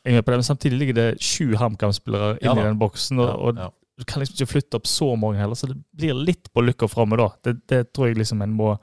jeg 0.04 0.14
er 0.14 0.18
med 0.20 0.24
på 0.24 0.30
det, 0.32 0.38
men 0.38 0.46
samtidig 0.46 0.78
ligger 0.78 0.94
det 0.94 1.08
sju 1.20 1.54
HamKam-spillere 1.58 2.38
Ja 2.42 2.52
inni 2.54 2.62
den 2.64 2.78
boksen. 2.78 3.18
og, 3.20 3.28
og 3.38 3.56
ja, 3.58 3.62
ja. 3.66 3.70
Du 3.98 4.04
kan 4.06 4.22
liksom 4.22 4.36
ikke 4.36 4.52
flytte 4.52 4.78
opp 4.78 4.86
så 4.86 5.08
mange 5.18 5.40
heller, 5.40 5.58
så 5.58 5.66
det 5.66 5.76
blir 5.98 6.14
litt 6.14 6.52
på 6.54 6.62
lykke 6.62 6.86
og 6.86 6.92
framme 6.92 7.18
da. 7.18 7.32
Det, 7.42 7.56
det 7.70 7.80
tror 7.90 8.08
jeg 8.08 8.20
liksom 8.20 8.44
en 8.44 8.54
må 8.54 8.76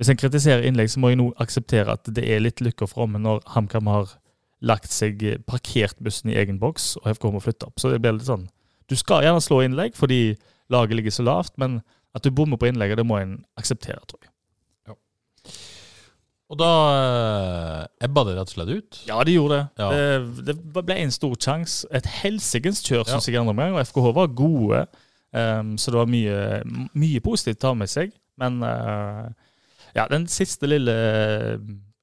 Hvis 0.00 0.08
en 0.08 0.16
kritiserer 0.16 0.64
innlegg, 0.64 0.88
så 0.88 0.96
må 0.96 1.10
jeg 1.10 1.18
nå 1.20 1.26
akseptere 1.44 1.92
at 1.92 2.08
det 2.16 2.22
er 2.24 2.40
litt 2.40 2.62
lykke 2.64 2.86
og 2.86 2.88
framme 2.88 3.18
når 3.20 3.42
HamKam 3.52 3.90
har 3.92 4.14
lagt 4.64 4.94
seg 4.94 5.20
parkert 5.44 5.98
bussen 6.00 6.32
i 6.32 6.38
egen 6.40 6.56
boks, 6.60 6.94
og 7.02 7.10
FK 7.18 7.26
må 7.34 7.42
flytte 7.44 7.68
opp. 7.68 7.76
Så 7.76 7.92
det 7.92 7.98
blir 8.00 8.16
litt 8.16 8.28
sånn 8.28 8.46
Du 8.88 8.96
skal 8.96 9.26
gjerne 9.26 9.44
slå 9.44 9.60
innlegg 9.60 9.92
fordi 9.98 10.38
laget 10.72 10.96
ligger 10.96 11.12
så 11.12 11.26
lavt, 11.26 11.52
men 11.60 11.82
at 12.16 12.24
du 12.24 12.32
bommer 12.32 12.56
på 12.56 12.70
innlegget, 12.70 12.96
det 12.96 13.06
må 13.06 13.20
en 13.20 13.42
akseptere, 13.60 14.00
tror 14.08 14.24
jeg. 14.24 14.32
Og 16.50 16.58
da 16.58 16.70
eh, 16.90 18.06
ebba 18.08 18.24
det 18.26 18.32
rett 18.34 18.50
og 18.50 18.56
slett 18.56 18.72
ut. 18.74 19.02
Ja, 19.06 19.20
de 19.26 19.36
gjorde 19.36 19.60
det. 19.60 19.84
Ja. 19.84 19.90
Det, 20.40 20.56
det 20.74 20.82
ble 20.82 20.96
en 20.98 21.14
stor 21.14 21.36
sjanse. 21.38 21.86
Et 21.94 22.08
helsikens 22.20 22.82
kjør, 22.82 23.04
syns 23.06 23.28
jeg, 23.30 23.38
andre 23.38 23.54
omgang. 23.54 23.76
Og 23.76 23.84
FKH 23.86 24.10
var 24.16 24.32
gode, 24.34 24.80
um, 25.30 25.76
så 25.78 25.94
det 25.94 26.00
var 26.00 26.10
mye, 26.10 26.40
mye 26.98 27.22
positivt 27.22 27.60
å 27.60 27.68
ta 27.68 27.72
med 27.78 27.92
seg. 27.92 28.10
Men 28.40 28.58
uh, 28.66 29.30
ja, 29.94 30.08
den 30.10 30.26
siste 30.30 30.66
lille 30.66 30.96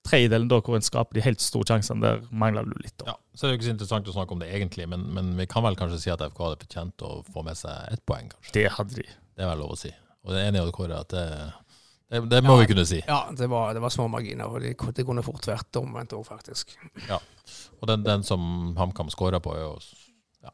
tredjedelen 0.07 0.47
da, 0.47 0.61
hvor 0.63 0.77
en 0.77 0.85
skaper 0.85 1.17
de 1.17 1.23
helt 1.25 1.43
store 1.43 1.67
sjansene, 1.67 1.99
der 2.03 2.23
mangler 2.31 2.67
du 2.67 2.75
litt. 2.79 2.95
Da. 3.01 3.11
Ja, 3.11 3.19
så 3.35 3.47
er 3.47 3.53
jo 3.53 3.59
ikke 3.59 3.67
så 3.67 3.75
interessant 3.75 4.07
å 4.07 4.15
snakke 4.15 4.35
om 4.35 4.43
det 4.43 4.49
egentlig, 4.55 4.87
men, 4.87 5.03
men 5.11 5.35
vi 5.35 5.47
kan 5.51 5.65
vel 5.65 5.75
kanskje 5.79 5.99
si 6.05 6.13
at 6.13 6.23
FK 6.23 6.43
hadde 6.45 6.61
fortjent 6.63 7.03
å 7.03 7.13
få 7.27 7.43
med 7.47 7.59
seg 7.59 7.91
ett 7.91 8.03
poeng, 8.07 8.31
kanskje. 8.31 8.53
Det 8.55 8.67
hadde 8.77 9.01
de. 9.01 9.07
Det 9.35 9.43
er 9.43 9.51
vel 9.51 9.63
lov 9.65 9.75
å 9.75 9.79
si. 9.79 9.91
Og 10.23 10.33
det 10.33 10.41
er 10.41 10.49
enig 10.51 10.63
i 10.63 10.75
Kåre 10.75 11.01
at 11.03 11.11
det, 11.13 11.25
det, 12.11 12.21
det 12.31 12.41
må 12.45 12.55
vi 12.61 12.67
kunne 12.69 12.85
si. 12.87 13.01
Ja, 13.07 13.25
det 13.35 13.49
var, 13.51 13.73
det 13.75 13.81
var 13.83 13.91
små 13.93 14.07
marginer, 14.11 14.47
og 14.47 14.63
det, 14.63 14.75
de 14.95 15.05
kunne 15.07 15.23
fort 15.25 15.47
vært 15.49 15.79
omvendt 15.79 16.15
òg, 16.15 16.23
faktisk. 16.27 16.75
Og 17.81 17.87
den, 17.89 18.05
den 18.07 18.23
som 18.27 18.75
HamKam 18.77 19.11
skåra 19.13 19.41
på, 19.43 19.53
er 19.55 19.65
jo 19.65 19.73
ja, 20.45 20.53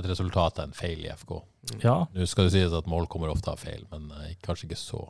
et 0.00 0.08
resultat 0.08 0.62
av 0.62 0.70
en 0.70 0.76
feil 0.76 1.04
i 1.04 1.10
FK. 1.12 1.36
Ja, 1.84 1.98
Nå 2.12 2.28
skal 2.28 2.48
det 2.48 2.56
sies 2.56 2.76
at 2.76 2.88
mål 2.90 3.08
kommer 3.12 3.32
ofte 3.32 3.52
av 3.52 3.60
feil, 3.60 3.84
men 3.92 4.08
eh, 4.22 4.34
kanskje 4.44 4.70
ikke 4.70 4.80
så. 4.80 5.02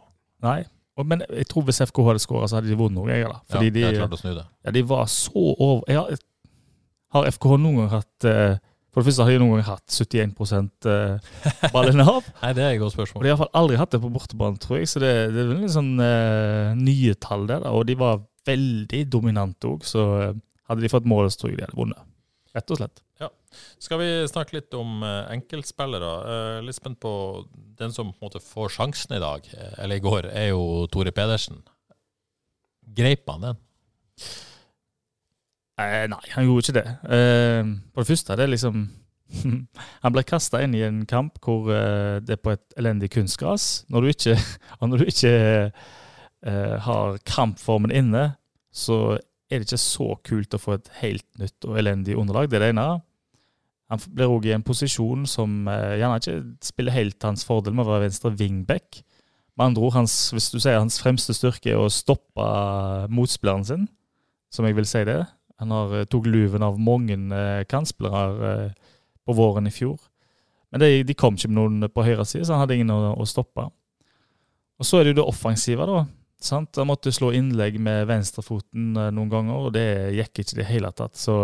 nei. 0.45 0.63
Og, 0.95 1.03
men 1.11 1.25
jeg 1.27 1.49
tror 1.51 1.65
hvis 1.67 1.81
FK 1.89 1.97
hadde 2.07 2.21
skåra, 2.23 2.47
så 2.47 2.61
hadde 2.61 2.71
de 2.71 2.77
vunnet 2.79 2.95
noen 3.01 3.11
jeg. 3.11 3.27
da. 3.27 3.41
Fordi 3.51 3.67
ja, 3.67 3.75
de 3.75 3.81
de, 3.83 3.97
klart 3.99 4.13
å 4.15 4.19
snu 4.21 4.29
det. 4.37 4.45
ja, 4.63 4.75
de 4.77 4.83
var 4.87 5.09
så 5.11 5.43
over 5.51 5.91
ja, 5.91 6.05
har, 6.07 6.21
har 7.17 7.27
FKH 7.35 7.57
noen 7.59 7.81
gang 7.81 7.89
hatt 7.97 8.27
eh, 8.31 8.61
For 8.95 9.03
det 9.03 9.09
første 9.09 9.25
har 9.27 9.35
de 9.35 9.39
noen 9.43 9.59
gang 9.59 9.65
hatt 9.67 9.91
71% 9.91 10.87
eh, 10.87 11.31
ballinnehav. 11.75 12.29
Nei, 12.45 12.53
det 12.55 12.63
er 12.63 12.77
et 12.77 12.79
godt 12.79 12.93
Og 12.93 12.95
spørsmål. 12.95 13.25
de 13.25 13.33
har 13.33 13.35
iallfall 13.35 13.59
aldri 13.59 13.79
hatt 13.81 13.91
det 13.91 14.01
på 14.05 14.11
bortebane, 14.15 14.61
tror 14.63 14.79
jeg. 14.79 14.91
Så 14.93 15.03
det, 15.03 15.11
det 15.35 15.43
er 15.43 15.51
litt 15.51 15.75
sånn 15.75 15.97
uh, 15.99 16.71
nye 16.79 17.17
tall 17.19 17.49
der. 17.51 17.67
Og 17.75 17.83
de 17.89 17.97
var 17.99 18.23
veldig 18.47 19.01
dominante 19.11 19.67
òg, 19.67 19.83
så 19.89 20.05
eh, 20.21 20.39
hadde 20.71 20.85
de 20.85 20.93
fått 20.93 21.11
mål, 21.11 21.27
så 21.33 21.43
tror 21.43 21.51
jeg 21.51 21.59
de 21.59 21.67
hadde 21.67 21.81
vunnet. 21.81 22.07
Rett 22.55 22.71
og 22.71 22.79
slett. 22.79 23.03
Ja. 23.19 23.33
Skal 23.83 23.99
vi 23.99 24.09
snakke 24.31 24.61
litt 24.61 24.75
om 24.79 25.03
enkeltspillere? 25.03 26.11
Litt 26.63 26.77
spent 26.77 27.01
på 27.03 27.13
den 27.81 27.95
som 27.95 28.13
på 28.13 28.21
en 28.21 28.29
måte 28.29 28.43
får 28.45 28.77
sjansen 28.77 29.17
i 29.17 29.23
dag, 29.23 29.49
eller 29.83 29.99
i 29.99 30.05
går, 30.05 30.29
er 30.31 30.53
jo 30.53 30.85
Tore 30.93 31.11
Pedersen. 31.15 31.65
Greip 32.95 33.27
han 33.33 33.49
den? 33.49 33.63
Eh, 35.81 36.05
nei, 36.11 36.23
han 36.37 36.47
gjorde 36.47 36.69
ikke 36.69 36.77
det. 36.77 36.87
Eh, 37.17 37.73
på 37.95 38.03
det 38.03 38.11
første, 38.13 38.37
det 38.39 38.47
er 38.47 38.53
liksom 38.53 38.85
Han 40.05 40.15
ble 40.15 40.23
kasta 40.27 40.61
inn 40.63 40.75
i 40.77 40.85
en 40.87 41.03
kamp 41.11 41.41
hvor 41.43 41.71
eh, 41.75 42.21
det 42.23 42.37
er 42.37 42.43
på 42.43 42.55
et 42.55 42.79
elendig 42.81 43.11
kunstgras. 43.15 43.85
Når 43.91 44.05
du 44.05 44.13
ikke, 44.13 44.37
og 44.81 44.91
når 44.91 45.03
du 45.03 45.11
ikke 45.11 45.35
eh, 45.35 46.77
har 46.87 47.19
kampformen 47.27 47.95
inne, 47.95 48.29
så 48.75 49.17
er 49.51 49.61
det 49.61 49.69
ikke 49.69 49.83
så 49.83 50.13
kult 50.27 50.55
å 50.57 50.61
få 50.63 50.79
et 50.79 50.93
helt 51.01 51.27
nytt 51.41 51.67
og 51.69 51.79
elendig 51.81 52.17
underlag. 52.19 52.51
Det 52.51 52.59
er 52.59 52.67
det 52.67 52.71
ene. 52.75 52.87
Han 53.93 54.01
blir 54.17 54.33
òg 54.33 54.47
i 54.49 54.55
en 54.57 54.65
posisjon 54.67 55.27
som 55.31 55.69
eh, 55.71 55.99
gjerne 56.01 56.21
ikke 56.21 56.39
spiller 56.65 56.97
helt 56.97 57.27
hans 57.27 57.45
fordel 57.47 57.77
med 57.77 57.87
å 57.87 57.93
være 57.93 58.07
venstre 58.09 58.33
wingback. 58.39 59.03
Med 59.55 59.69
andre 59.69 59.85
ord, 59.87 59.95
hans, 59.95 60.17
hvis 60.35 60.51
du 60.51 60.59
sier 60.59 60.81
hans 60.81 60.99
fremste 60.99 61.35
styrke 61.37 61.71
er 61.71 61.79
å 61.79 61.93
stoppe 61.93 62.47
motspilleren 63.15 63.67
sin, 63.67 63.85
som 64.51 64.67
jeg 64.67 64.75
vil 64.79 64.89
si 64.89 65.05
det. 65.07 65.21
Han 65.63 65.75
har 65.75 65.95
eh, 66.01 66.09
tok 66.11 66.27
luven 66.31 66.65
av 66.67 66.81
mange 66.81 67.15
eh, 67.15 67.63
kantspillere 67.71 68.51
eh, 68.51 68.91
på 69.25 69.37
våren 69.37 69.71
i 69.71 69.75
fjor. 69.75 70.01
Men 70.75 70.83
de, 70.83 70.91
de 71.07 71.17
kom 71.19 71.39
ikke 71.39 71.51
med 71.53 71.61
noen 71.61 71.91
på 71.93 72.05
høyre 72.07 72.27
side, 72.27 72.47
så 72.47 72.57
han 72.57 72.65
hadde 72.65 72.79
ingen 72.81 72.95
å, 72.95 73.15
å 73.21 73.27
stoppe. 73.29 73.69
Og 74.81 74.89
så 74.89 74.99
er 74.99 75.07
det 75.07 75.15
jo 75.15 75.21
det 75.21 75.29
offensive, 75.31 75.87
da. 75.87 76.03
Sant? 76.45 76.75
Han 76.81 76.91
måtte 76.91 77.13
slå 77.15 77.31
innlegg 77.37 77.79
med 77.81 78.09
venstrefoten 78.11 78.91
noen 78.97 79.31
ganger, 79.33 79.69
og 79.69 79.77
det 79.77 79.87
gikk 80.19 80.43
ikke 80.43 80.57
i 80.57 80.59
det 80.59 80.67
hele 80.69 80.91
tatt. 80.97 81.15
Så 81.17 81.37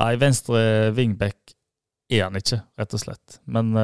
Nei, 0.00 0.14
venstre 0.16 0.60
wingback 0.96 1.50
er 2.08 2.22
han 2.22 2.38
ikke, 2.38 2.60
rett 2.78 2.94
og 2.96 3.02
slett. 3.02 3.40
Men 3.50 3.74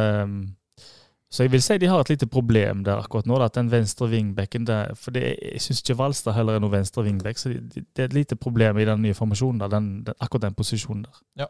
Så 1.30 1.42
jeg 1.42 1.52
vil 1.52 1.62
si 1.64 1.74
de 1.82 1.88
har 1.90 2.00
et 2.04 2.10
lite 2.12 2.28
problem 2.30 2.84
der 2.86 3.02
akkurat 3.02 3.26
nå. 3.26 3.38
at 3.42 3.56
den 3.58 3.70
venstre 3.70 4.08
vingbekken 4.10 4.66
der, 4.66 4.94
For 4.94 5.10
det, 5.10 5.36
jeg 5.42 5.60
syns 5.60 5.82
ikke 5.82 5.98
Valstad 5.98 6.36
heller 6.36 6.56
er 6.56 6.62
noen 6.62 6.76
venstre 6.78 7.02
vingbekk, 7.02 7.38
så 7.38 7.48
det, 7.50 7.86
det 7.96 8.02
er 8.02 8.10
et 8.10 8.14
lite 8.14 8.36
problem 8.36 8.78
i 8.78 8.86
den 8.86 9.02
nye 9.02 9.14
formasjonen, 9.14 9.60
der, 9.60 9.72
den, 9.74 9.88
den, 10.06 10.14
akkurat 10.20 10.46
den 10.46 10.58
posisjonen 10.58 11.06
der. 11.08 11.22
Ja. 11.42 11.48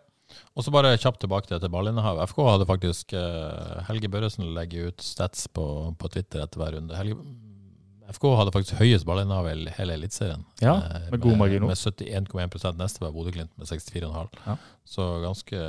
Og 0.57 0.65
så 0.65 0.73
bare 0.75 0.97
kjapt 0.99 1.21
tilbake 1.23 1.47
til 1.47 1.61
ballinnehav. 1.61 2.17
ballinnehavet. 2.17 2.31
FK 2.33 2.39
hadde 2.49 2.67
faktisk 2.67 3.13
uh, 3.15 3.85
Helge 3.89 4.09
Børresen 4.09 4.49
legger 4.57 4.89
ut 4.89 5.03
stats 5.03 5.47
på, 5.49 5.67
på 5.99 6.09
Twitter 6.09 6.43
etter 6.43 6.59
hver 6.59 6.75
runde. 6.79 6.97
Helge, 6.97 7.19
FK 8.17 8.27
hadde 8.39 8.55
faktisk 8.55 8.81
høyest 8.81 9.07
ballinnehav 9.07 9.47
i 9.51 9.75
hele 9.77 9.95
Eliteserien. 10.01 10.43
Ja, 10.63 10.79
med, 10.81 11.11
med 11.13 11.23
god 11.23 11.37
margin 11.37 11.67
Med 11.67 11.77
71,1 11.77 12.81
neste 12.81 13.05
var 13.05 13.15
Bodø-Glimt 13.15 13.53
med 13.59 13.69
64,5. 13.71 14.41
Ja. 14.47 14.57
Så 14.87 15.07
ganske 15.23 15.63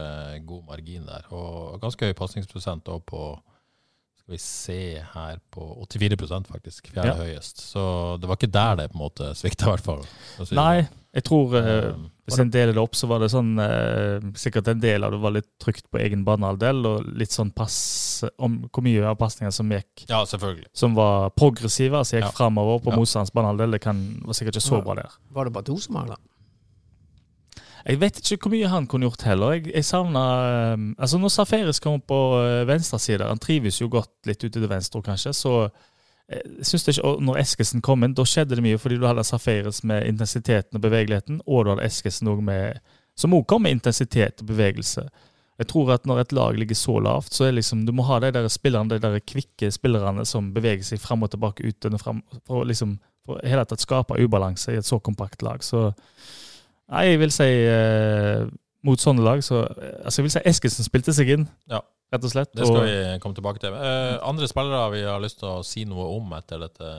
god 0.47 0.63
margin 0.71 1.05
der. 1.05 1.27
Og 1.33 1.81
ganske 1.81 2.05
høy 2.05 2.17
pasningsprosent 2.17 2.89
på 3.05 3.21
skal 4.27 4.35
vi 4.35 4.39
se 4.43 5.03
her 5.13 5.37
på 5.49 5.85
84% 5.87 6.47
faktisk. 6.51 6.89
Fjerde 6.91 7.13
ja. 7.13 7.15
høyest. 7.15 7.61
Så 7.63 8.17
det 8.19 8.27
var 8.27 8.35
ikke 8.35 8.51
der 8.51 8.75
det 8.75 8.87
på 8.91 8.97
en 8.97 9.03
måte 9.05 9.29
svikta, 9.39 9.69
i 9.69 9.71
hvert 9.71 9.85
fall. 9.85 10.01
Nei, 10.51 10.83
jeg 11.15 11.23
tror 11.23 11.55
uh, 11.55 11.93
hvis 12.27 12.41
en 12.43 12.51
deler 12.51 12.75
det 12.75 12.81
opp, 12.81 12.97
så 12.99 13.07
var 13.07 13.23
det 13.23 13.29
sånn 13.31 13.55
uh, 13.55 14.19
Sikkert 14.35 14.67
en 14.67 14.81
del 14.83 15.07
av 15.07 15.15
det 15.15 15.21
var 15.23 15.31
litt 15.37 15.47
trygt 15.63 15.87
på 15.87 16.01
egen 16.03 16.25
banehalvdel, 16.27 16.83
og 16.89 17.07
litt 17.15 17.31
sånn 17.31 17.53
pass 17.55 17.77
om 18.35 18.65
hvor 18.67 18.83
mye 18.83 19.05
av 19.07 19.15
pasninga 19.21 19.53
som 19.55 19.71
gikk 19.71 20.09
Ja, 20.09 20.25
selvfølgelig. 20.27 20.67
Som 20.75 20.97
var 20.99 21.31
progressive, 21.31 22.03
altså 22.03 22.19
gikk 22.19 22.27
ja. 22.27 22.35
framover 22.35 22.83
på 22.83 22.91
ja. 22.91 22.99
motstanderens 22.99 23.35
banehalvdel. 23.37 23.77
Det 23.77 23.83
kan, 23.87 24.03
var 24.27 24.41
sikkert 24.41 24.59
ikke 24.59 24.67
så 24.67 24.81
bra 24.83 24.99
der. 25.05 25.21
Var 25.39 25.47
det 25.47 25.55
bare 25.55 25.69
to 25.71 25.79
som 25.79 26.01
mangla? 26.01 26.19
Jeg 27.87 27.99
vet 28.01 28.17
ikke 28.19 28.49
hvor 28.49 28.51
mye 28.51 28.69
han 28.71 28.87
kunne 28.89 29.07
gjort 29.07 29.23
heller. 29.29 29.53
Jeg, 29.55 29.69
jeg 29.71 29.85
savna 29.87 30.23
um, 30.73 30.89
altså 30.97 31.19
Når 31.21 31.31
Safaris 31.31 31.79
kommer 31.79 32.03
på 32.03 32.17
uh, 32.35 32.67
venstre 32.67 32.99
side, 32.99 33.23
han 33.23 33.39
trives 33.39 33.79
jo 33.79 33.87
godt 33.91 34.11
litt 34.27 34.43
ute 34.43 34.59
til 34.59 34.67
venstre, 34.67 35.01
kanskje, 35.05 35.33
så 35.33 35.53
jeg 36.27 36.41
eh, 36.43 36.63
synes 36.67 36.83
det 36.83 36.97
ikke, 36.97 37.11
når 37.23 37.37
Eskesen 37.39 37.81
kom 37.85 38.03
inn, 38.03 38.15
da 38.17 38.25
skjedde 38.27 38.57
det 38.57 38.63
mye 38.65 38.79
fordi 38.81 38.97
du 38.99 39.05
hadde 39.07 39.23
Safaris 39.23 39.79
med 39.87 40.03
intensiteten 40.09 40.75
og 40.75 40.83
bevegeligheten, 40.83 41.39
og 41.47 41.63
du 41.63 41.71
hadde 41.71 41.85
Eskesen 41.87 42.27
også 42.27 42.43
med, 42.49 42.81
som 43.15 43.35
også 43.37 43.47
kom 43.53 43.63
med 43.63 43.77
intensitet 43.77 44.43
og 44.43 44.49
bevegelse. 44.49 45.05
Jeg 45.57 45.69
tror 45.71 45.93
at 45.95 46.03
når 46.05 46.19
et 46.25 46.35
lag 46.35 46.59
ligger 46.59 46.75
så 46.75 46.97
lavt, 46.99 47.31
så 47.33 47.47
er 47.47 47.55
liksom, 47.55 47.85
du 47.87 47.93
må 47.95 48.03
ha 48.09 48.19
de 48.19 48.33
der 48.35 48.49
spillerne, 48.51 48.91
de 48.91 48.99
der 49.01 49.23
kvikke 49.23 49.71
spillerne 49.71 50.25
som 50.27 50.51
beveger 50.53 50.83
seg 50.85 50.99
fram 51.01 51.23
og 51.23 51.31
tilbake 51.31 51.63
ut 51.63 51.87
og 51.87 52.01
fram, 52.01 52.19
for 52.43 52.61
å 52.61 52.67
liksom, 52.67 52.97
for 53.25 53.39
hele 53.47 53.63
tatt 53.65 53.87
skape 53.87 54.19
ubalanse 54.19 54.75
i 54.75 54.81
et 54.81 54.85
så 54.85 54.99
kompakt 54.99 55.47
lag. 55.47 55.63
Så 55.63 55.93
Nei, 56.93 57.03
jeg 57.09 57.19
vil 57.19 57.33
si 57.35 57.47
eh, 57.67 58.47
mot 58.87 59.01
sånne 59.01 59.23
lag 59.25 59.41
så 59.43 59.65
Altså, 59.67 60.21
jeg 60.21 60.27
vil 60.27 60.33
si 60.37 60.43
Eskilsen 60.53 60.87
spilte 60.87 61.15
seg 61.15 61.33
inn, 61.35 61.45
ja. 61.71 61.81
rett 62.13 62.23
og 62.23 62.31
slett. 62.31 62.53
Det 62.55 62.67
skal 62.67 62.81
og, 62.81 62.87
vi 62.87 63.19
komme 63.23 63.37
tilbake 63.37 63.63
til. 63.63 63.75
Eh, 63.75 64.15
andre 64.23 64.47
spillere 64.47 64.91
vi 64.95 65.03
har 65.07 65.23
lyst 65.23 65.41
til 65.41 65.49
å 65.51 65.63
si 65.67 65.83
noe 65.89 66.07
om 66.15 66.31
etter 66.37 66.63
dette? 66.63 66.91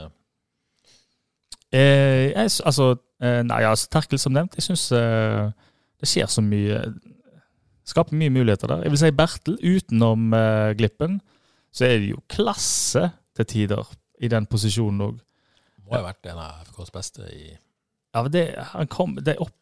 Eh, 1.73 2.29
jeg, 2.33 2.51
altså, 2.65 2.91
eh, 3.21 3.41
nei, 3.45 3.63
altså, 3.65 3.89
Terkel 3.93 4.21
som 4.21 4.35
nevnt. 4.35 4.57
Jeg 4.57 4.69
syns 4.69 4.89
eh, 4.97 5.49
det 5.99 6.09
skjer 6.09 6.29
så 6.31 6.45
mye 6.45 6.83
Skaper 7.89 8.13
mye 8.13 8.29
muligheter 8.29 8.69
der. 8.69 8.83
Jeg 8.85 8.93
vil 8.93 8.99
si 9.01 9.09
Bertel, 9.17 9.55
utenom 9.65 10.33
eh, 10.37 10.75
glippen, 10.77 11.15
så 11.73 11.87
er 11.87 11.95
det 11.97 12.11
jo 12.11 12.19
klasse 12.29 13.07
til 13.33 13.47
tider 13.49 13.87
i 14.21 14.29
den 14.29 14.45
posisjonen 14.45 15.07
òg. 15.07 15.15
Må 15.87 15.95
ha 15.97 16.03
vært 16.05 16.29
en 16.29 16.37
av 16.43 16.67
FKs 16.67 16.93
beste 16.93 17.25
i 17.33 17.47
ja, 18.19 18.31
det, 18.31 18.45
han 18.73 18.89
kom, 18.91 19.17
det 19.23 19.37
opp, 19.39 19.55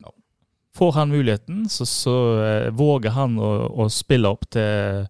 Får 0.77 0.91
han 0.93 1.09
muligheten, 1.09 1.69
så, 1.69 1.85
så 1.89 2.15
uh, 2.37 2.69
våger 2.69 3.15
han 3.15 3.39
å, 3.41 3.49
å, 3.81 3.87
spille 3.89 4.29
opp 4.29 4.45
til, 4.53 5.07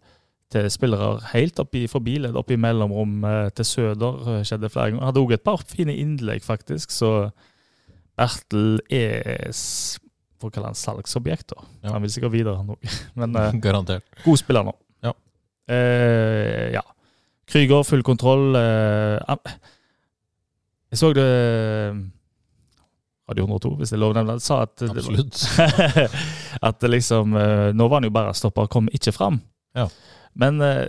til 0.53 0.69
spillere 0.71 1.17
helt 1.33 1.59
oppi, 1.59 1.81
forbi 1.91 2.13
ledd, 2.23 2.37
opp 2.39 2.53
i 2.55 2.59
mellomrom 2.61 3.17
uh, 3.27 3.49
til 3.51 3.67
Søder. 3.67 4.21
Uh, 4.23 4.37
skjedde 4.47 4.71
flere 4.71 4.93
ganger. 4.93 5.03
Hadde 5.09 5.23
òg 5.25 5.35
et 5.35 5.43
par 5.43 5.59
fine 5.67 5.91
innlegg, 5.91 6.45
faktisk. 6.45 6.95
Så 6.95 7.11
Bertel 8.17 8.79
er 8.87 9.43
for 10.39 10.47
å 10.47 10.53
kalle 10.55 10.71
han 10.71 10.79
salgsobjekt. 10.79 11.51
da. 11.51 11.67
Ja. 11.83 11.91
Han 11.97 12.05
vil 12.05 12.15
sikkert 12.15 12.37
videre, 12.37 12.61
han 12.61 12.71
òg. 12.77 12.99
Men 13.19 13.35
Garantert. 13.65 14.07
god 14.23 14.39
spiller 14.39 14.63
nå. 14.69 14.75
Ja. 15.03 15.13
ja. 16.79 16.85
Krüger, 17.47 17.83
full 17.87 18.03
kontroll. 18.07 18.55
jeg 20.87 20.99
så 21.01 21.11
det 21.15 21.27
Radio 23.27 23.43
102, 23.47 23.73
hvis 23.79 23.91
det 23.91 23.97
er 23.97 24.01
lov 24.03 24.13
å 24.13 24.17
nevne, 24.19 24.37
sa 24.43 24.61
at 24.63 24.83
Absolutt. 24.87 25.41
at 26.69 26.85
liksom 26.87 27.35
eh, 27.35 27.67
Nå 27.75 27.89
var 27.89 27.99
han 27.99 28.07
jo 28.07 28.13
bare 28.15 28.35
stopper, 28.37 28.69
kom 28.71 28.87
ikke 28.95 29.11
fram. 29.15 29.41
Ja. 29.75 29.89
Men 30.39 30.61
eh, 30.63 30.87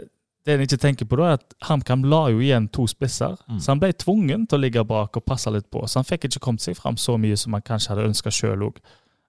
det 0.48 0.55
en 0.55 0.64
ikke 0.64 0.81
tenker 0.81 1.09
på 1.09 1.18
da, 1.20 1.33
er 1.33 1.40
at 1.40 1.57
HamKam 1.68 2.07
la 2.09 2.22
jo 2.33 2.40
igjen 2.40 2.70
to 2.72 2.87
spisser, 2.88 3.37
mm. 3.51 3.59
så 3.61 3.74
han 3.74 3.83
ble 3.83 3.90
tvungen 4.01 4.46
til 4.48 4.57
å 4.57 4.62
ligge 4.62 4.85
bak 4.88 5.18
og 5.18 5.27
passe 5.27 5.51
litt 5.53 5.68
på. 5.72 5.83
Så 5.85 6.01
han 6.01 6.09
fikk 6.09 6.29
ikke 6.29 6.44
kommet 6.46 6.64
seg 6.64 6.79
fram 6.79 6.96
så 7.01 7.18
mye 7.20 7.37
som 7.37 7.57
han 7.57 7.64
kanskje 7.66 7.92
hadde 7.92 8.09
ønska 8.09 8.33
sjøl 8.33 8.64
òg. 8.70 8.79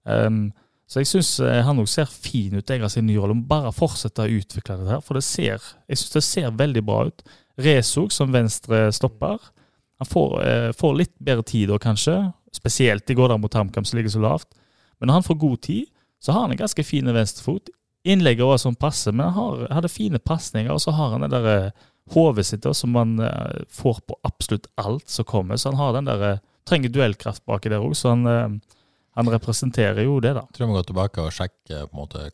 Um, 0.08 0.45
så 0.89 1.04
jeg 1.04 1.10
syns 1.12 1.36
eh, 1.45 1.60
han 1.65 1.82
òg 1.82 1.89
ser 1.91 2.10
fin 2.10 2.56
ut 2.58 2.72
Eger 2.74 2.89
sin 2.89 3.06
nye 3.06 3.19
rolle. 3.19 3.36
Bare 3.50 3.74
fortsette 3.76 4.26
å 4.26 4.38
utvikle 4.39 4.80
det 4.80 4.89
her, 4.89 5.04
for 5.06 5.19
det 5.19 5.26
ser, 5.28 5.62
jeg 5.89 6.02
synes 6.02 6.15
det 6.15 6.26
ser 6.26 6.56
veldig 6.58 6.86
bra 6.88 7.04
ut. 7.12 7.26
Resog 7.62 8.13
som 8.15 8.32
venstre 8.34 8.88
stopper. 8.95 9.52
Han 10.00 10.08
får, 10.08 10.34
eh, 10.45 10.72
får 10.80 10.95
litt 10.95 11.15
bedre 11.19 11.43
tid 11.43 11.69
da, 11.69 11.78
kanskje. 11.84 12.15
Spesielt 12.56 13.10
i 13.10 13.16
går 13.18 13.30
der 13.32 13.42
mot 13.42 13.54
HamKam, 13.54 13.86
som 13.86 13.98
ligger 13.98 14.14
så 14.14 14.22
lavt. 14.24 14.48
Men 15.00 15.10
når 15.10 15.20
han 15.20 15.28
får 15.28 15.40
god 15.42 15.62
tid, 15.66 15.86
så 16.20 16.32
har 16.32 16.42
han 16.42 16.52
en 16.52 16.60
ganske 16.60 16.84
fin 16.84 17.14
venstrefot. 17.14 17.70
Innlegget 18.08 18.48
var 18.48 18.60
sånn 18.60 18.78
passe, 18.80 19.12
men 19.12 19.28
han 19.28 19.36
har, 19.38 19.64
hadde 19.80 19.92
fine 19.92 20.20
pasninger. 20.20 20.72
Og 20.74 20.82
så 20.84 20.94
har 20.96 21.14
han 21.14 21.24
det 21.26 21.32
der 21.34 21.48
eh, 21.52 21.86
hodet 22.16 22.48
sitt 22.48 22.66
som 22.76 22.96
man 22.96 23.20
uh, 23.22 23.62
får 23.70 24.00
på 24.10 24.18
absolutt 24.26 24.66
alt 24.82 25.10
som 25.12 25.28
kommer. 25.30 25.60
Så 25.60 25.70
han 25.70 25.80
har 25.80 25.94
den 25.94 26.10
der, 26.10 26.24
uh, 26.26 26.44
trenger 26.68 26.92
duellkraft 26.94 27.46
baki 27.46 27.70
der 27.72 27.86
òg, 27.86 27.94
så 27.98 28.16
han, 28.16 28.60
han, 29.18 29.30
representerer 29.30 30.04
jo 30.08 30.20
det, 30.24 30.34
da. 30.38 30.44
Jeg 30.50 30.58
tror 30.58 30.66
jeg 30.66 30.72
må 30.72 30.78
gå 30.80 30.86
tilbake 30.90 31.24
og 31.24 31.36
sjekke 31.36 31.84
på 31.86 31.94
en 31.94 32.02
måte 32.02 32.26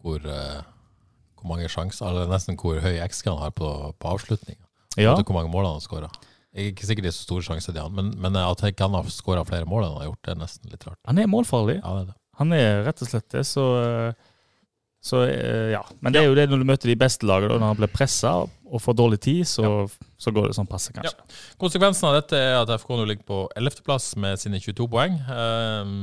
hvor, 0.00 0.22
hvor 0.22 1.48
mange 1.50 1.68
sjanser, 1.72 2.08
eller 2.08 2.30
nesten 2.30 2.56
hvor 2.60 2.80
høy 2.80 3.00
XG 3.04 3.28
han 3.32 3.42
har 3.42 3.52
på, 3.56 3.72
på 3.96 4.12
avslutninga. 4.14 4.62
Ja. 4.96 5.16
Hvor 5.18 5.36
mange 5.36 5.52
mål 5.52 5.68
han 5.68 5.76
har 5.76 5.84
skåra. 5.84 6.08
Jeg 6.56 6.62
er 6.64 6.72
ikke 6.72 6.86
sikkert 6.88 7.04
det 7.04 7.10
er 7.12 7.16
så 7.18 7.26
stor 7.26 7.42
sjanse 7.44 7.68
til 7.68 7.82
han, 7.82 7.92
men, 7.92 8.14
men 8.22 8.38
at 8.40 8.62
han 8.64 8.94
har 8.96 9.10
skåra 9.12 9.42
flere 9.44 9.68
mål 9.68 9.84
enn 9.84 9.90
han 9.92 10.00
har 10.00 10.08
gjort, 10.08 10.22
det 10.24 10.32
er 10.32 10.38
nesten 10.40 10.72
litt 10.72 10.86
rart. 10.88 11.00
Han 11.04 11.20
er 11.20 11.28
målfarlig. 11.28 11.76
Ja, 11.82 11.90
det 11.98 12.06
er 12.06 12.08
det. 12.08 12.16
Han 12.40 12.52
er 12.56 12.82
rett 12.86 13.02
og 13.04 13.10
slett 13.10 13.28
det, 13.32 13.42
så, 13.48 13.66
så 15.04 15.22
ja. 15.72 15.82
Men 16.00 16.16
det 16.16 16.22
er 16.22 16.30
jo 16.30 16.36
det 16.36 16.46
når 16.48 16.62
du 16.62 16.68
møter 16.68 16.92
de 16.92 16.96
beste 17.00 17.28
lagene, 17.28 17.58
når 17.60 17.74
han 17.74 17.80
blir 17.80 17.92
pressa 17.92 18.32
og 18.44 18.82
får 18.82 18.96
dårlig 18.98 19.20
tid, 19.24 19.42
så, 19.48 19.64
ja. 19.64 20.10
så 20.20 20.32
går 20.34 20.48
det 20.48 20.56
sånn 20.56 20.68
passe, 20.68 20.92
kanskje. 20.96 21.12
Ja. 21.16 21.40
Konsekvensen 21.60 22.08
av 22.08 22.16
dette 22.18 22.40
er 22.40 22.56
at 22.58 22.72
FK 22.80 22.94
nå 22.96 23.04
ligger 23.08 23.28
på 23.28 23.42
11.-plass 23.56 24.14
med 24.20 24.40
sine 24.40 24.60
22 24.60 24.88
poeng. 24.92 25.20
Um, 25.28 25.98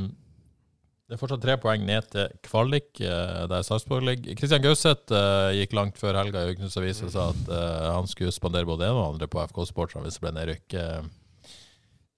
det 1.04 1.18
er 1.18 1.20
fortsatt 1.20 1.42
tre 1.44 1.54
poeng 1.60 1.82
ned 1.84 2.06
til 2.14 2.30
kvalik, 2.46 2.88
eh, 3.04 3.42
der 3.50 3.64
Sarpsborg 3.66 4.06
ligger. 4.08 4.36
Kristian 4.38 4.62
Gauseth 4.64 5.12
uh, 5.12 5.52
gikk 5.52 5.76
langt 5.76 6.00
før 6.00 6.16
helga 6.16 6.46
i 6.46 6.54
Ukens 6.54 6.78
Avis 6.80 7.02
og 7.04 7.12
sa 7.12 7.26
at 7.34 7.50
uh, 7.52 7.90
han 7.98 8.08
skulle 8.08 8.32
spandere 8.32 8.64
både 8.68 8.88
en 8.88 8.96
og 8.96 9.10
andre 9.10 9.28
på 9.28 9.42
FK-sporterne 9.50 10.06
hvis 10.06 10.16
det 10.16 10.24
ble 10.24 10.32
nedrykk. 10.38 10.78
Uh, 10.80 11.52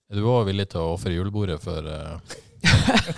er 0.06 0.20
du 0.20 0.30
òg 0.30 0.46
villig 0.46 0.68
til 0.70 0.84
å 0.84 0.94
ofre 0.94 1.16
julebordet 1.16 1.58
for, 1.58 1.90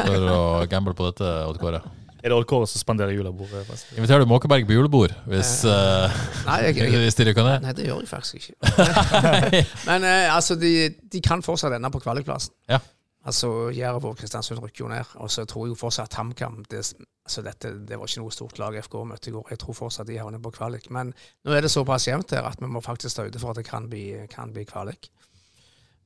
for 0.00 0.28
å 0.32 0.40
gamble 0.72 0.96
på 0.96 1.10
dette, 1.10 1.32
Odd 1.44 1.60
Kåre? 1.60 1.82
Er 2.22 2.32
det 2.32 2.38
Odd 2.38 2.48
Kåre 2.48 2.64
som 2.72 2.80
spanderer 2.80 3.12
julebordet? 3.12 3.68
Inviterer 3.92 4.24
du 4.24 4.30
Måkeberg 4.30 4.64
på 4.64 4.72
julebord, 4.72 5.12
hvis, 5.28 5.52
nei, 5.68 6.62
jeg, 6.64 6.78
jeg, 6.80 7.02
hvis 7.04 7.20
de 7.20 7.28
rykker 7.28 7.44
ned? 7.44 7.66
Nei, 7.68 7.76
det 7.76 7.90
gjør 7.90 8.00
jeg 8.00 8.08
faktisk 8.08 8.40
ikke. 8.40 8.88
Men 9.90 10.08
altså, 10.32 10.56
de, 10.56 10.94
de, 10.96 11.20
kan 11.20 11.44
fortsatt 11.44 11.76
ende 11.76 11.92
på 11.92 12.00
kvalikplassen. 12.00 12.56
Ja. 12.72 12.80
Altså, 13.28 13.48
Jerv 13.76 14.06
og 14.08 14.16
Kristiansund 14.16 14.62
rykker 14.62 14.86
jo 14.86 14.90
ned. 14.90 15.14
Og 15.20 15.30
så 15.32 15.44
tror 15.48 15.66
jeg 15.66 15.74
jo 15.74 15.78
fortsatt 15.78 16.12
at 16.12 16.18
HamKam 16.20 16.62
det, 16.72 16.80
altså 17.26 17.44
dette, 17.44 17.74
det 17.88 17.98
var 18.00 18.08
ikke 18.08 18.22
noe 18.22 18.34
stort 18.34 18.60
lag 18.60 18.78
FK 18.86 18.96
møtte 19.10 19.30
i 19.30 19.34
går. 19.34 19.46
Jeg 19.52 19.60
tror 19.62 19.76
fortsatt 19.76 20.08
de 20.08 20.18
havner 20.20 20.42
på 20.42 20.52
kvalik. 20.56 20.88
Men 20.94 21.12
nå 21.44 21.54
er 21.54 21.64
det 21.64 21.72
såpass 21.74 22.08
jevnt 22.08 22.32
her 22.36 22.48
at 22.48 22.62
vi 22.62 22.70
må 22.72 22.82
faktisk 22.84 23.18
ta 23.18 23.26
ute 23.28 23.42
for 23.42 23.52
at 23.52 23.60
det 23.60 23.66
kan 23.68 23.88
bli, 23.92 24.06
kan 24.32 24.54
bli 24.54 24.64
kvalik. 24.68 25.10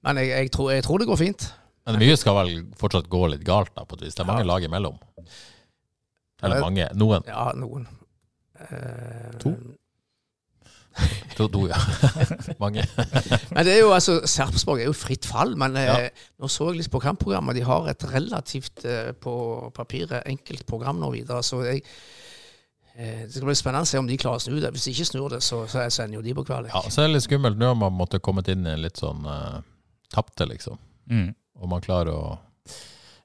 Men 0.03 0.19
jeg, 0.19 0.33
jeg, 0.35 0.53
tror, 0.55 0.73
jeg, 0.75 0.85
tror, 0.87 0.99
det 0.99 1.11
går 1.13 1.21
fint. 1.21 1.49
Men 1.87 1.99
mye 2.03 2.19
skal 2.19 2.39
vel 2.41 2.55
fortsatt 2.79 3.11
gå 3.11 3.23
litt 3.31 3.45
galt, 3.47 3.71
da, 3.77 3.87
på 3.87 3.99
et 3.99 4.07
vis? 4.07 4.17
Det 4.19 4.25
er 4.25 4.31
mange 4.31 4.43
ja. 4.43 4.51
lag 4.51 4.67
imellom? 4.67 4.99
Eller 6.43 6.63
mange? 6.63 6.89
Noen? 6.99 7.27
Ja, 7.31 7.45
noen. 7.55 7.87
Eh, 8.67 9.31
to? 9.43 9.55
To, 11.37 11.47
to 11.49 11.67
ja. 11.71 11.79
Mange. 12.63 12.85
Men 13.55 13.65
det 13.65 13.77
er 13.77 13.81
jo 13.81 13.93
altså, 13.95 14.19
Sarpsborg 14.29 14.83
er 14.83 14.91
jo 14.91 14.97
fritt 14.97 15.27
fall, 15.29 15.55
men 15.57 15.77
eh, 15.81 16.11
nå 16.41 16.51
så 16.53 16.69
jeg 16.71 16.83
litt 16.83 16.93
på 16.93 17.01
kampprogrammet. 17.03 17.57
De 17.57 17.65
har 17.65 17.89
et 17.89 18.05
relativt 18.13 18.85
eh, 18.85 19.13
på 19.17 19.35
papiret 19.75 20.27
enkelt 20.29 20.67
program 20.69 21.01
nå 21.01 21.09
videre. 21.15 21.41
Så 21.47 21.63
jeg, 21.65 21.81
eh, 22.95 23.25
det 23.25 23.33
skal 23.33 23.49
bli 23.49 23.57
spennende 23.59 23.89
å 23.89 23.91
se 23.93 24.01
om 24.03 24.09
de 24.11 24.19
klarer 24.21 24.43
å 24.43 24.45
snu 24.45 24.59
det. 24.61 24.73
Hvis 24.75 24.89
de 24.89 24.95
ikke 24.95 25.09
snur 25.09 25.29
det, 25.33 25.41
så, 25.47 25.63
så 25.73 25.87
sender 25.89 26.21
jo 26.21 26.25
de 26.27 26.35
på 26.37 26.45
kvalik. 26.49 26.75
Ja, 26.75 26.85
så 26.93 27.03
er 27.03 27.09
det 27.09 27.17
litt 27.17 27.27
skummelt 27.29 27.61
nå 27.61 27.73
har 27.73 27.79
man 27.81 27.97
måtte 27.97 28.21
kommet 28.21 28.51
inn 28.53 28.67
i 28.69 28.75
en 28.75 28.85
litt 28.85 29.01
sånn 29.01 29.25
uh, 29.25 29.63
tapte, 30.13 30.47
liksom. 30.51 30.77
Mm. 31.11 31.31
Og 31.63 31.73
man 31.73 31.85
klarer 31.85 32.13
å 32.13 32.25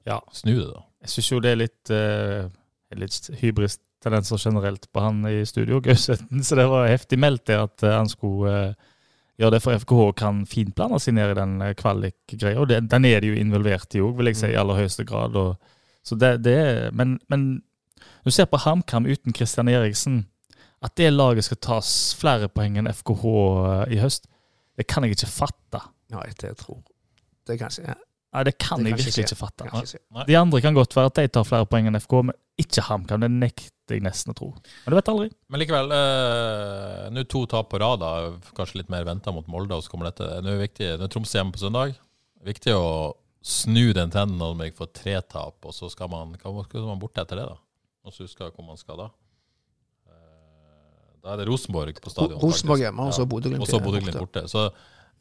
Ja. 0.08 0.22
snu 0.32 0.54
det, 0.54 0.70
da. 0.72 0.86
Jeg 1.04 1.12
syns 1.12 1.30
jo 1.34 1.42
det 1.44 1.52
er 1.52 1.60
litt, 1.60 1.92
uh, 1.92 2.48
litt 2.96 3.20
hybris-tendenser 3.98 4.38
generelt 4.38 4.92
på 4.92 5.00
han 5.00 5.26
i 5.26 5.44
studio, 5.46 5.80
Gausethten. 5.80 6.42
Så 6.44 6.56
det 6.56 6.66
var 6.66 6.88
heftig 6.88 7.18
meldt 7.18 7.46
det 7.46 7.58
at 7.58 7.82
eh, 7.82 7.96
han 7.96 8.08
skulle 8.08 8.68
eh, 8.68 8.74
gjøre 9.38 9.50
det 9.54 9.62
for 9.62 9.78
FKH 9.78 10.12
kan 10.16 10.46
finplane 10.46 10.98
seg 10.98 11.14
ned 11.14 11.30
i 11.30 11.38
den 11.38 11.62
uh, 11.62 11.72
kvalik-greia. 11.74 12.58
Og 12.58 12.68
det, 12.68 12.90
den 12.90 13.04
er 13.04 13.20
de 13.20 13.28
jo 13.28 13.36
involvert 13.38 13.94
i 13.94 14.00
òg, 14.00 14.16
vil 14.18 14.26
jeg 14.26 14.36
si, 14.36 14.48
i 14.50 14.58
aller 14.58 14.74
høyeste 14.74 15.04
grad. 15.04 15.36
Og, 15.36 15.56
så 16.02 16.16
det, 16.18 16.42
det 16.42 16.54
er, 16.58 16.90
men, 16.90 17.20
men 17.28 17.62
du 18.24 18.30
ser 18.30 18.46
på 18.50 18.58
HamKam 18.58 19.06
uten 19.06 19.34
Christian 19.34 19.68
Eriksen, 19.68 20.26
at 20.82 20.96
det 20.98 21.12
laget 21.12 21.46
skal 21.46 21.58
tas 21.62 21.92
flere 22.18 22.48
poeng 22.50 22.78
enn 22.78 22.90
FKH 22.90 23.22
eh, 23.28 23.94
i 23.94 24.02
høst, 24.02 24.26
det 24.78 24.86
kan 24.90 25.06
jeg 25.06 25.14
ikke 25.14 25.30
fatte. 25.30 25.82
Nei, 26.14 26.26
det 26.40 26.56
tror 26.58 26.82
Det 27.46 27.58
kan 27.58 27.70
jeg 27.70 27.86
ikke. 27.86 27.98
Nei, 28.34 28.42
det 28.44 28.58
kan 28.58 28.82
Det 28.82 28.90
jeg 28.90 28.98
kan 28.98 28.98
virkelig 28.98 29.14
ikke 29.14 29.24
ikke 29.26 29.38
fatte. 29.38 29.70
Ikke. 29.70 30.26
De 30.28 30.36
andre 30.38 30.60
kan 30.60 30.74
godt 30.74 30.96
være 30.96 31.10
at 31.10 31.18
de 31.18 31.30
tar 31.38 31.46
flere 31.46 31.66
poeng 31.66 31.86
enn 31.90 31.98
FK, 31.98 32.14
men 32.26 32.36
ikke 32.58 32.84
HamKam. 32.90 33.22
Det 33.22 33.30
nekter 33.30 33.77
jeg 33.96 34.02
nesten 34.04 34.32
å 34.32 34.36
tro. 34.36 34.48
Men 34.84 34.92
du 34.92 34.96
vet 34.98 35.08
aldri. 35.12 35.28
Men 35.48 35.60
likevel, 35.62 35.92
eh, 35.96 37.06
nå 37.14 37.24
to 37.28 37.44
tap 37.46 37.70
på 37.72 37.80
rad, 37.80 38.00
da. 38.02 38.10
kanskje 38.56 38.82
litt 38.82 38.90
mer 38.92 39.04
venta 39.08 39.32
mot 39.32 39.46
Molde. 39.46 39.74
og 39.78 39.82
så 39.84 39.90
kommer 39.92 40.10
dette. 40.10 40.26
Nå 40.42 40.50
er 40.52 40.58
det 40.58 40.66
viktig, 40.68 40.90
nå 40.98 41.06
er 41.08 41.12
Tromsø 41.14 41.38
hjemme 41.38 41.52
på 41.54 41.62
søndag. 41.62 41.94
Viktig 42.44 42.74
å 42.76 43.14
snu 43.42 43.92
den 43.94 44.10
trenden 44.10 44.38
når 44.38 44.56
man 44.58 44.70
får 44.76 44.92
tre 44.92 45.16
tap, 45.22 45.56
og 45.64 45.72
så 45.72 45.88
skal 45.90 46.10
man, 46.12 46.34
skal 46.38 46.84
man 46.86 46.98
borte 47.00 47.22
etter 47.22 47.36
det, 47.40 47.46
da? 47.48 47.56
Og 48.04 48.12
så 48.12 48.24
husker 48.26 48.46
jeg 48.48 48.54
hvor 48.56 48.66
man 48.66 48.76
skal 48.80 48.96
da. 49.04 49.08
Eh, 50.08 51.16
Da 51.22 51.32
er 51.34 51.40
det 51.42 51.48
Rosenborg 51.48 51.98
på 52.02 52.10
stadion. 52.12 52.38
Rosenborg 52.40 52.80
hjemme, 52.84 53.08
og 53.08 53.14
så 53.16 53.26
Bodø-Glimt 53.26 53.64
borte. 53.64 53.82
Bodø-Glimt 53.84 54.18
borte. 54.20 54.44
Så 54.50 54.68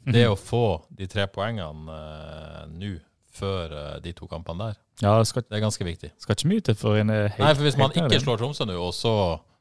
det 0.07 0.27
å 0.29 0.37
få 0.39 0.63
de 0.95 1.07
tre 1.09 1.25
poengene 1.27 1.95
eh, 1.97 2.65
nå, 2.71 2.93
før 3.37 3.73
eh, 3.75 3.95
de 4.03 4.13
to 4.17 4.27
kampene 4.29 4.69
der, 4.69 4.77
Ja, 5.01 5.17
det 5.19 5.27
skal, 5.29 5.43
det 5.45 5.57
er 5.59 5.61
ganske 5.61 5.85
viktig. 5.85 6.11
skal 6.17 6.35
ikke 6.35 6.49
mye 6.49 6.63
til 6.65 6.75
for 6.75 6.97
en 6.97 7.09
er 7.13 7.27
helt 7.27 7.43
Nei, 7.43 7.53
for 7.53 7.67
hvis 7.67 7.77
man 7.77 7.91
ikke 7.93 8.19
slår 8.23 8.39
Tromsø 8.41 8.65
nå, 8.65 8.77
og 8.81 8.93
så 8.97 9.13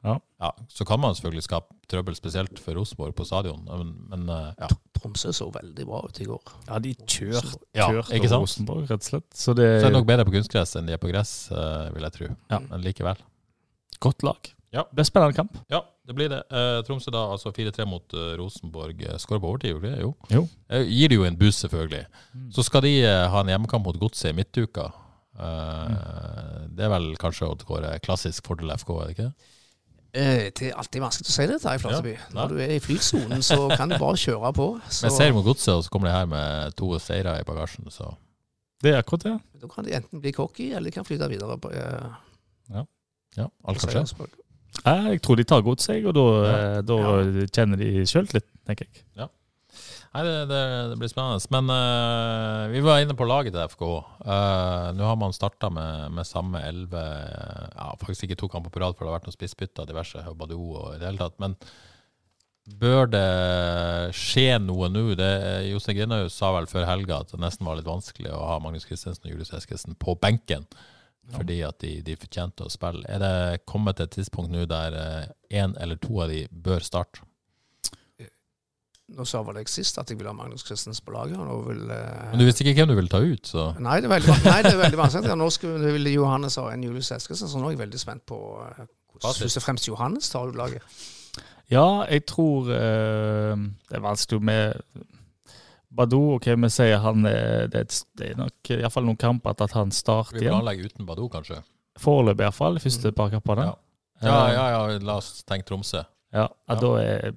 Ja. 0.07 0.14
ja, 0.41 0.51
så 0.70 0.84
kan 0.87 1.01
man 1.03 1.14
selvfølgelig 1.18 1.43
skape 1.43 1.74
trøbbel, 1.91 2.14
spesielt 2.14 2.59
for 2.62 2.74
Rosenborg 2.78 3.14
på 3.18 3.24
stadion. 3.26 3.64
Men, 3.66 3.89
men 4.09 4.28
eh, 4.30 4.53
ja. 4.61 4.68
Tromsø 4.95 5.32
så 5.34 5.49
veldig 5.51 5.87
bra 5.89 6.01
ut 6.07 6.20
i 6.20 6.24
går. 6.28 6.43
Ja, 6.68 6.78
de 6.78 6.93
kjørte 6.95 7.59
Ja, 7.74 7.89
ikke 8.14 8.28
sant? 8.30 8.45
Rosenborg, 8.45 8.84
rett 8.91 9.03
og 9.03 9.09
slett. 9.11 9.26
Så 9.34 9.55
det 9.59 9.66
Så 9.80 9.87
er 9.87 9.89
er 9.89 9.91
det 9.91 9.99
nok 9.99 10.07
bedre 10.07 10.24
på 10.28 10.37
kunstgress 10.37 10.76
enn 10.78 10.87
de 10.87 10.95
er 10.95 11.01
på 11.03 11.11
gress, 11.11 11.51
eh, 11.51 11.89
vil 11.95 12.07
jeg 12.07 12.12
tro. 12.12 12.28
Ja. 12.51 12.61
Men 12.70 12.84
likevel. 12.87 13.16
godt 14.01 14.22
lag. 14.22 14.53
Ja. 14.72 14.82
Det 14.93 15.01
er 15.01 15.09
spennende 15.09 15.34
kamp. 15.34 15.57
Ja, 15.72 15.80
det 16.07 16.14
blir 16.14 16.28
det. 16.28 16.43
Eh, 16.53 16.82
Tromsø 16.87 17.11
da 17.11 17.24
altså 17.32 17.51
4-3 17.55 17.87
mot 17.89 18.14
eh, 18.14 18.37
Rosenborg. 18.39 19.01
Eh, 19.03 19.16
Skårer 19.18 19.41
på 19.41 19.49
overtid, 19.51 19.70
gjorde 19.72 19.89
de 19.89 19.95
det? 19.97 20.03
Jo. 20.03 20.14
Jo. 20.30 20.43
Eh, 20.68 20.84
gir 20.87 21.09
det 21.09 21.16
jo 21.18 21.24
en 21.24 21.37
buss, 21.41 21.57
selvfølgelig. 21.64 22.05
Mm. 22.34 22.47
Så 22.53 22.62
skal 22.66 22.82
de 22.87 22.95
eh, 23.03 23.26
ha 23.32 23.41
en 23.41 23.49
hjemmekamp 23.55 23.84
mot 23.89 23.99
Godset 23.99 24.30
i 24.30 24.37
midtuka. 24.37 24.91
Eh. 25.39 26.66
Det 26.76 26.84
er 26.84 26.93
vel 26.93 27.11
kanskje 27.20 27.49
å 27.51 27.57
kåre 27.61 27.95
klassisk 28.05 28.47
fordel 28.49 28.70
FK, 28.76 28.91
er 29.01 29.07
det 29.11 29.16
ikke? 29.16 29.28
Eh, 30.16 30.45
det 30.57 30.70
er 30.70 30.76
alltid 30.80 31.03
vanskelig 31.05 31.28
å 31.28 31.34
si 31.34 31.47
det, 31.51 31.59
i 31.61 31.80
Flateby. 31.82 32.12
Ja, 32.16 32.28
Når 32.32 32.49
du 32.55 32.61
er 32.64 32.70
i 32.76 32.80
flysonen, 32.80 33.43
så 33.45 33.68
kan 33.76 33.91
du 33.93 33.99
bare 34.01 34.16
kjøre 34.16 34.53
på. 34.57 34.68
Så 34.89 35.07
Men 35.09 35.16
seier 35.16 35.34
mot 35.37 35.45
Godset, 35.45 35.74
og 35.74 35.84
så 35.84 35.93
kommer 35.93 36.09
de 36.09 36.14
her 36.16 36.30
med 36.30 36.76
to 36.78 36.89
seire 37.03 37.37
i 37.41 37.45
bagasjen, 37.45 37.91
så 37.93 38.14
Det 38.82 38.93
er 38.95 39.03
akkurat 39.03 39.24
det. 39.24 39.34
da 39.61 39.68
kan 39.68 39.84
de 39.84 39.93
enten 39.97 40.20
bli 40.20 40.32
cocky, 40.32 40.70
eller 40.72 40.91
de 40.91 40.95
kan 40.95 41.05
flyte 41.05 41.28
videre 41.28 41.59
på, 41.59 41.72
eh, 41.72 42.11
ja, 43.37 43.49
alt 43.64 43.80
kan 43.80 44.07
skje. 44.07 44.28
Jeg 44.84 45.20
tror 45.22 45.37
de 45.37 45.45
tar 45.45 45.62
godset, 45.62 46.05
og 46.07 46.14
da, 46.14 46.24
Ja. 46.47 46.80
da 46.82 46.97
kjenner 47.53 47.76
de 47.76 48.05
sjøltillit, 48.05 48.45
tenker 48.66 48.87
jeg. 48.87 49.28
Nei, 50.15 50.23
det, 50.25 50.35
det, 50.51 50.61
det 50.93 50.97
blir 51.01 51.11
spennende. 51.13 51.41
Men 51.53 51.73
uh, 51.73 52.69
vi 52.73 52.81
var 52.85 53.03
inne 53.03 53.17
på 53.19 53.27
laget 53.29 53.53
til 53.57 53.67
FK. 53.73 53.83
Uh, 54.23 54.93
Nå 54.97 55.05
har 55.09 55.19
man 55.21 55.35
starta 55.37 55.69
med, 55.73 56.15
med 56.17 56.29
samme 56.29 56.63
elleve 56.65 57.03
ja, 57.03 57.91
Faktisk 58.01 58.29
ikke 58.29 58.39
to 58.41 58.49
kamper 58.53 58.73
på 58.73 58.81
rad, 58.83 58.97
for 58.97 59.05
det 59.05 59.13
har 59.13 59.19
vært 59.19 59.29
noen 59.29 59.37
spissbytter, 59.37 59.89
diverse 59.91 60.25
Badou 60.39 60.63
og 60.79 60.95
i 60.95 61.01
det 61.03 61.11
hele 61.11 61.21
tatt. 61.21 61.37
Men 61.43 61.59
bør 62.81 63.07
det 63.13 63.27
skje 64.17 64.57
noe 64.65 64.89
nå? 64.91 65.05
Det- 65.19 65.69
Jostein 65.69 66.01
Grinhaug 66.01 66.33
sa 66.35 66.55
vel 66.57 66.71
før 66.71 66.89
helga 66.89 67.21
at 67.23 67.35
det 67.35 67.43
nesten 67.45 67.69
var 67.69 67.79
litt 67.79 67.87
vanskelig 67.91 68.33
å 68.35 68.43
ha 68.55 68.59
Magnus 68.63 68.89
Christensen 68.89 69.29
og 69.29 69.35
Julius 69.37 69.53
Eskesen 69.59 69.99
på 70.01 70.17
benken. 70.23 70.65
Fordi 71.35 71.59
at 71.67 71.81
de, 71.83 71.97
de 72.07 72.15
fortjente 72.15 72.63
å 72.63 72.71
spille. 72.71 73.03
Er 73.11 73.19
det 73.19 73.65
kommet 73.67 73.99
til 73.99 74.07
et 74.07 74.13
tidspunkt 74.15 74.53
nå 74.55 74.63
der 74.71 74.95
én 75.51 75.73
eller 75.83 75.99
to 75.99 76.21
av 76.23 76.31
de 76.31 76.45
bør 76.55 76.85
starte? 76.87 77.26
Nå 79.09 79.23
sa 79.25 79.39
vel 79.47 79.55
jeg 79.61 79.69
sist 79.71 79.99
at 80.03 80.09
jeg 80.11 80.19
ville 80.19 80.33
ha 80.33 80.35
Magnus 80.35 80.65
Christensen 80.67 81.05
på 81.07 81.13
laget. 81.15 81.39
og 81.39 81.69
vil, 81.69 81.85
eh, 81.95 82.31
Men 82.33 82.41
du 82.41 82.45
visste 82.45 82.65
ikke 82.65 82.75
hvem 82.81 82.89
du 82.91 82.95
ville 82.99 83.09
ta 83.13 83.21
ut, 83.23 83.47
så 83.47 83.69
Nei, 83.79 84.01
det 84.01 84.09
er 84.11 84.15
veldig, 84.19 84.35
nei, 84.45 84.63
det 84.67 84.73
er 84.73 84.81
veldig 84.81 84.99
vanskelig. 84.99 85.37
Nå 85.39 85.51
skulle, 85.55 85.93
ville 85.95 86.11
Johannes 86.17 86.57
ha 86.59 86.65
en 86.73 86.83
Julius 86.83 87.13
Eskesen, 87.15 87.47
så 87.49 87.61
nå 87.63 87.69
er 87.71 87.77
jeg 87.77 87.83
veldig 87.85 88.01
spent 88.03 88.25
på 88.27 88.39
eh, 88.67 88.81
hvordan 89.15 89.39
først 89.43 89.57
og 89.61 89.63
fremst 89.63 89.87
Johannes 89.89 90.29
tar 90.33 90.49
ut 90.51 90.57
laget. 90.59 90.83
Ja, 91.71 92.03
jeg 92.11 92.27
tror 92.27 92.69
eh, 92.71 93.55
Det 93.89 93.97
er 93.97 94.03
vanskelig 94.03 94.43
med 94.43 94.83
Badou, 95.97 96.35
ok, 96.37 96.51
vi 96.61 96.69
sier 96.75 96.99
han 97.01 97.25
er, 97.27 97.69
det, 97.73 97.79
er 97.79 97.87
et- 97.87 98.05
det 98.19 98.31
er 98.33 98.37
nok 98.43 98.71
iallfall 98.75 99.05
noen 99.07 99.17
kamper 99.17 99.55
at 99.63 99.73
han 99.73 99.91
starter 99.95 100.37
vi 100.41 100.49
planlegger 100.51 100.91
uten 100.91 101.07
Badou, 101.09 101.29
kanskje? 101.33 101.63
Foreløpig 101.99 102.45
iallfall, 102.45 102.75
de 102.77 102.83
første 102.85 103.13
par 103.17 103.31
kampene. 103.33 103.71
Ja. 103.71 103.75
Ja, 104.23 104.37
ja, 104.53 104.67
ja, 104.75 104.99
la 104.99 105.17
oss 105.21 105.43
tenke 105.49 105.65
Tromsø. 105.69 106.03
Ja, 106.35 106.49
ja, 106.49 106.79
da 106.81 106.93
er 107.01 107.37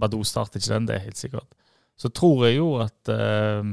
Badou 0.00 0.22
starter 0.24 0.60
ikke 0.60 0.72
den, 0.72 0.86
det 0.88 0.96
er 0.96 1.04
helt 1.04 1.18
sikkert. 1.18 1.58
Så 2.00 2.08
tror 2.08 2.46
jeg 2.46 2.56
jo 2.56 2.74
at 2.80 3.12
uh, 3.12 3.64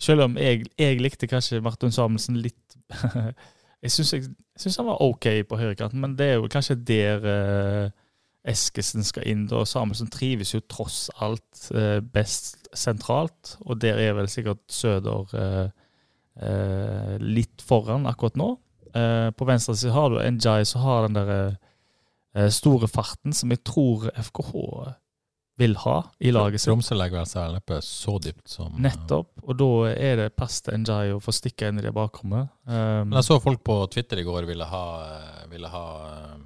Selv 0.00 0.24
om 0.24 0.36
jeg, 0.40 0.64
jeg 0.80 1.00
likte 1.00 1.28
kanskje 1.28 1.60
Martin 1.64 1.92
Samuelsen 1.92 2.38
litt 2.40 2.76
Jeg 3.82 3.92
syns 3.94 4.76
han 4.76 4.88
var 4.90 5.00
OK 5.00 5.26
på 5.48 5.56
høyrekanten, 5.56 6.00
men 6.02 6.16
det 6.18 6.26
er 6.26 6.34
jo 6.36 6.50
kanskje 6.52 6.76
der 6.76 7.24
uh, 7.24 7.92
Eskesen 8.50 9.04
skal 9.04 9.24
inn. 9.28 9.46
da. 9.48 9.62
Samuelsen 9.68 10.10
trives 10.12 10.52
jo 10.52 10.60
tross 10.68 11.08
alt 11.20 11.68
uh, 11.72 12.00
best 12.04 12.68
sentralt, 12.76 13.56
og 13.64 13.80
der 13.80 14.00
er 14.00 14.16
vel 14.18 14.28
sikkert 14.32 14.62
Søder 14.70 15.70
litt 17.20 17.60
foran 17.66 18.06
akkurat 18.08 18.36
nå. 18.38 18.46
På 19.36 19.44
venstre 19.44 19.74
side 19.76 19.92
har 19.92 20.08
du 20.08 20.20
Njay 20.22 20.64
så 20.64 20.80
har 20.80 21.04
den 21.04 21.18
der 21.18 21.32
eh, 21.34 21.58
store 22.54 22.86
farten 22.86 23.34
som 23.34 23.50
jeg 23.50 23.64
tror 23.66 24.04
FKH 24.14 24.52
vil 25.60 25.76
ha 25.84 25.96
i 26.24 26.32
laget 26.32 26.62
sitt. 26.62 26.70
Tromsø 26.70 26.96
legger 26.96 27.26
seg 27.28 27.52
neppe 27.54 27.80
så 27.84 28.16
dypt 28.22 28.48
som 28.50 28.76
Nettopp. 28.80 29.32
Og 29.44 29.56
da 29.60 29.70
er 29.92 30.20
det 30.22 30.28
pass 30.38 30.60
til 30.64 30.80
Njay 30.80 31.12
å 31.14 31.20
få 31.22 31.34
stikke 31.36 31.68
inn 31.70 31.80
i 31.80 31.84
det 31.84 31.92
bakrommet. 31.96 32.50
Um, 32.64 33.10
Men 33.10 33.18
jeg 33.20 33.28
så 33.28 33.40
folk 33.44 33.62
på 33.66 33.76
Twitter 33.92 34.22
i 34.22 34.26
går 34.26 34.48
ville 34.48 34.68
ha, 34.70 34.84
eh, 35.06 35.48
ville 35.52 35.70
ha 35.72 35.86
eh, 36.10 36.36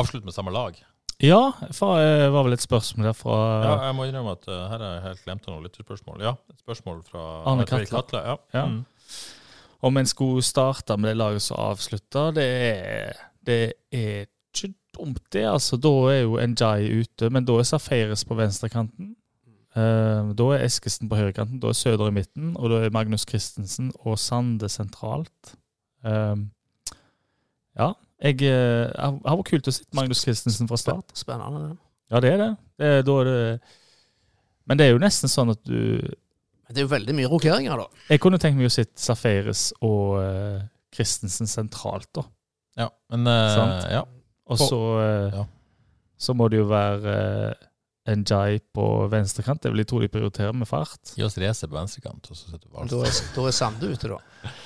avslutt 0.00 0.26
med 0.26 0.34
samme 0.34 0.54
lag. 0.54 0.78
ja, 1.20 1.52
for, 1.76 2.00
eh, 2.00 2.28
var 2.32 2.46
vel 2.48 2.56
et 2.56 2.64
spørsmål 2.64 3.10
der 3.10 3.18
fra 3.18 3.36
Ja, 3.64 3.76
jeg 3.86 3.98
må 3.98 4.08
innrømme 4.08 4.34
at 4.38 4.48
uh, 4.48 4.66
her 4.72 4.78
har 4.78 4.96
jeg 4.96 5.06
helt 5.08 5.24
glemt 5.28 5.46
noen 5.46 5.68
lytterspørsmål. 5.68 6.24
Ja, 6.26 6.34
et 6.50 6.64
spørsmål 6.64 7.04
fra 7.06 7.26
Arne 7.44 7.68
Katle. 7.68 7.86
Katla. 7.92 8.24
Ja. 8.24 8.36
Ja. 8.56 8.66
Mm. 8.66 8.84
om 9.82 9.96
en 9.96 10.06
skulle 10.06 10.42
starte 10.44 10.96
med 10.98 11.12
det 11.12 11.16
laget 11.16 11.42
som 11.42 11.56
avslutter. 11.56 12.34
Det 12.36 12.44
er, 12.44 13.20
det 13.46 13.62
er 13.94 14.26
dumt, 14.96 15.22
det. 15.32 15.46
altså. 15.48 15.78
Da 15.80 15.92
er 16.12 16.20
jo 16.22 16.36
Njay 16.36 17.00
ute, 17.00 17.30
men 17.30 17.46
da 17.48 17.58
er 17.58 17.68
Safaris 17.68 18.24
på 18.24 18.36
venstrekanten. 18.38 19.14
Uh, 19.76 20.32
da 20.34 20.48
er 20.56 20.64
Eskesen 20.66 21.08
på 21.10 21.18
høyrekanten, 21.18 21.60
da 21.62 21.70
er 21.70 21.78
Søder 21.78 22.10
i 22.10 22.14
midten, 22.14 22.56
og 22.58 22.72
da 22.72 22.80
er 22.84 22.94
Magnus 22.94 23.26
Christensen 23.28 23.92
og 24.00 24.18
Sande 24.18 24.68
sentralt. 24.68 25.54
Uh, 26.02 26.48
ja, 27.78 27.92
jeg 28.20 28.42
eh, 28.44 28.90
har 29.00 29.36
vært 29.38 29.48
kult 29.48 29.68
å 29.70 29.72
se 29.72 29.86
Magnus 29.96 30.20
Christensen 30.26 30.68
fra 30.68 30.76
start. 30.76 31.14
Spennende. 31.16 31.70
det. 31.70 31.76
Ja, 32.10 32.20
det 32.20 32.32
er 32.32 32.42
det. 32.42 32.48
det, 32.76 32.88
er, 32.90 33.06
da 33.06 33.14
er 33.20 33.28
det 33.30 33.38
men 34.68 34.78
det 34.78 34.86
er 34.86 34.92
jo 34.92 35.00
nesten 35.02 35.30
sånn 35.30 35.54
at 35.54 35.62
du 35.66 36.10
det 36.70 36.78
er 36.78 36.84
jo 36.84 36.92
veldig 36.92 37.14
mye 37.18 37.26
rokeringer, 37.26 37.80
da. 37.80 38.02
Jeg 38.12 38.20
kunne 38.22 38.38
tenkt 38.38 38.60
meg 38.60 38.68
å 38.68 38.70
sitte 38.70 39.02
Safaris 39.02 39.72
og 39.82 40.20
uh, 40.22 40.60
Christensen 40.94 41.50
sentralt, 41.50 42.06
da. 42.14 42.22
ja, 42.84 42.86
men 43.10 43.26
uh, 43.26 43.80
ja. 43.90 44.04
Og 44.50 44.60
så, 44.60 44.80
eh, 45.00 45.38
ja. 45.38 45.44
så 46.18 46.34
må 46.36 46.48
det 46.50 46.60
jo 46.62 46.68
være 46.70 47.16
en 48.10 48.24
Jai 48.26 48.58
på 48.74 48.86
venstrekant. 49.12 49.62
Det 49.62 49.72
vil 49.72 49.84
jeg 49.84 49.90
tro 49.90 50.00
de 50.02 50.10
prioriterer 50.12 50.56
med 50.56 50.68
fart. 50.68 51.14
Gi 51.16 51.24
oss 51.26 51.38
race 51.40 51.68
på 51.68 51.76
venstrekant, 51.76 52.30
og 52.30 52.36
så 52.36 52.52
setter 52.52 52.66
vi 52.66 52.76
Men 52.78 52.90
Da 52.90 53.02
er, 53.06 53.18
da 53.36 53.46
er 53.46 53.56
Sande 53.56 53.92
ute, 53.92 54.12
da. 54.14 54.20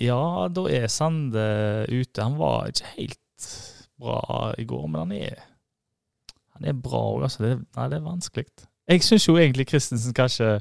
Ja, 0.00 0.48
da 0.48 0.64
er 0.72 0.88
Sande 0.88 1.46
ute. 1.92 2.24
Han 2.24 2.38
var 2.40 2.70
ikke 2.70 2.92
helt 2.96 3.48
bra 4.00 4.50
i 4.58 4.64
går, 4.64 4.86
men 4.88 5.00
han 5.04 5.12
er 5.12 5.46
Han 6.56 6.68
er 6.68 6.76
bra 6.76 7.00
òg, 7.14 7.24
altså. 7.28 7.44
Det, 7.44 7.56
nei, 7.76 7.88
det 7.88 7.98
er 7.98 8.06
vanskelig. 8.06 8.46
Jeg 8.90 9.04
syns 9.06 9.28
jo 9.28 9.36
egentlig 9.38 9.68
Christensen 9.68 10.14
kanskje 10.16 10.58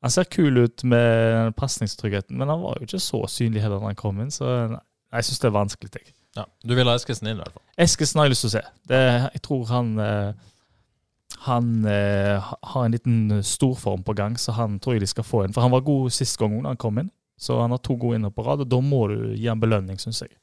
Han 0.00 0.10
ser 0.10 0.30
kul 0.32 0.56
ut 0.56 0.84
med 0.84 1.52
pasningstryggheten, 1.58 2.38
men 2.38 2.48
han 2.48 2.62
var 2.62 2.78
jo 2.78 2.88
ikke 2.88 3.02
så 3.04 3.26
synlig 3.28 3.60
heller 3.60 3.82
da 3.82 3.90
han 3.90 3.98
kom 4.00 4.22
inn, 4.22 4.30
så 4.32 4.46
nei, 4.70 4.80
jeg 5.12 5.26
syns 5.28 5.42
det 5.42 5.48
er 5.50 5.58
vanskelig. 5.58 5.90
Jeg. 5.98 6.14
Ja, 6.36 6.46
Du 6.62 6.74
vil 6.74 6.86
ha 6.86 6.94
Eskesen 6.94 7.26
inn, 7.28 7.40
i 7.40 7.42
hvert 7.42 7.56
fall? 7.56 7.64
Eskesen 7.80 8.20
har 8.20 8.28
jeg 8.28 8.34
lyst 8.36 8.46
til 8.46 8.50
å 8.52 8.54
se. 8.58 8.62
Det, 8.90 9.00
jeg 9.34 9.42
tror 9.46 9.64
han 9.72 9.92
eh, 9.98 10.46
han 11.46 11.84
eh, 11.88 12.50
har 12.62 12.84
en 12.84 12.92
liten 12.92 13.42
storform 13.44 14.02
på 14.04 14.12
gang, 14.12 14.36
så 14.38 14.52
han 14.52 14.78
tror 14.78 14.96
jeg 14.96 15.06
de 15.06 15.08
skal 15.08 15.24
få 15.24 15.44
inn. 15.44 15.54
For 15.56 15.64
han 15.64 15.72
var 15.72 15.86
god 15.86 16.12
sist 16.12 16.36
gang 16.40 16.58
han 16.66 16.76
kom 16.80 16.98
inn, 17.00 17.08
så 17.40 17.62
han 17.62 17.72
har 17.72 17.80
to 17.80 17.96
gode 17.96 18.18
inner 18.18 18.32
på 18.34 18.44
rad. 18.44 18.60
og 18.60 18.68
Da 18.68 18.80
må 18.84 19.06
du 19.08 19.32
gi 19.32 19.48
en 19.48 19.62
belønning, 19.62 19.96
syns 20.02 20.20
jeg. 20.20 20.34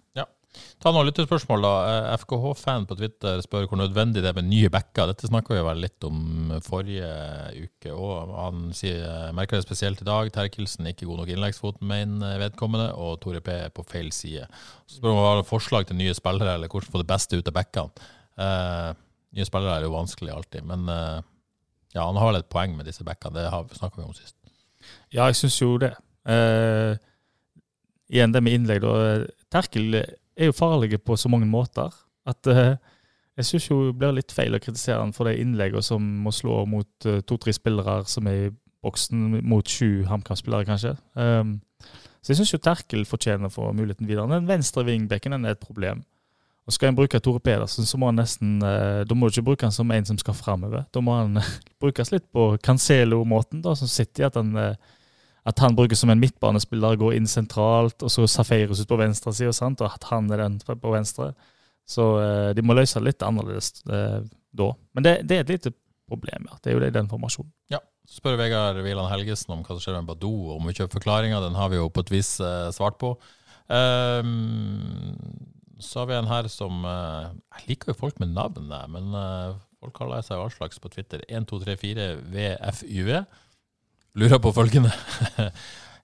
Ta 0.83 0.91
noen 0.93 1.07
lyttespørsmål, 1.07 1.63
da. 1.65 1.73
Eh, 1.89 2.07
FKH-fan 2.21 2.85
på 2.89 2.97
Twitter 2.99 3.39
spør 3.41 3.65
hvor 3.69 3.79
nødvendig 3.81 4.21
det 4.21 4.29
er 4.29 4.37
med 4.37 4.49
nye 4.49 4.69
backer. 4.73 5.09
Dette 5.09 5.29
snakka 5.29 5.55
vi 5.55 5.63
vel 5.65 5.81
litt 5.81 6.07
om 6.07 6.51
forrige 6.65 7.07
uke 7.57 7.93
òg. 7.93 8.33
Han 8.35 8.67
sier, 8.77 9.01
eh, 9.01 9.31
merker 9.37 9.57
det 9.57 9.65
spesielt 9.65 10.03
i 10.03 10.07
dag. 10.07 10.29
Terkelsen 10.35 10.85
er 10.85 10.93
ikke 10.93 11.09
god 11.09 11.23
nok 11.23 11.33
innleggsfot, 11.33 11.81
mener 11.81 12.37
vedkommende, 12.43 12.91
og 12.93 13.19
Tore 13.23 13.41
P 13.41 13.55
er 13.55 13.73
på 13.73 13.85
feil 13.89 14.11
side. 14.11 14.45
Så 14.85 14.99
spør 14.99 15.15
han 15.15 15.23
om 15.23 15.25
har 15.31 15.49
forslag 15.49 15.87
til 15.87 15.97
nye 15.97 16.13
spillere, 16.13 16.53
eller 16.53 16.69
hvordan 16.69 16.93
få 16.93 17.01
det 17.01 17.09
beste 17.09 17.37
ut 17.37 17.49
av 17.49 17.57
backene. 17.57 18.07
Uh, 18.37 18.93
nye 19.33 19.47
spillere 19.49 19.79
er 19.79 19.87
jo 19.87 19.95
vanskelig 19.95 20.29
alltid, 20.29 20.61
men 20.63 20.85
uh, 20.93 21.25
ja, 21.95 22.05
han 22.05 22.19
har 22.21 22.29
vel 22.29 22.43
et 22.43 22.49
poeng 22.53 22.75
med 22.77 22.85
disse 22.85 23.03
backene. 23.03 23.33
Det 23.33 23.79
snakka 23.79 23.97
vi 23.97 24.05
om 24.05 24.13
sist. 24.13 24.35
Ja, 25.11 25.25
jeg 25.25 25.39
syns 25.39 25.57
jo 25.57 25.73
det. 25.81 25.95
Uh, 26.27 26.93
igjen 28.13 28.35
det 28.35 28.43
med 28.43 28.53
innlegg, 28.59 28.85
da. 28.85 29.25
Terkel 29.51 30.03
er 30.37 30.51
jo 30.51 30.55
farlige 30.55 30.99
på 31.01 31.17
så 31.17 31.29
mange 31.31 31.47
måter 31.49 31.93
at 32.27 32.49
uh, 32.51 32.75
jeg 33.37 33.45
syns 33.45 33.67
jo 33.69 33.77
det 33.87 33.97
blir 33.99 34.15
litt 34.17 34.33
feil 34.33 34.57
å 34.57 34.61
kritisere 34.61 34.99
han 35.01 35.13
for 35.15 35.29
de 35.29 35.37
innleggene 35.41 35.85
som 35.85 36.03
må 36.23 36.33
slå 36.33 36.63
mot 36.69 37.07
uh, 37.09 37.19
to-tre 37.27 37.53
spillere 37.55 38.01
som 38.09 38.27
er 38.29 38.47
i 38.47 38.51
boksen, 38.85 39.39
mot 39.45 39.67
sju 39.67 40.05
HamKam-spillere, 40.07 40.67
kanskje. 40.67 40.93
Um, 41.17 41.57
så 42.21 42.31
jeg 42.31 42.41
syns 42.41 42.53
jo 42.53 42.61
Terkel 42.61 43.05
fortjener 43.09 43.51
få 43.51 43.71
muligheten 43.75 44.07
videre. 44.09 44.29
Den 44.31 44.49
venstre 44.49 44.85
vingbekken 44.87 45.35
er 45.37 45.53
et 45.53 45.63
problem. 45.63 46.03
Og 46.67 46.75
Skal 46.75 46.91
en 46.91 46.97
bruke 46.97 47.19
Tore 47.23 47.39
Pedersen, 47.39 47.87
så 47.87 47.97
må 47.99 48.09
han 48.09 48.19
nesten 48.19 48.57
uh, 48.59 49.05
Da 49.07 49.15
må 49.15 49.27
du 49.27 49.37
ikke 49.37 49.49
bruke 49.51 49.67
han 49.67 49.75
som 49.75 49.91
en 49.93 50.07
som 50.07 50.19
skal 50.19 50.35
framover. 50.35 50.85
Da 50.93 51.03
må 51.03 51.15
han 51.15 51.39
brukes 51.81 52.11
litt 52.13 52.27
på 52.33 52.55
Cancelo-måten, 52.63 53.63
da, 53.65 53.75
som 53.77 53.91
sitter 53.91 54.25
i 54.25 54.27
at 54.27 54.39
han 54.39 54.53
at 55.47 55.61
han 55.63 55.75
brukes 55.77 56.01
som 56.03 56.11
en 56.11 56.19
midtbanespiller, 56.19 56.97
går 56.99 57.15
inn 57.15 57.27
sentralt, 57.29 58.03
og 58.03 58.11
så 58.11 58.25
Safairus 58.27 58.81
ut 58.83 58.89
på 58.89 58.99
venstre 58.99 59.31
side, 59.35 59.53
og 59.55 59.85
at 59.87 60.07
han 60.09 60.27
er 60.33 60.43
den 60.43 60.57
på 60.59 60.91
venstre. 60.91 61.31
Så 61.87 62.07
eh, 62.19 62.49
de 62.55 62.65
må 62.67 62.75
løse 62.75 62.99
det 62.99 63.13
litt 63.13 63.23
annerledes 63.23 63.71
eh, 63.87 64.25
da. 64.57 64.71
Men 64.91 65.05
det, 65.05 65.13
det, 65.29 65.37
er 65.37 65.45
et 65.45 65.53
lite 65.55 65.71
problem, 66.09 66.49
ja. 66.49 66.59
Det 66.59 66.71
er 66.71 66.75
jo 66.75 66.81
det, 66.83 66.91
i 66.91 66.97
den 66.97 67.07
formasjonen. 67.11 67.53
Ja. 67.71 67.79
Så 68.07 68.19
spør 68.21 68.37
Vegard 68.39 68.79
Wieland 68.83 69.11
Helgesen 69.11 69.51
om 69.55 69.63
hva 69.63 69.75
som 69.75 69.83
skjer 69.83 69.97
med 69.99 70.09
Badou, 70.09 70.51
og 70.53 70.61
mye 70.63 70.89
forklaringer. 70.91 71.43
Den 71.43 71.59
har 71.59 71.71
vi 71.71 71.79
jo 71.79 71.87
på 71.91 72.03
et 72.03 72.11
vis 72.11 72.37
eh, 72.43 72.67
svart 72.75 72.99
på. 72.99 73.15
Um, 73.67 74.27
så 75.83 76.01
har 76.01 76.07
vi 76.09 76.15
en 76.15 76.29
her 76.29 76.47
som 76.47 76.85
uh, 76.87 77.33
Jeg 77.57 77.65
liker 77.67 77.91
jo 77.91 77.97
folk 77.99 78.21
med 78.23 78.31
navn, 78.31 78.71
men 78.93 79.09
uh, 79.11 79.57
folk 79.83 79.91
kaller 79.97 80.23
seg 80.23 80.39
all 80.39 80.53
slags 80.53 80.79
på 80.79 80.91
Twitter. 80.93 81.23
1234 81.27 82.07
VFUV 82.31 83.11
lurer 84.17 84.41
på 84.43 84.53
følgende 84.55 84.91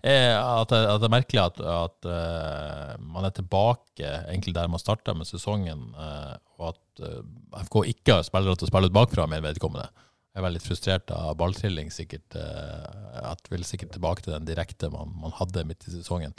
at, 0.03 0.69
det, 0.69 0.79
at 0.83 0.99
det 0.99 1.07
er 1.07 1.13
merkelig 1.13 1.41
at, 1.43 1.59
at 1.63 2.07
uh, 2.09 2.95
man 2.99 3.27
er 3.27 3.35
tilbake 3.35 4.03
egentlig 4.03 4.55
der 4.55 4.71
man 4.71 4.81
starta 4.81 5.15
med 5.15 5.29
sesongen, 5.29 5.85
uh, 5.95 6.35
og 6.59 6.73
at 6.73 7.05
uh, 7.05 7.21
FK 7.63 7.77
ikke 7.93 8.17
har 8.17 8.27
spillere 8.27 8.59
til 8.59 8.67
å 8.67 8.71
spille 8.71 8.91
ut 8.91 8.97
bakfra 8.97 9.29
med 9.31 9.45
vedkommende. 9.45 9.87
Jeg 10.33 10.41
er 10.41 10.47
veldig 10.47 10.63
frustrert 10.65 11.13
av 11.13 11.35
balltrilling, 11.37 11.91
sikkert. 11.93 12.33
at 12.33 13.51
vil 13.51 13.63
sikkert 13.69 13.91
tilbake 13.93 14.25
til 14.25 14.33
den 14.33 14.47
direkte 14.47 14.89
man, 14.89 15.11
man 15.21 15.35
hadde 15.37 15.61
midt 15.69 15.85
i 15.85 15.93
sesongen. 15.93 16.33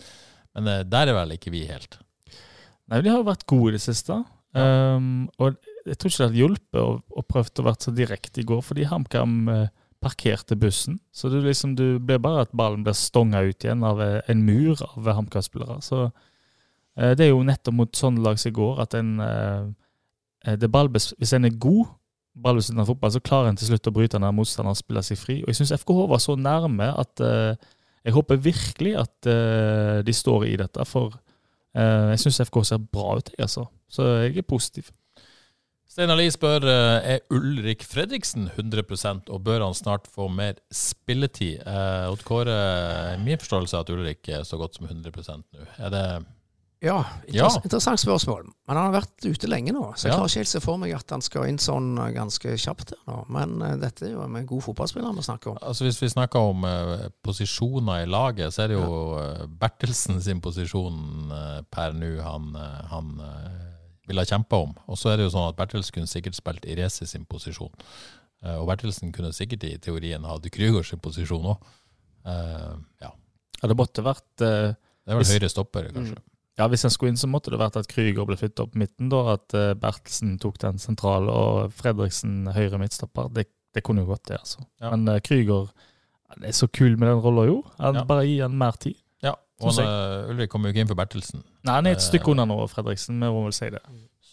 Men 0.51 0.67
der 0.91 1.13
er 1.13 1.15
vel 1.15 1.37
ikke 1.37 1.53
vi 1.55 1.61
helt. 1.69 2.01
Nei, 2.91 2.99
de 3.05 3.13
har 3.13 3.21
jo 3.21 3.29
vært 3.29 3.47
gode 3.47 3.71
i 3.71 3.77
det 3.77 3.85
siste. 3.85 4.17
Um, 4.55 5.29
og 5.39 5.57
jeg 5.87 5.95
tror 5.99 6.11
ikke 6.11 6.21
det 6.25 6.27
har 6.27 6.41
hjulpet 6.41 6.81
å, 6.83 6.91
å 6.99 7.25
prøve 7.27 7.55
å 7.63 7.67
være 7.69 7.87
så 7.87 7.95
direkte 7.95 8.43
i 8.43 8.47
går, 8.51 8.61
fordi 8.67 8.87
HamKam 8.91 9.39
uh, 9.51 9.65
parkerte 10.05 10.57
bussen. 10.57 10.99
Så 11.13 11.29
du, 11.29 11.41
liksom, 11.41 11.75
du 11.77 11.99
blir 11.99 12.21
bare 12.23 12.45
at 12.45 12.53
ballen 12.57 12.85
blir 12.85 12.97
stonga 12.99 13.43
ut 13.47 13.65
igjen 13.65 13.85
av 13.87 14.03
eh, 14.03 14.21
en 14.31 14.45
mur 14.45 14.81
av 14.85 15.09
HamKam-spillere. 15.17 15.81
Så 15.85 16.05
eh, 16.05 17.15
det 17.17 17.27
er 17.27 17.33
jo 17.33 17.45
nettopp 17.47 17.79
mot 17.79 17.97
sånne 17.97 18.25
lag 18.25 18.41
som 18.41 18.53
i 18.53 18.57
går 18.59 18.83
at 18.85 18.97
en 18.99 19.17
eh, 19.25 19.67
det 20.61 20.69
Hvis 20.69 21.33
en 21.33 21.47
er 21.49 21.55
god 21.57 21.87
ballbesittende 22.37 22.85
fotball, 22.85 23.13
så 23.15 23.21
klarer 23.25 23.49
en 23.49 23.57
til 23.57 23.71
slutt 23.71 23.89
å 23.89 23.95
bryte 23.97 24.19
når 24.21 24.35
motstanderen 24.37 24.77
spiller 24.77 25.05
seg 25.07 25.17
fri. 25.17 25.39
Og 25.41 25.49
jeg 25.49 25.57
syns 25.57 25.73
FKH 25.81 26.03
var 26.11 26.21
så 26.21 26.35
nærme 26.37 26.91
at 27.01 27.23
jeg 28.05 28.13
håper 28.13 28.43
virkelig 28.45 28.93
at 29.01 29.29
de 30.05 30.13
står 30.13 30.45
i 30.51 30.59
dette. 30.61 30.85
For 30.85 31.15
jeg 31.73 32.21
syns 32.21 32.43
FK 32.45 32.59
ser 32.61 32.83
bra 32.85 33.15
ut, 33.23 33.31
jeg, 33.33 33.41
altså. 33.47 33.65
Så 33.89 34.11
jeg 34.27 34.37
er 34.43 34.49
positiv. 34.51 34.91
Steinar 35.95 36.19
Lie 36.19 36.33
spør 36.35 36.65
eh, 36.67 37.05
er 37.15 37.21
Ulrik 37.31 37.85
Fredriksen 37.87 38.49
100% 38.51 39.29
og 39.31 39.45
bør 39.47 39.63
han 39.63 39.77
snart 39.79 40.09
få 40.11 40.27
mer 40.27 40.57
spilletid. 40.75 41.61
Eh, 41.63 42.07
Odd 42.11 42.25
Kåre, 42.27 42.57
min 43.23 43.39
forståelse 43.39 43.77
er 43.79 43.85
at 43.85 43.93
Ulrik 43.95 44.31
er 44.35 44.43
så 44.49 44.59
godt 44.59 44.75
som 44.75 44.89
100% 44.91 45.45
nå. 45.55 45.69
Er 45.79 45.95
det 45.95 46.07
ja, 46.85 46.99
interess 47.29 47.57
ja, 47.57 47.61
interessant 47.65 48.01
spørsmål. 48.03 48.49
Men 48.67 48.77
han 48.77 48.89
har 48.89 48.97
vært 48.99 49.25
ute 49.25 49.49
lenge 49.49 49.73
nå, 49.73 49.85
så 49.95 50.09
jeg 50.09 50.13
ja. 50.13 50.19
klarer 50.19 50.33
ikke 50.33 50.43
helt 50.43 50.51
se 50.51 50.61
for 50.61 50.81
meg 50.83 50.93
at 50.97 51.15
han 51.15 51.23
skal 51.25 51.47
inn 51.49 51.61
sånn 51.63 51.95
eh, 51.97 52.11
ganske 52.17 52.57
kjapt 52.61 52.93
nå. 53.07 53.21
Men 53.33 53.55
uh, 53.63 53.71
dette 53.81 54.09
er 54.09 54.17
jo 54.17 54.25
en 54.27 54.49
god 54.51 54.65
fotballspiller 54.67 55.15
vi 55.17 55.25
snakker 55.25 55.55
om. 55.55 55.61
Altså 55.63 55.87
Hvis 55.87 56.03
vi 56.03 56.11
snakker 56.13 56.51
om 56.51 56.67
uh, 56.67 57.07
posisjoner 57.25 58.05
i 58.05 58.11
laget, 58.11 58.53
så 58.53 58.67
er 58.67 58.75
det 58.75 58.81
jo 58.81 58.99
uh, 59.15 59.47
Bertelsen 59.63 60.21
sin 60.27 60.43
posisjon 60.45 61.31
per 61.73 61.95
nå 61.97 62.17
han, 62.25 62.51
han 62.91 63.15
ville 64.09 64.25
ha 64.25 64.29
kjempa 64.29 64.61
om. 64.67 64.75
Og 64.91 64.99
så 65.01 65.13
er 65.13 65.19
det 65.19 65.29
jo 65.29 65.35
sånn 65.35 65.49
at 65.51 65.59
Bertelsen 65.59 65.95
kunne 65.97 66.11
sikkert 66.11 66.37
spilt 66.37 66.67
i 66.69 66.77
Reze 66.79 67.09
sin 67.09 67.25
posisjon. 67.29 67.73
Uh, 68.45 68.59
og 68.59 68.69
Bertelsen 68.69 69.13
kunne 69.15 69.33
sikkert 69.37 69.65
i 69.69 69.75
teorien 69.81 70.27
hatt 70.29 70.51
Krygård 70.53 70.89
sin 70.89 71.03
posisjon 71.05 71.55
òg. 71.55 71.73
Uh, 72.25 72.33
eh, 72.33 72.75
ja. 73.05 73.11
ja. 73.61 73.69
Det 73.69 73.77
måtte 73.77 74.05
vært 74.05 74.45
uh, 74.45 74.73
Det 74.73 75.13
er 75.13 75.21
vel 75.21 75.33
høyre 75.35 75.51
stopper, 75.53 75.91
kanskje. 75.93 76.21
Mm. 76.21 76.31
Ja, 76.55 76.69
Hvis 76.71 76.85
en 76.87 76.93
skulle 76.95 77.11
inn, 77.11 77.19
så 77.19 77.27
måtte 77.27 77.51
det 77.51 77.59
vært 77.59 77.81
at 77.81 77.89
Krüger 77.91 78.29
ble 78.29 78.37
flyttet 78.39 78.63
opp 78.63 78.77
midten. 78.79 79.09
da, 79.11 79.25
At 79.33 79.57
Bertelsen 79.81 80.37
tok 80.39 80.61
den 80.63 80.79
sentrale 80.79 81.33
og 81.35 81.73
Fredriksen 81.75 82.45
høyre 82.55 82.79
midtstopper. 82.79 83.33
Det, 83.35 83.49
det 83.75 83.83
kunne 83.83 84.05
jo 84.05 84.13
gått, 84.13 84.29
det. 84.31 84.39
altså. 84.39 84.63
Ja. 84.79 84.93
Men 84.95 85.19
Krüger 85.27 85.73
det 86.41 86.51
er 86.51 86.57
så 86.57 86.69
kul 86.71 86.97
med 86.99 87.09
den 87.09 87.21
rolla, 87.23 87.47
jo. 87.49 87.59
Han, 87.79 88.01
ja. 88.01 88.05
Bare 88.09 88.27
gi 88.27 88.39
han 88.41 88.57
mer 88.59 88.79
tid. 88.81 88.97
Og 89.63 89.71
han, 89.71 89.87
uh, 89.87 90.33
Ulrik 90.33 90.51
kommer 90.51 90.69
jo 90.69 90.75
ikke 90.75 90.83
inn 90.83 90.91
for 90.91 90.99
Bertelsen. 90.99 91.45
Nei, 91.63 91.77
han 91.77 91.87
er 91.87 91.95
et 91.95 92.03
uh, 92.03 92.09
stykke 92.09 92.33
unna 92.33 92.47
nå, 92.51 92.59
Fredriksen. 92.73 93.21
Vi 93.23 93.31
må 93.31 93.45
vel 93.47 93.55
si 93.55 93.71
det. 93.75 93.83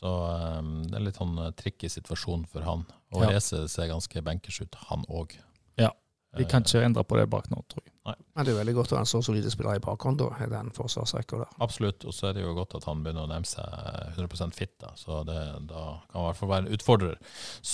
Så 0.02 0.10
um, 0.10 0.80
det 0.88 0.98
er 0.98 1.06
litt 1.06 1.20
sånn 1.22 1.38
tricky 1.60 1.92
situasjon 1.94 2.48
for 2.50 2.66
han. 2.66 2.88
Og 3.14 3.26
ja. 3.26 3.36
Reze 3.36 3.68
ser 3.70 3.92
ganske 3.92 4.26
bankers 4.26 4.64
ut, 4.64 4.80
han 4.90 5.06
òg. 5.14 5.38
Ja. 5.80 5.92
Vi 6.38 6.46
kan 6.48 6.64
ikke 6.64 6.80
endre 6.88 7.04
på 7.04 7.18
det 7.20 7.26
bak 7.30 7.50
nå, 7.52 7.60
tror 7.68 7.84
jeg. 7.84 7.92
Nei. 8.08 8.16
Men 8.34 8.48
det 8.48 8.54
er 8.54 8.58
veldig 8.62 8.74
godt 8.78 8.94
å 8.94 8.98
ha 8.98 9.02
en 9.04 9.10
så 9.10 9.20
solid 9.22 9.46
spiller 9.52 9.78
i 9.78 9.84
bakhånd, 9.84 10.22
da, 10.22 10.30
i 10.42 10.48
den 10.50 10.70
forsvarsrekka 10.74 11.42
der. 11.42 11.50
Absolutt, 11.62 12.06
og 12.08 12.16
så 12.16 12.30
er 12.30 12.38
det 12.38 12.46
jo 12.46 12.54
godt 12.56 12.78
at 12.80 12.88
han 12.88 13.02
begynner 13.04 13.28
å 13.28 13.30
nærme 13.30 13.50
seg 13.50 14.16
100 14.16 14.56
fit, 14.56 14.72
da. 14.82 14.94
Så 14.98 15.22
det, 15.28 15.36
da 15.70 15.84
kan 16.08 16.16
han 16.16 16.24
i 16.24 16.30
hvert 16.30 16.40
fall 16.40 16.52
være 16.54 16.66
en 16.66 16.78
utfordrer. 16.78 17.20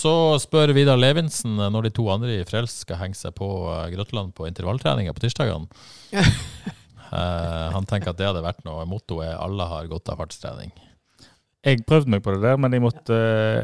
Så 0.00 0.12
spør 0.42 0.74
Vidar 0.76 0.98
Levinsen 0.98 1.54
når 1.56 1.86
de 1.86 1.94
to 2.00 2.08
andre 2.12 2.40
i 2.40 2.48
Frels 2.48 2.80
skal 2.82 3.00
henge 3.04 3.16
seg 3.16 3.36
på 3.38 3.48
Grøtland 3.94 4.34
på 4.36 4.50
intervalltreninga 4.50 5.14
på 5.14 5.24
tirsdagene. 5.24 5.70
Uh, 7.08 7.68
han 7.74 7.88
tenker 7.88 8.12
at 8.12 8.20
det 8.20 8.28
hadde 8.28 8.44
vært 8.44 8.64
noe. 8.68 8.86
Mottoet 8.88 9.30
er 9.30 9.36
'alle 9.40 9.66
har 9.70 9.90
godt 9.90 10.12
av 10.12 10.20
fartstrening'. 10.20 10.72
Jeg 11.64 11.84
prøvde 11.86 12.10
meg 12.10 12.22
på 12.22 12.32
det 12.34 12.42
der, 12.42 12.56
men 12.56 12.72
jeg 12.72 12.82
måtte, 12.84 13.16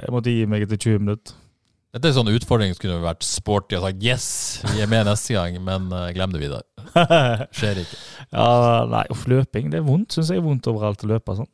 jeg 0.02 0.12
måtte 0.12 0.32
gi 0.32 0.46
meg 0.50 0.64
etter 0.66 0.76
20 0.76 0.98
minutter. 0.98 1.34
Dette 1.94 2.08
er 2.08 2.10
en 2.10 2.16
sånn 2.16 2.34
utfordring 2.34 2.72
som 2.74 2.82
kunne 2.82 3.02
vært 3.04 3.22
sporty 3.22 3.76
og 3.78 3.84
sagt 3.84 4.02
'yes, 4.02 4.26
vi 4.72 4.82
er 4.82 4.90
med 4.90 5.06
neste 5.06 5.36
gang', 5.36 5.60
men 5.62 5.92
uh, 5.92 6.10
glem 6.10 6.32
det 6.34 6.40
videre. 6.42 6.62
Skjer 7.56 7.84
ikke. 7.84 7.98
Ja, 8.32 8.84
nei, 8.90 9.04
uff, 9.14 9.28
løping 9.30 9.70
det 9.70 9.78
er 9.78 9.86
vondt. 9.86 10.16
Syns 10.16 10.32
jeg 10.32 10.42
er 10.42 10.48
vondt 10.48 10.66
overalt 10.66 11.04
å 11.04 11.12
løpe 11.14 11.36
sånn. 11.38 11.50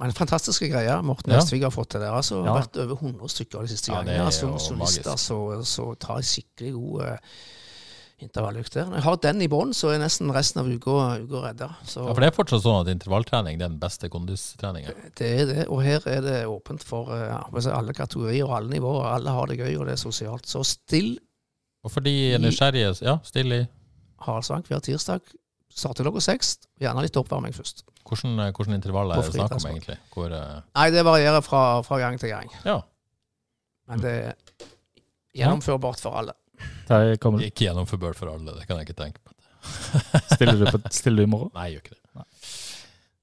Men 0.00 0.14
fantastiske 0.16 0.70
greier 0.72 1.02
Morten 1.04 1.30
ja. 1.30 1.42
Østvik 1.42 1.62
har 1.66 1.70
fått 1.70 1.90
til 1.92 2.00
der. 2.00 2.14
Altså, 2.16 2.40
ja. 2.40 2.56
Vært 2.56 2.78
over 2.80 2.96
100 3.04 3.28
stykker 3.28 3.66
de 3.66 3.68
siste 3.74 3.92
ja, 3.92 4.00
gangene. 4.00 4.32
Som 4.32 4.56
solister 4.58 5.16
så, 5.20 5.38
så 5.68 5.92
tar 6.00 6.24
skikkelig 6.24 6.72
gode 6.72 7.10
uh, 7.12 7.38
intervalløkter. 8.18 8.88
Når 8.88 8.98
jeg 8.98 9.04
har 9.04 9.18
den 9.22 9.42
i 9.44 9.48
bånn, 9.50 9.72
så 9.76 9.92
er 9.92 10.00
nesten 10.02 10.32
resten 10.34 10.60
av 10.62 10.68
uka, 10.68 10.94
uka 11.22 11.42
redda. 11.44 11.68
Så, 11.86 12.02
ja, 12.02 12.12
For 12.12 12.24
det 12.24 12.30
er 12.30 12.36
fortsatt 12.36 12.64
sånn 12.64 12.80
at 12.82 12.90
intervalltrening 12.92 13.58
er 13.58 13.64
den 13.68 13.78
beste 13.82 14.10
kondistreninga? 14.12 14.94
Det 15.18 15.28
er 15.42 15.50
det, 15.50 15.66
og 15.70 15.82
her 15.86 16.06
er 16.10 16.22
det 16.24 16.38
åpent 16.50 16.82
for 16.86 17.12
ja, 17.14 17.40
alle 17.76 17.94
kategorier 17.96 18.46
og 18.48 18.56
alle 18.58 18.74
nivåer. 18.74 19.06
Alle 19.12 19.34
har 19.36 19.50
det 19.50 19.60
gøy, 19.60 19.76
og 19.78 19.86
det 19.88 19.94
er 19.94 20.02
sosialt. 20.02 20.48
Så 20.50 20.64
still 20.66 21.16
Og 21.86 21.92
for 21.94 22.02
de 22.02 22.14
nysgjerrige, 22.42 22.96
ja, 23.06 23.20
still 23.24 23.54
i 23.54 23.62
Haraldsvang 24.26 24.66
hver 24.66 24.82
tirsdag. 24.82 25.22
Starter 25.78 26.08
klokka 26.08 26.24
seks. 26.24 26.56
Gjerne 26.82 27.04
litt 27.04 27.16
oppvarming 27.20 27.54
først. 27.54 27.84
Hvordan, 28.08 28.38
eh, 28.42 28.50
hvordan 28.56 28.74
intervall 28.74 29.12
er 29.12 29.22
det 29.22 29.36
snakk 29.36 29.54
om, 29.60 29.66
egentlig? 29.70 29.98
Hvor, 30.14 30.32
uh... 30.32 30.58
Nei, 30.74 30.90
Det 30.90 31.04
varierer 31.06 31.44
fra, 31.44 31.62
fra, 31.86 32.00
gang 32.02 32.18
til 32.18 32.32
gang. 32.32 32.50
Ja. 32.64 32.80
Men 33.88 34.02
det, 34.02 34.14
er 34.32 34.68
Gjennomførbart 35.38 36.02
for 36.02 36.18
alle. 36.18 36.34
Ikke 37.44 37.66
gjennomførbart 37.66 38.18
for 38.18 38.32
alle, 38.32 38.54
det 38.56 38.66
kan 38.68 38.80
jeg 38.80 38.88
ikke 38.88 39.00
tenke 39.02 39.22
på. 39.22 39.34
Stiller 40.34 40.58
du, 40.58 40.68
på, 40.70 40.80
stiller 40.94 41.22
du 41.22 41.26
i 41.26 41.30
morgen? 41.30 41.50
Nei, 41.56 41.68
jeg 41.68 41.78
gjør 41.78 41.86
ikke 41.86 41.96
det. 41.96 42.26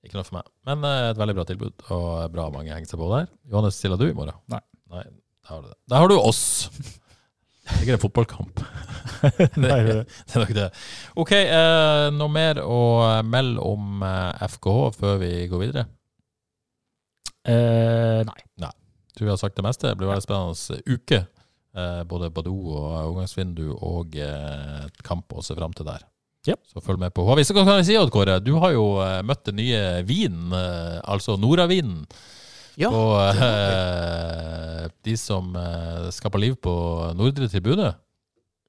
Ikke 0.06 0.20
noe 0.20 0.28
for 0.28 0.38
meg. 0.38 0.52
Men 0.70 0.86
uh, 0.86 1.10
et 1.10 1.20
veldig 1.20 1.36
bra 1.38 1.46
tilbud, 1.50 1.74
og 1.96 2.10
bra 2.34 2.46
mange 2.54 2.74
henger 2.74 2.92
seg 2.92 3.02
på 3.02 3.10
der. 3.10 3.32
Johannes, 3.50 3.80
stiller 3.80 4.00
du 4.02 4.06
i 4.08 4.14
morgen? 4.18 4.38
Nei. 4.52 4.62
Nei, 4.94 5.04
Der 5.42 5.56
har 5.56 5.64
du 5.64 5.72
det. 5.72 5.78
Der 5.90 6.04
har 6.04 6.12
du 6.12 6.16
oss! 6.20 6.44
Det 7.66 7.74
er 7.74 7.82
ikke 7.82 7.96
en 7.96 8.02
fotballkamp. 8.04 8.60
Nei, 9.64 9.78
det, 9.88 9.96
Det 10.06 10.36
er 10.36 10.44
nok 10.44 10.54
det. 10.54 10.68
OK, 11.18 11.32
uh, 11.50 12.08
noe 12.14 12.30
mer 12.30 12.62
å 12.62 12.82
melde 13.26 13.64
om 13.66 14.06
uh, 14.06 14.46
FKH 14.46 14.92
før 15.00 15.18
vi 15.24 15.32
går 15.50 15.64
videre? 15.66 15.88
Nei. 17.46 18.42
nei. 18.62 18.72
Tror 19.14 19.28
vi 19.28 19.30
har 19.30 19.38
sagt 19.38 19.58
det 19.58 19.66
meste. 19.66 19.90
Det 19.90 19.98
blir 20.00 20.10
veldig 20.10 20.26
spennende 20.26 20.78
uke. 20.90 21.20
Eh, 21.76 22.04
både 22.08 22.30
Badou 22.32 22.70
og 22.72 22.84
overgangsvindu 23.02 23.74
og 23.84 24.14
eh, 24.16 24.86
kamp 25.04 25.34
å 25.36 25.42
se 25.44 25.58
fram 25.58 25.74
til 25.76 25.88
der. 25.90 26.06
Yep. 26.48 26.62
Så 26.72 26.84
følg 26.86 27.02
med 27.02 27.12
på 27.12 27.26
HV. 27.28 27.42
Så 27.44 27.56
kan 27.58 27.68
jeg 27.68 27.88
si, 27.90 27.98
Odd 28.00 28.14
Kåre, 28.14 28.38
du 28.40 28.54
har 28.62 28.72
jo 28.72 28.86
eh, 29.04 29.20
møtt 29.28 29.44
den 29.50 29.60
nye 29.60 29.82
vinen, 30.08 30.54
altså 31.04 31.36
Noravinen. 31.42 32.06
Ja, 32.80 32.90
på 32.92 33.04
eh, 33.32 34.88
de 35.08 35.14
som 35.20 35.54
skaper 36.12 36.42
liv 36.44 36.58
på 36.64 36.72
Nordre 37.16 37.48
tribune. 37.52 37.94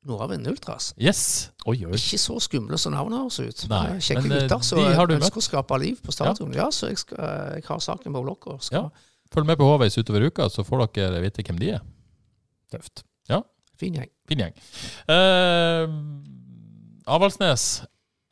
Nordavind 0.06 0.46
Ultras. 0.46 0.92
Yes! 1.02 1.50
Oi, 1.66 1.80
oi. 1.86 1.96
Ikke 1.98 2.18
så 2.22 2.36
skumle 2.42 2.78
som 2.78 2.94
navnet 2.94 3.18
høres 3.18 3.40
ut. 3.42 3.64
Nei, 3.70 3.98
Kjekke 3.98 4.22
gutter 4.30 4.62
som 4.62 4.78
ønsker 4.82 5.18
møtt. 5.18 5.38
å 5.42 5.42
skape 5.42 5.78
liv 5.82 5.98
på 6.02 6.14
stadion. 6.14 6.54
Ja, 6.54 6.68
så 6.74 6.92
jeg, 6.92 7.00
skal, 7.02 7.18
jeg 7.58 7.66
har 7.66 7.82
saken 7.82 8.14
på 8.14 8.22
blokka. 8.22 8.58
Ja. 8.74 8.84
Følg 9.34 9.50
med 9.50 9.58
på 9.58 9.66
Håveis 9.66 9.98
utover 9.98 10.28
uka, 10.28 10.46
så 10.50 10.62
får 10.66 10.86
dere 10.94 11.22
vite 11.24 11.42
hvem 11.42 11.58
de 11.58 11.72
er. 11.74 11.82
Tøft. 12.72 13.04
Ja. 13.30 13.42
Fin 13.78 13.94
gjeng. 13.98 14.08
Fin 14.28 14.38
gjeng. 14.44 14.54
Eh, 15.12 15.86
Avaldsnes. 17.06 17.84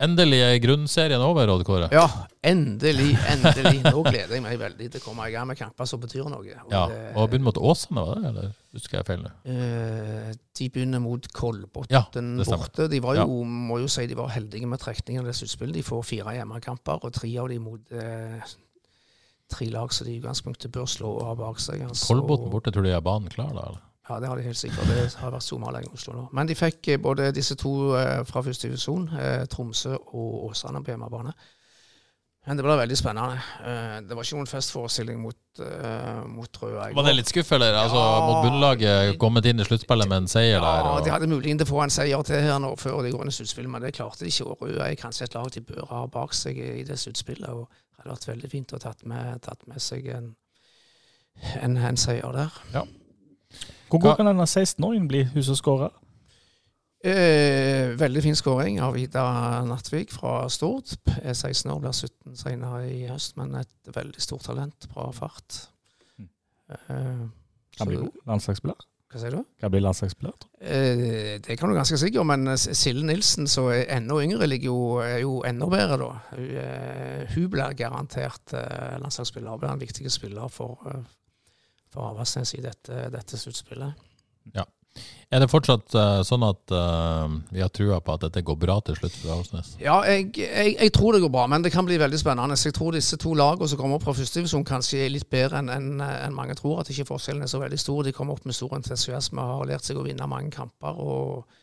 Endelig 0.03 0.41
er 0.43 0.57
grunnserien 0.59 1.21
over, 1.23 1.47
Odd 1.53 1.61
Kåre. 1.63 1.85
Ja, 1.95 2.03
endelig, 2.43 3.13
endelig. 3.31 3.77
Nå 3.85 4.01
gleder 4.03 4.33
jeg 4.35 4.43
meg 4.43 4.57
veldig 4.59 4.89
til 4.91 4.99
å 4.99 5.03
komme 5.05 5.29
i 5.29 5.31
gang 5.31 5.47
med 5.47 5.55
kamper 5.55 5.87
som 5.87 6.01
betyr 6.03 6.25
noe. 6.27 6.41
Og 6.43 6.73
Ja, 6.73 6.81
det- 6.91 7.13
og 7.15 7.29
begynner 7.31 7.45
mot 7.47 7.55
Åsane, 7.63 8.03
var 8.03 8.15
det? 8.19 8.25
Eller 8.33 8.51
husker 8.75 8.97
jeg 8.99 9.05
feil? 9.07 9.23
Eh, 9.45 10.33
de 10.59 10.67
begynner 10.69 10.99
mot 10.99 11.29
Kolbotn 11.31 11.87
Ja, 11.89 12.01
borte. 12.11 12.89
De 12.91 12.99
var 12.99 13.15
Ja. 13.15 13.23
jo, 13.23 13.45
må 13.45 13.79
jo 13.79 13.87
si 13.87 14.05
de 14.05 14.15
var 14.15 14.27
heldige 14.35 14.67
med 14.67 14.79
trekningen 14.81 15.21
av 15.21 15.27
det 15.31 15.35
sluttspillet. 15.39 15.73
De 15.73 15.81
får 15.83 16.03
fire 16.03 16.35
hjemmekamper, 16.35 16.99
og 17.01 17.13
tre 17.13 17.31
av 17.37 17.47
dem 17.47 17.61
mot 17.63 17.79
eh, 17.93 18.41
tre 19.49 19.69
lag 19.71 19.93
som 19.93 20.07
de 20.07 20.11
i 20.17 20.19
utgangspunktet 20.19 20.71
bør 20.73 20.85
slå 20.91 21.21
av 21.23 21.37
bak 21.37 21.57
seg. 21.57 21.81
altså. 21.87 22.11
Kolbotn 22.13 22.51
borte, 22.51 22.69
tror 22.73 22.83
du 22.83 22.89
de 22.89 22.93
har 22.99 23.01
banen 23.01 23.29
klar 23.29 23.53
da? 23.53 23.61
eller? 23.69 23.79
Ja, 24.09 24.19
det 24.21 24.27
har 24.29 24.37
de 24.37 24.43
helt 24.45 24.57
sikkert. 24.59 24.85
Det 24.85 25.15
har 25.17 25.31
vært 25.33 25.43
sommerlenge 25.43 25.89
i 25.89 25.95
Oslo 25.97 26.13
nå. 26.13 26.27
Men 26.37 26.45
de 26.45 26.53
fikk 26.57 26.91
eh, 26.93 26.99
både 27.01 27.31
disse 27.33 27.55
to 27.57 27.95
eh, 27.97 28.21
fra 28.29 28.43
første 28.45 28.67
divisjon, 28.69 29.07
eh, 29.17 29.45
Tromsø 29.49 29.95
og 29.97 30.51
Åsane 30.51 30.83
på 30.85 30.93
hjemmebane. 30.93 31.33
Men 32.45 32.59
det 32.59 32.61
ble 32.67 32.75
veldig 32.77 32.95
spennende. 32.99 33.39
Det 34.05 34.13
var 34.13 34.21
ikke 34.21 34.37
noen 34.37 34.45
festforestilling 34.51 35.17
mot, 35.17 35.61
mot 36.29 36.59
Røa. 36.61 36.91
Var 36.93 37.07
det 37.07 37.13
litt 37.15 37.31
skuff, 37.31 37.49
eller? 37.57 37.73
Altså, 37.73 37.97
Ja. 37.97 38.19
mot 38.21 38.43
bunnlaget, 38.45 39.17
kommet 39.17 39.47
inn 39.49 39.57
i 39.59 39.65
sluttspillet 39.65 40.05
med 40.11 40.17
en 40.19 40.27
seier 40.29 40.59
der? 40.61 40.83
Ja, 40.83 40.91
Og... 40.91 40.99
de 41.07 41.09
hadde 41.09 41.25
muligheten 41.31 41.57
til 41.63 41.65
å 41.65 41.71
få 41.71 41.79
en 41.87 41.89
seier 41.95 42.21
til 42.27 42.45
her 42.45 42.59
nå 42.61 42.75
før 42.77 43.01
de 43.01 43.15
går 43.15 43.23
inn 43.25 43.33
i 43.33 43.37
sluttspillet, 43.39 43.71
men 43.73 43.81
det 43.81 43.95
klarte 43.97 44.21
de 44.21 44.29
ikke. 44.29 44.45
Og 44.45 44.61
Røa 44.61 44.91
er 44.91 44.99
kanskje 45.01 45.25
et 45.25 45.33
lag 45.39 45.49
de 45.55 45.63
bør 45.71 45.89
ha 45.89 46.03
bak 46.05 46.37
seg 46.37 46.59
i 46.61 46.83
det 46.85 46.99
sluttspillet. 47.01 47.49
og 47.49 47.65
Det 47.65 48.03
hadde 48.03 48.13
vært 48.13 48.27
veldig 48.29 48.51
fint 48.53 48.75
å 48.77 48.81
tatt 48.85 49.01
med, 49.09 49.41
tatt 49.41 49.65
med 49.65 49.81
seg 49.81 50.05
en, 50.13 50.29
en, 51.65 51.77
en 51.81 51.97
seier 51.97 52.29
der. 52.37 52.61
Hvor 53.89 54.01
god 54.01 54.17
kan 54.19 54.29
denne 54.29 54.47
16-åringen 54.49 55.07
bli, 55.07 55.23
hun 55.33 55.43
som 55.45 55.57
skårer? 55.59 55.93
Eh, 57.05 57.91
veldig 57.99 58.21
fin 58.23 58.35
skåring 58.35 58.79
av 58.81 58.97
Ida 58.97 59.23
Nattvik 59.67 60.13
fra 60.15 60.47
Stord. 60.49 60.95
Er 61.21 61.33
16 61.37 61.69
år, 61.71 61.79
blir 61.83 61.93
17 61.93 62.39
senere 62.39 62.81
i 62.89 63.03
høst, 63.05 63.35
men 63.37 63.53
et 63.59 63.93
veldig 63.93 64.21
stort 64.23 64.47
talent. 64.47 64.87
Bra 64.89 65.11
fart. 65.13 65.59
Mm. 66.17 66.29
Eh, 66.71 67.23
Kan 67.77 67.91
bli 67.91 67.99
god 68.01 68.21
landslagsspiller. 68.25 68.87
Hva 69.13 69.21
sier 69.21 69.35
du? 69.37 69.43
Kan 69.61 69.71
bli 69.71 69.83
landslagsspiller. 69.83 70.47
Eh, 70.59 71.35
det 71.45 71.59
kan 71.59 71.69
du 71.69 71.77
ganske 71.77 71.99
sikkert, 72.01 72.25
men 72.25 72.49
Sille 72.57 72.79
Silje 72.79 73.05
Nilsen, 73.05 73.47
som 73.47 73.69
er 73.69 73.85
enda 73.99 74.17
yngre, 74.23 74.49
ligger 74.49 74.71
jo, 74.71 74.79
er 75.05 75.19
jo 75.21 75.37
enda 75.45 75.69
bedre 75.69 75.99
da. 76.01 76.09
Hun, 76.33 76.49
eh, 76.63 77.35
hun 77.35 77.51
blir 77.53 77.77
garantert 77.77 78.55
eh, 78.57 78.97
landslagsspiller. 79.03 79.61
Blir 79.61 79.75
en 79.75 79.83
viktig 79.85 80.09
spiller 80.11 80.49
for, 80.49 80.81
for 81.95 82.11
Avaldsnes 82.11 82.53
i 82.59 82.63
dette, 82.65 83.07
dette 83.13 83.39
sluttspillet. 83.39 84.05
Er 85.33 85.41
det 85.41 85.49
fortsatt 85.49 85.95
uh, 85.97 86.21
sånn 86.23 86.43
at 86.45 86.71
uh, 86.71 87.25
vi 87.49 87.59
har 87.63 87.71
trua 87.73 87.97
på 88.03 88.13
at 88.13 88.27
dette 88.27 88.43
går 88.45 88.57
bra 88.61 88.77
til 88.85 88.95
slutt 88.99 89.15
for 89.17 89.33
Avaldsnes? 89.33 89.71
Ja, 89.81 89.97
jeg, 90.07 90.29
jeg, 90.37 90.75
jeg 90.77 90.93
tror 90.95 91.15
det 91.15 91.23
går 91.25 91.33
bra, 91.33 91.47
men 91.51 91.65
det 91.65 91.73
kan 91.73 91.87
bli 91.87 91.97
veldig 91.99 92.19
spennende. 92.21 92.55
Jeg 92.61 92.75
tror 92.77 92.95
disse 92.95 93.17
to 93.19 93.33
lagene 93.35 93.67
som 93.67 93.81
kommer 93.81 93.97
opp 93.97 94.05
fra 94.05 94.13
førstedivisjon, 94.15 94.67
kanskje 94.67 95.01
er 95.03 95.11
litt 95.11 95.27
bedre 95.33 95.59
enn 95.59 95.73
en, 95.73 95.89
en 96.05 96.37
mange 96.37 96.55
tror. 96.59 96.83
At 96.83 96.91
ikke 96.93 97.07
forskjellen 97.09 97.43
er 97.43 97.51
så 97.51 97.59
veldig 97.63 97.81
stor. 97.81 98.03
De 98.05 98.13
kommer 98.15 98.37
opp 98.37 98.45
med 98.47 98.55
stor 98.55 98.77
entusiasme 98.77 99.41
og 99.41 99.63
har 99.63 99.71
lært 99.73 99.89
seg 99.89 99.99
å 99.99 100.05
vinne 100.05 100.29
mange 100.29 100.53
kamper. 100.53 101.01
Og, 101.01 101.59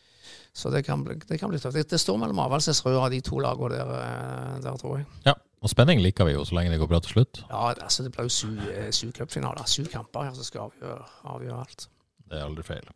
så 0.53 0.69
det 0.69 0.83
kan, 0.85 1.07
bli, 1.07 1.17
det 1.23 1.39
kan 1.41 1.49
bli 1.49 1.61
tøft. 1.63 1.79
Det, 1.79 1.87
det 1.95 2.01
står 2.03 2.19
mellom 2.21 2.43
Avaldsnes 2.43 2.83
og 2.83 2.91
Røa, 2.91 3.09
de 3.15 3.23
to 3.25 3.41
lagene 3.41 3.79
der, 3.79 3.95
eh, 4.03 4.57
der, 4.67 4.77
tror 4.83 4.99
jeg. 4.99 5.07
Ja, 5.31 5.37
og 5.63 5.71
spenning 5.71 6.03
liker 6.03 6.27
vi 6.27 6.35
jo 6.35 6.43
så 6.45 6.57
lenge 6.57 6.73
det 6.73 6.81
går 6.81 6.91
bra 6.91 6.99
til 7.03 7.15
slutt. 7.15 7.41
Ja, 7.47 7.71
altså 7.71 8.03
det 8.05 8.11
blir 8.13 8.27
jo 8.27 8.35
sju 8.35 8.91
syv 8.91 9.15
cupfinaler. 9.15 9.65
sju 9.69 9.87
kamper 9.91 10.27
her 10.27 10.37
som 10.37 10.47
skal 10.47 10.67
avgjøre, 10.67 11.09
avgjøre 11.33 11.59
alt. 11.63 11.87
Det 12.33 12.39
er 12.39 12.47
aldri 12.47 12.65
feil. 12.65 12.89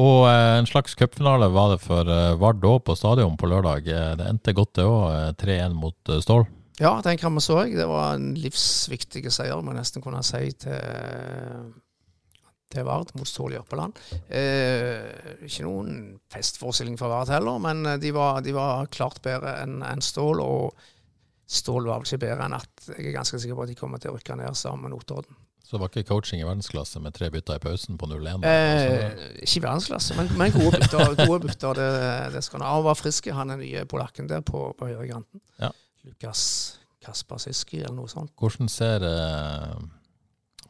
Og 0.00 0.24
eh, 0.30 0.56
en 0.56 0.68
slags 0.68 0.96
cupfinale 0.96 1.50
var 1.52 1.74
det 1.74 1.82
for 1.84 2.08
eh, 2.08 2.32
Vard 2.40 2.64
òg 2.64 2.80
på 2.86 2.96
stadion 2.96 3.36
på 3.36 3.50
lørdag. 3.50 3.88
Eh, 3.90 4.12
det 4.16 4.28
endte 4.30 4.54
godt, 4.56 4.74
det 4.78 4.86
òg. 4.88 5.36
3-1 5.42 5.76
mot 5.76 6.12
eh, 6.12 6.22
Stål. 6.24 6.46
Ja, 6.80 6.96
den 7.04 7.20
kampen 7.20 7.44
så 7.44 7.60
jeg. 7.62 7.76
Det 7.76 7.86
var 7.90 8.16
en 8.16 8.32
livsviktig 8.38 9.26
seier, 9.30 9.60
må 9.60 9.74
jeg 9.74 9.82
nesten 9.82 10.04
kunne 10.04 10.22
si, 10.24 10.46
til, 10.64 11.74
til 12.72 12.86
Vard 12.88 13.12
mot 13.18 13.28
Stål 13.28 13.58
Jørpeland. 13.58 14.00
Eh, 14.32 15.44
ikke 15.44 15.66
noen 15.66 16.16
festforestilling 16.32 16.96
for 17.00 17.12
Vard 17.12 17.30
heller, 17.34 17.60
men 17.62 17.84
eh, 17.86 18.00
de 18.00 18.14
var, 18.16 18.40
de 18.46 18.56
var 18.56 18.88
klart 18.94 19.20
bedre 19.26 19.58
enn 19.60 19.82
enn 19.84 20.04
Stål. 20.04 20.40
Og 20.40 20.88
Stål 21.48 21.88
var 21.88 22.00
vel 22.00 22.08
ikke 22.08 22.24
bedre 22.26 22.46
enn 22.46 22.56
at 22.56 22.84
jeg 22.92 23.08
er 23.10 23.16
ganske 23.16 23.40
sikker 23.40 23.58
på 23.58 23.64
at 23.66 23.72
de 23.72 23.78
kommer 23.78 24.02
til 24.02 24.12
å 24.12 24.16
rykke 24.16 24.36
ned 24.40 24.58
sammen 24.58 24.86
med 24.86 24.94
Notodden. 24.94 25.38
Så 25.72 25.78
var 25.80 25.88
ikke 25.88 26.04
coaching 26.10 26.42
i 26.42 26.44
verdensklasse 26.44 27.00
med 27.00 27.14
tre 27.16 27.30
bytter 27.32 27.56
i 27.56 27.62
pausen 27.62 27.96
på 27.96 28.06
0-1. 28.10 28.42
Eh, 28.44 29.22
ikke 29.40 29.60
i 29.60 29.64
verdensklasse, 29.64 30.16
men, 30.18 30.28
men 30.36 30.52
gode 30.52 30.82
bytter. 30.82 31.14
Gode 31.22 31.46
bytter 31.46 31.78
det, 31.78 31.88
det 32.34 32.42
skal 32.44 32.60
han 32.60 32.66
ha. 32.66 32.74
Han 32.76 32.86
var 32.90 32.98
frisk, 32.98 33.30
han 33.32 33.54
er 33.54 33.60
nye 33.62 33.86
polakken 33.88 34.28
der 34.28 34.44
på, 34.44 34.66
på 34.76 34.90
høyrekanten. 34.90 35.40
Ja. 35.62 35.70
Lukas 36.04 36.42
Kaspersiski 37.02 37.80
eller 37.80 37.96
noe 38.02 38.10
sånt. 38.10 38.34
Hvordan 38.38 38.68
ser 38.70 39.06
eh, 39.06 39.80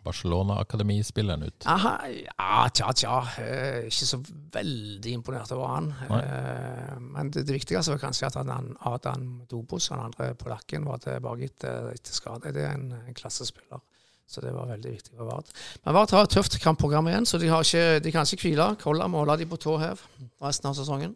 Barcelona-akademispilleren 0.03 1.47
ut? 1.47 1.67
Aha, 1.71 1.93
ja, 2.11 2.65
tja, 2.75 2.91
tja. 2.97 3.17
Eh, 3.39 3.87
ikke 3.87 4.09
så 4.09 4.19
veldig 4.55 5.15
imponert 5.15 5.53
over 5.55 5.71
han. 5.71 5.89
Eh, 6.19 6.97
men 6.99 7.31
det, 7.31 7.45
det 7.47 7.57
viktigste 7.61 7.95
var 7.95 8.03
kanskje 8.03 8.31
at 8.33 8.41
han, 8.41 8.73
Adam 8.89 9.29
Dobos, 9.51 9.89
den 9.93 10.03
andre 10.03 10.33
polakken, 10.39 10.89
var 10.91 11.03
tilbake 11.05 11.51
etter, 11.53 11.93
etter 11.95 12.19
skade. 12.19 12.55
Det 12.55 12.67
er 12.67 12.75
en, 12.75 12.91
en 12.99 13.19
klassespiller. 13.19 13.83
Så 14.27 14.41
det 14.41 14.55
var 14.57 14.71
veldig 14.71 14.95
viktig 14.95 15.15
for 15.15 15.29
Vard. 15.29 15.51
Men 15.85 15.95
Vard 15.95 16.15
har 16.17 16.27
et 16.27 16.35
tøft 16.35 16.57
kampprogram 16.63 17.11
igjen, 17.11 17.27
så 17.29 17.39
de, 17.39 17.51
har 17.53 17.67
ikke, 17.67 18.01
de 18.03 18.13
kan 18.15 18.27
ikke 18.27 18.49
hvile. 18.49 18.69
Kolla 18.81 19.09
må 19.11 19.23
holde 19.23 19.39
de 19.43 19.49
på 19.51 19.61
tå 19.61 19.77
hev 19.83 20.03
resten 20.43 20.71
av 20.71 20.79
sesongen. 20.79 21.15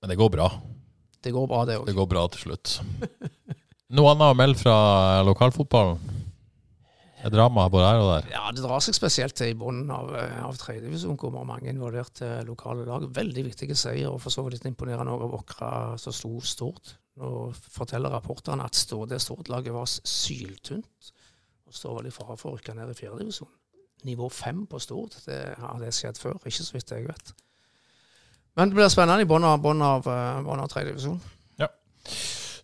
Men 0.00 0.12
det 0.12 0.18
går 0.18 0.32
bra. 0.32 0.48
Det 1.20 1.32
går 1.32 1.46
bra, 1.48 1.64
det 1.68 1.76
òg. 1.80 1.86
Det 1.86 1.96
går 1.96 2.08
bra 2.10 2.24
til 2.32 2.48
slutt. 2.48 2.80
Noe 3.96 4.12
annet 4.12 4.32
å 4.32 4.38
melde 4.38 4.60
fra 4.60 4.74
lokalfotballen? 5.26 6.19
Et 7.20 7.32
drama 7.32 7.66
både 7.68 7.88
her 7.88 8.00
og 8.00 8.10
der. 8.14 8.28
Ja, 8.32 8.46
det 8.54 8.62
drar 8.64 8.80
seg 8.84 8.96
spesielt 8.96 9.36
til 9.36 9.52
i 9.52 9.56
bunnen 9.58 9.90
av, 9.92 10.08
eh, 10.16 10.38
av 10.44 10.56
tredjedivisjon, 10.56 11.18
hvor 11.20 11.32
vi 11.34 11.40
har 11.40 11.48
mange 11.48 11.68
involverte 11.68 12.28
lokale 12.48 12.86
lag. 12.88 13.04
Veldig 13.12 13.44
viktige 13.50 13.76
seier, 13.76 14.08
og 14.08 14.22
for 14.24 14.32
så 14.32 14.44
vidt 14.46 14.64
imponerende 14.64 15.12
over 15.12 15.36
Åkra 15.40 15.98
som 16.00 16.16
sto 16.16 16.40
stort. 16.40 16.94
Nå 17.20 17.52
forteller 17.76 18.14
rapportene 18.14 18.64
at 18.64 18.78
Stord- 18.78 19.10
det 19.10 19.20
Stord-laget 19.20 19.72
var 19.72 19.84
syltynt, 19.84 21.12
og 21.66 21.74
står 21.76 21.98
vel 21.98 22.06
i 22.06 22.14
fare 22.14 22.38
for 22.38 22.52
å 22.52 22.56
rykke 22.56 22.74
ned 22.74 22.90
i 22.90 22.96
fjerdedivisjon. 22.96 23.52
Nivå 24.04 24.30
fem 24.32 24.66
på 24.66 24.80
Stord, 24.80 25.12
det 25.26 25.58
har 25.58 25.78
det 25.78 25.92
skjedd 25.92 26.16
før, 26.16 26.40
ikke 26.40 26.64
så 26.64 26.72
vidt 26.72 26.90
jeg 26.90 27.06
vet. 27.06 27.34
Men 28.56 28.70
det 28.70 28.76
blir 28.76 28.88
spennende 28.88 29.22
i 29.22 29.28
bunnen 29.28 29.44
av, 29.44 29.66
av, 29.66 30.06
eh, 30.06 30.62
av 30.62 30.68
tredjedivisjon. 30.68 31.20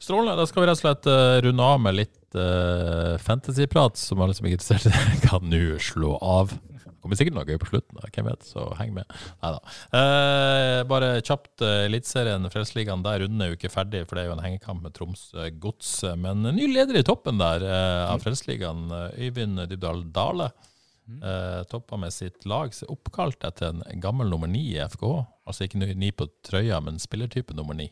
Strålende. 0.07 0.37
Da 0.39 0.47
skal 0.47 0.63
vi 0.63 0.67
rett 0.69 0.79
og 0.79 0.85
slett 0.85 1.07
eh, 1.11 1.37
runde 1.43 1.67
av 1.67 1.81
med 1.83 1.97
litt 1.99 2.26
uh, 2.39 3.17
fantasyprat, 3.23 3.99
som 4.01 4.23
alle 4.23 4.37
som 4.37 4.47
er 4.47 4.57
interessert 4.57 4.89
i 4.89 4.95
det, 4.95 5.21
kan 5.29 5.47
nå 5.51 5.79
slå 5.83 6.17
av. 6.23 6.55
Det 6.77 6.95
kommer 7.03 7.19
sikkert 7.21 7.37
noe 7.37 7.47
gøy 7.47 7.59
på 7.63 7.69
slutten, 7.71 7.99
da. 7.99 8.11
hvem 8.11 8.29
vet, 8.31 8.47
så 8.49 8.67
heng 8.81 8.95
med. 8.97 9.17
Neida. 9.45 9.75
Uh, 9.95 10.81
bare 10.91 11.11
kjapt, 11.21 11.53
uh, 11.63 11.85
Eliteserien, 11.87 12.49
Frelsesligaen, 12.53 13.05
der 13.07 13.27
er 13.27 13.51
jo 13.53 13.59
ikke 13.59 13.73
ferdig, 13.73 14.05
for 14.07 14.19
det 14.19 14.25
er 14.25 14.31
jo 14.31 14.37
en 14.39 14.47
hengekamp 14.47 14.83
med 14.85 14.97
Tromsø 14.97 15.51
Gods. 15.63 15.93
Men 16.19 16.47
en 16.47 16.59
ny 16.59 16.67
leder 16.73 16.99
i 16.99 17.07
toppen 17.07 17.39
der 17.43 17.67
uh, 17.67 18.13
av 18.13 18.25
Frelsesligaen, 18.25 18.89
eh, 18.91 19.29
Øyvind 19.29 19.67
Dybdahl 19.71 20.07
Dale, 20.15 20.51
Uh, 21.07 21.63
toppa 21.71 21.95
med 21.97 22.11
sitt 22.11 22.43
lag 22.51 22.73
er 22.75 22.89
oppkalt 22.91 23.45
etter 23.47 23.77
en 23.79 24.01
gammel 24.03 24.27
nummer 24.27 24.51
ni 24.51 24.65
i 24.73 24.81
FKH. 24.83 25.21
Altså 25.47 25.67
ikke 25.67 25.79
ny 25.79 25.93
ni 25.95 26.11
på 26.11 26.27
trøya, 26.43 26.81
men 26.83 26.99
spillertype 26.99 27.55
nummer 27.55 27.79
ni. 27.79 27.87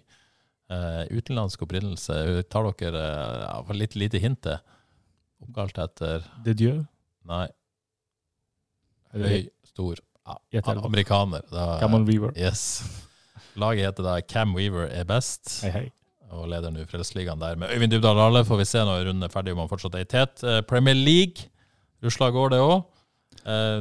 Eh, 0.73 1.03
utenlandsk 1.13 1.67
opprinnelse. 1.67 2.15
Tar 2.49 2.71
dere 2.81 3.05
uh, 3.53 3.75
litt 3.77 3.97
lite 4.01 4.21
hint 4.23 4.41
til? 4.47 4.57
Oppkalt 5.45 5.79
etter 5.83 6.25
Det 6.45 6.55
Dieu. 6.57 6.79
Nei, 7.29 7.47
høy, 9.13 9.45
stor 9.69 10.01
ja, 10.25 10.63
amerikaner. 10.73 11.45
Da, 11.51 11.79
Cameron 11.83 12.07
Weaver. 12.09 12.33
Yes. 12.37 12.81
Laget 13.61 13.91
heter 13.91 14.07
da 14.07 14.17
Cam 14.25 14.55
Weaver 14.57 14.89
er 14.89 15.05
best. 15.09 15.61
Hei, 15.67 15.71
hei. 15.75 15.85
og 16.35 16.49
leder 16.51 16.73
nå 16.73 16.87
Frelsesligaen 16.91 17.43
der 17.43 17.61
med 17.61 17.71
Øyvind 17.71 17.93
Dybdahl 17.93 18.19
Dale. 18.19 18.45
Får 18.49 18.61
vi 18.63 18.67
se 18.69 18.83
når 18.89 19.05
runden 19.11 19.29
er 19.29 19.33
ferdig 19.33 19.55
om 19.55 19.63
han 19.63 19.71
fortsatt 19.71 19.99
er 20.01 20.07
i 20.07 20.11
tet. 20.11 20.43
Eh, 20.43 20.63
Premier 20.67 20.97
League 20.97 21.51
rusla 22.05 22.31
går 22.35 22.57
det 22.57 22.61
òg. 22.65 22.83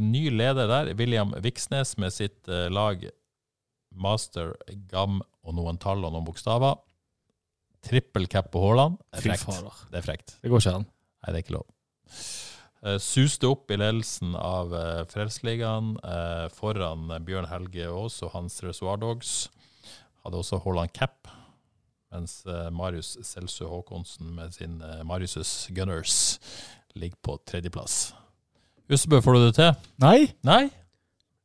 ny 0.04 0.30
leder 0.30 0.68
der, 0.68 0.94
William 1.00 1.34
Viksnes 1.40 1.98
med 1.98 2.12
sitt 2.12 2.48
eh, 2.52 2.68
lag 2.68 3.06
Master, 3.96 4.54
Gam 4.92 5.22
og 5.44 5.56
noen 5.58 5.80
tall 5.82 6.04
og 6.04 6.14
noen 6.14 6.26
bokstaver. 6.28 6.80
Trippel 7.84 8.30
cap 8.32 8.50
på 8.54 8.62
Haaland. 8.64 8.98
Det 9.12 9.20
er 9.20 9.44
frekt. 9.44 9.86
Det 9.92 10.00
er 10.00 10.06
frekt. 10.06 10.36
Det 10.40 10.52
går 10.52 10.64
ikke 10.64 10.76
an. 10.80 10.88
Nei, 10.88 11.32
det 11.34 11.40
er 11.40 11.46
ikke 11.46 11.58
lov. 11.58 11.68
Eh, 12.84 12.98
suste 13.00 13.48
opp 13.48 13.72
i 13.72 13.78
ledelsen 13.80 14.34
av 14.36 14.74
uh, 14.76 15.04
Frelsesligaen 15.08 15.94
eh, 16.04 16.48
foran 16.52 17.12
Bjørn 17.24 17.48
Helge 17.52 17.88
Aas 17.88 18.20
og 18.26 18.34
hans 18.36 18.60
Reservoir 18.64 19.00
Dogs. 19.00 19.34
Hadde 20.24 20.40
også 20.40 20.60
Haaland 20.64 20.92
cap, 20.96 21.28
mens 22.14 22.44
Marius 22.72 23.18
Selsø 23.28 23.66
Håkonsen 23.68 24.30
med 24.38 24.54
sin 24.56 24.78
Marius' 25.04 25.68
Gunners 25.76 26.38
ligger 26.96 27.18
på 27.26 27.36
tredjeplass. 27.50 28.14
Usbø, 28.88 29.20
får 29.20 29.36
du 29.36 29.40
det 29.42 29.56
til? 29.58 29.74
Nei, 30.00 30.30
Nei? 30.48 30.62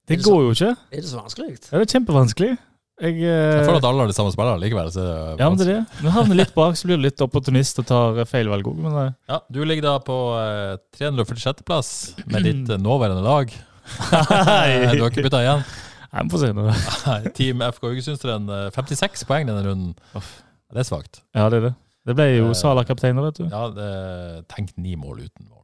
det 0.07 0.21
det 0.21 0.27
går 0.27 0.43
jo 0.45 0.55
ikke. 0.55 0.71
Er 0.93 1.03
det 1.03 1.11
så 1.11 1.19
vanskelig? 1.19 1.57
Det 1.65 1.81
er 1.81 1.91
kjempevanskelig. 1.91 2.53
Jeg, 2.99 3.15
Jeg 3.23 3.31
eh, 3.31 3.63
føler 3.63 3.79
at 3.79 3.85
alle 3.87 4.03
har 4.03 4.09
de 4.11 4.15
samme 4.17 4.33
spillerne 4.35 4.59
likevel. 4.63 4.89
Så 4.91 5.03
er 5.05 5.37
det 5.37 5.43
ja, 5.45 5.49
men 5.49 5.59
det 5.61 5.67
er 5.69 5.71
det. 5.71 5.83
Når 6.01 6.09
du 6.09 6.15
havner 6.17 6.39
litt 6.41 6.55
bak, 6.57 6.75
så 6.81 6.89
blir 6.89 6.99
du 6.99 7.05
litt 7.07 7.23
opportunist 7.23 7.79
og 7.83 7.87
tar 7.87 8.19
eh, 8.19 8.27
feil 8.29 8.51
valg 8.51 8.67
òg. 8.73 8.81
Eh, 8.91 9.11
Ja, 9.31 9.39
du 9.55 9.61
ligger 9.65 9.87
da 9.87 9.95
på 10.03 10.17
eh, 10.41 10.75
346.-plass 10.99 11.91
med 12.27 12.43
ditt 12.49 12.73
eh, 12.75 12.81
nåværende 12.83 13.23
lag. 13.27 13.53
Du 13.55 15.03
har 15.05 15.11
ikke 15.13 15.25
bytta 15.29 15.43
igjen? 15.45 15.63
Nei, 16.09 16.23
vi 16.25 16.33
får 16.33 16.43
se 16.43 16.51
nå. 16.57 16.65
Team 17.37 17.63
FK 17.69 17.85
Haugesundstrøm, 17.91 18.49
eh, 18.57 18.69
56 18.75 19.25
poeng 19.29 19.47
denne 19.49 19.63
runden. 19.67 19.95
Det 20.73 20.83
er 20.83 20.89
svakt. 20.89 21.23
Ja, 21.37 21.47
det 21.53 21.61
er 21.63 21.67
det. 21.69 21.75
Det 22.09 22.15
ble 22.17 22.27
jo 22.39 22.51
Eh, 22.51 22.57
Sala 22.57 22.85
kaptein 22.89 23.19
vet 23.21 23.39
du. 23.41 23.47
Ja, 23.53 23.67
det, 23.73 23.89
tenk 24.53 24.71
ni 24.81 24.95
mål 24.97 25.23
uten 25.27 25.47
mål. 25.49 25.63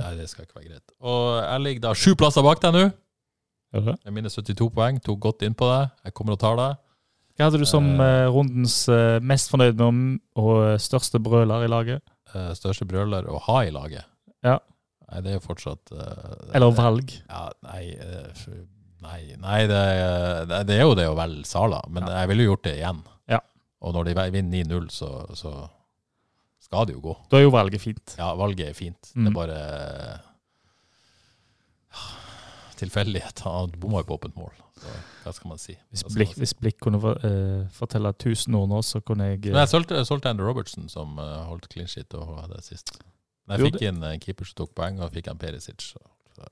Nei, 0.00 0.14
det 0.18 0.28
skal 0.32 0.44
ikke 0.46 0.58
være 0.60 0.70
greit. 0.74 0.94
Og 1.04 1.20
jeg 1.42 1.62
ligger 1.64 1.84
da 1.86 1.92
sju 1.96 2.14
plasser 2.18 2.44
bak 2.44 2.60
deg 2.64 2.74
nå. 2.76 2.84
Det? 3.72 3.96
Med 4.04 4.12
mine 4.14 4.28
72 4.30 4.70
poeng. 4.72 5.00
Tok 5.04 5.18
godt 5.20 5.42
inn 5.42 5.54
på 5.54 5.66
det. 5.68 5.90
Jeg 6.04 6.14
kommer 6.14 6.32
og 6.36 6.40
tar 6.40 6.56
det. 6.56 6.68
Hva 7.36 7.44
hadde 7.50 7.58
du 7.60 7.66
som 7.68 7.84
Eh. 8.00 8.06
eh, 8.24 8.28
rundens 8.32 8.88
eh, 8.88 9.18
mest 9.20 9.50
fornøyd 9.52 9.76
med 9.76 10.20
og 10.36 10.52
eh, 10.72 10.78
største 10.80 11.18
brøler 11.20 11.64
i 11.66 11.68
laget? 11.68 12.02
Eh, 12.34 12.52
Største 12.56 12.86
brøler 12.88 13.26
å 13.28 13.38
ha 13.48 13.58
i 13.66 13.70
laget. 13.70 14.04
Ja. 14.42 14.58
Nei, 15.10 15.20
det 15.22 15.30
er 15.30 15.36
jo 15.36 15.44
fortsatt 15.44 15.92
eh, 15.92 16.54
Eller 16.56 16.72
valg? 16.74 17.12
Ja, 17.28 17.50
nei, 17.62 17.82
eh, 17.92 18.46
nei, 19.04 19.20
nei 19.38 19.60
det, 19.68 19.82
det, 20.48 20.62
det 20.66 20.78
er 20.78 20.82
jo 20.86 20.94
det 20.98 21.06
å 21.10 21.14
velge 21.18 21.44
Sala, 21.46 21.82
men 21.92 22.08
jeg 22.08 22.28
ville 22.32 22.42
jo 22.46 22.54
gjort 22.54 22.64
det 22.64 22.76
igjen. 22.80 23.02
Ja. 23.28 23.38
Og 23.84 23.94
når 23.94 24.08
de 24.08 24.14
vinner 24.34 24.64
9-0, 24.64 24.88
så, 24.90 25.10
så 25.36 25.52
skal 26.66 26.86
det 26.88 26.96
jo 26.96 27.04
gå. 27.04 27.14
Da 27.30 27.38
er 27.38 27.44
jo 27.46 27.52
valget 27.54 27.80
fint. 27.84 28.16
Ja, 28.18 28.32
valget 28.34 28.70
er 28.72 28.74
fint. 28.74 29.12
Det 29.12 29.20
Mm. 29.20 29.28
er 29.28 29.36
bare 29.36 29.60
tilfeldighet. 32.80 33.42
Han 33.46 33.74
bomma 33.80 34.02
jo 34.02 34.08
på 34.10 34.18
åpent 34.18 34.36
mål. 34.38 34.52
Så 34.76 34.92
hva 35.24 35.32
skal 35.32 35.48
man 35.54 35.60
si? 35.60 35.74
Hvis 35.90 36.04
Blikk, 36.12 36.34
si? 36.34 36.40
hvis 36.42 36.54
Blikk 36.60 36.80
kunne 36.84 37.00
for- 37.00 37.20
uh, 37.24 37.64
fortelle 37.72 38.12
1000 38.12 38.54
ord 38.58 38.68
nå, 38.68 38.82
så 38.84 39.00
kunne 39.00 39.30
jeg 39.30 39.40
Men 39.48 39.62
jeg 39.64 39.72
solgte, 39.72 40.02
solgte 40.04 40.28
Andrew 40.32 40.46
Robertson, 40.50 40.88
som 40.92 41.18
uh, 41.18 41.44
holdt 41.48 41.68
clean 41.72 41.88
shit 41.88 42.12
og 42.14 42.36
hadde 42.42 42.60
sist. 42.62 42.92
Men 43.46 43.58
jeg 43.60 43.72
fikk 43.72 43.86
inn 43.88 44.02
en 44.04 44.20
keeper 44.20 44.48
som 44.48 44.60
tok 44.62 44.74
poeng, 44.76 45.00
og 45.00 45.12
fikk 45.14 45.30
en 45.32 45.38
Perisic. 45.40 45.80
Så, 45.94 46.02
så 46.36 46.48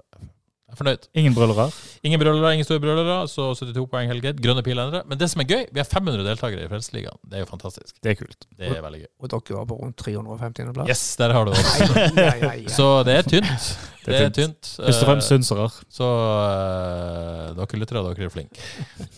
fornøyd. 0.78 1.08
Ingen 1.20 1.34
brølere. 1.36 1.68
Ingen 2.06 2.20
brølere, 2.22 2.52
ingen 2.56 2.68
store 2.68 2.82
brølere, 2.82 3.16
så 3.30 3.50
72 3.58 3.86
poeng 3.92 4.12
helt 4.12 4.24
greit. 4.24 4.42
Grønne 4.44 4.64
piler 4.66 4.88
endrer. 4.88 5.06
Men 5.10 5.20
det 5.20 5.30
som 5.32 5.42
er 5.44 5.48
gøy, 5.50 5.64
vi 5.72 5.82
har 5.82 5.88
500 5.88 6.26
deltakere 6.26 6.66
i 6.66 6.70
Frelsesligaen. 6.70 7.18
Det 7.24 7.40
er 7.40 7.44
jo 7.44 7.50
fantastisk. 7.50 7.96
Det 8.04 8.14
er 8.14 8.20
kult. 8.20 8.48
Det 8.58 8.70
er 8.70 8.84
veldig 8.84 9.02
gøy. 9.04 9.10
Og 9.20 9.32
dere 9.34 9.58
var 9.58 9.68
på 9.72 9.80
rundt 9.80 9.98
350. 10.04 10.72
plass? 10.76 10.92
Yes, 10.94 11.04
der 11.20 11.34
har 11.34 11.48
du 11.48 11.54
det 11.54 12.28
ai. 12.44 12.60
Så 12.70 12.88
det 13.08 13.18
er 13.18 13.28
tynt. 13.28 13.68
Det 14.04 14.18
er 14.20 14.32
tynt. 14.36 14.74
Først 14.76 15.04
og 15.04 15.08
fremst 15.08 15.24
Eh, 15.24 15.38
synsere. 15.38 15.68
Så 15.92 16.04
uh, 16.04 17.54
dere 17.56 17.80
lyttere, 17.80 18.02
dere 18.04 18.26
er 18.28 18.32
flinke. 18.32 18.60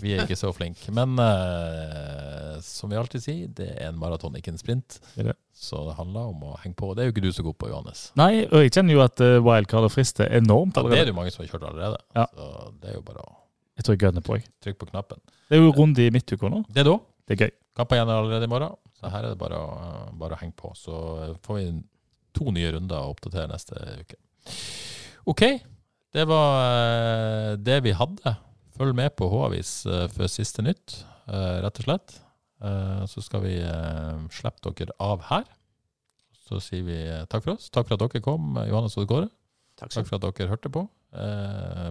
Vi 0.01 0.15
er 0.15 0.23
ikke 0.25 0.39
så 0.39 0.53
flinke. 0.55 0.93
Men 0.95 1.19
uh, 1.19 2.57
som 2.65 2.91
vi 2.91 2.99
alltid 3.01 3.25
sier, 3.25 3.51
det 3.57 3.73
er 3.75 3.91
en 3.91 3.99
maraton, 4.01 4.37
ikke 4.39 4.55
en 4.55 4.61
sprint. 4.61 5.01
Det 5.15 5.25
er 5.25 5.33
det. 5.33 5.37
Så 5.57 5.79
det 5.87 5.95
handler 5.97 6.29
om 6.35 6.43
å 6.51 6.55
henge 6.61 6.77
på. 6.77 6.91
Det 6.93 7.03
er 7.03 7.09
jo 7.09 7.15
ikke 7.15 7.25
du 7.25 7.31
så 7.33 7.43
god 7.47 7.57
på, 7.57 7.71
Johannes. 7.71 8.01
Nei, 8.21 8.45
og 8.45 8.61
jeg 8.61 8.75
kjenner 8.77 8.93
jo 8.93 9.03
at 9.07 9.23
uh, 9.25 9.39
wildcard 9.41 9.89
frister 9.89 10.29
enormt 10.37 10.77
Ja, 10.77 10.85
det 10.85 10.99
er 11.01 11.09
det 11.09 11.15
jo 11.15 11.17
mange 11.17 11.33
som 11.33 11.43
har 11.43 11.49
kjørt 11.49 11.65
allerede. 11.71 12.01
Ja. 12.19 12.27
Så 12.29 12.49
det 12.83 12.91
er 12.91 12.99
jo 12.99 13.05
bare 13.07 13.25
å 13.25 13.31
Jeg 13.81 13.87
tror 13.87 13.97
jeg 13.97 14.03
gønner 14.05 14.25
på, 14.27 14.37
jeg. 14.37 14.45
trykke 14.65 14.81
på 14.83 14.89
knappen. 14.91 15.23
Det 15.49 15.57
er 15.57 15.63
jo 15.65 15.73
runde 15.79 16.05
i 16.05 16.13
midtuka 16.13 16.51
nå. 16.53 16.61
Det 16.69 16.83
er 16.85 16.91
da. 16.91 16.97
Det 17.27 17.37
er 17.37 17.47
gøy. 17.47 17.55
Kamper 17.77 17.99
igjen 17.99 18.13
allerede 18.13 18.49
i 18.49 18.53
morgen, 18.53 18.77
så 18.97 19.11
her 19.13 19.25
er 19.25 19.33
det 19.33 19.41
bare 19.41 19.59
å, 19.61 19.73
bare 20.21 20.37
å 20.37 20.41
henge 20.41 20.57
på. 20.61 20.71
Så 20.77 21.01
får 21.45 21.59
vi 21.59 21.67
to 22.37 22.53
nye 22.53 22.75
runder 22.77 23.01
å 23.01 23.15
oppdatere 23.17 23.49
neste 23.51 23.81
uke. 24.05 24.21
OK, 25.33 25.43
det 26.17 26.25
var 26.29 26.61
eh, 26.69 27.51
det 27.61 27.81
vi 27.85 27.97
hadde. 27.97 28.37
Følg 28.77 28.97
med 28.97 29.17
på 29.17 29.29
H-avis 29.33 29.73
før 29.89 30.13
for 30.13 30.33
siste 30.33 30.65
nytt, 30.65 31.01
eh, 31.33 31.59
rett 31.65 31.81
og 31.81 31.89
slett. 31.89 32.21
Eh, 32.63 33.05
Så 33.07 33.23
skal 33.25 33.43
vi 33.45 33.57
eh, 33.61 34.27
slippe 34.33 34.73
dere 34.73 34.97
av 35.03 35.25
her. 35.31 35.45
Så 36.47 36.61
sier 36.63 36.85
vi 36.87 36.99
eh, 37.03 37.25
takk 37.27 37.45
for 37.45 37.57
oss. 37.57 37.71
Takk 37.71 37.89
for 37.89 37.97
at 37.99 38.05
dere 38.07 38.23
kom, 38.25 38.55
Johannes 38.69 38.97
og 38.97 39.09
Kåre. 39.11 39.31
Takk 39.77 39.93
Takk 39.93 40.09
for 40.09 40.17
at 40.21 40.29
dere 40.39 40.53
hørte 40.55 40.73
på. 40.73 40.87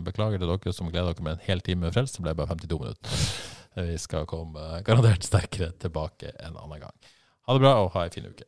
Beklager 0.05 0.41
til 0.41 0.49
dere 0.49 0.73
som 0.73 0.89
gleder 0.91 1.13
dere 1.13 1.25
med 1.25 1.37
en 1.37 1.45
hel 1.45 1.61
time 1.65 1.91
Frelst. 1.93 2.17
Det 2.17 2.25
ble 2.25 2.35
bare 2.37 2.55
52 2.55 2.79
minutter. 2.81 3.25
Vi 3.89 3.97
skal 3.99 4.25
komme 4.29 4.79
garantert 4.87 5.27
sterkere 5.27 5.73
tilbake 5.81 6.31
en 6.39 6.55
annen 6.55 6.87
gang. 6.87 6.95
Ha 7.45 7.57
det 7.57 7.65
bra 7.65 7.75
og 7.83 7.91
ha 7.97 8.07
ei 8.07 8.13
fin 8.13 8.31
uke. 8.31 8.47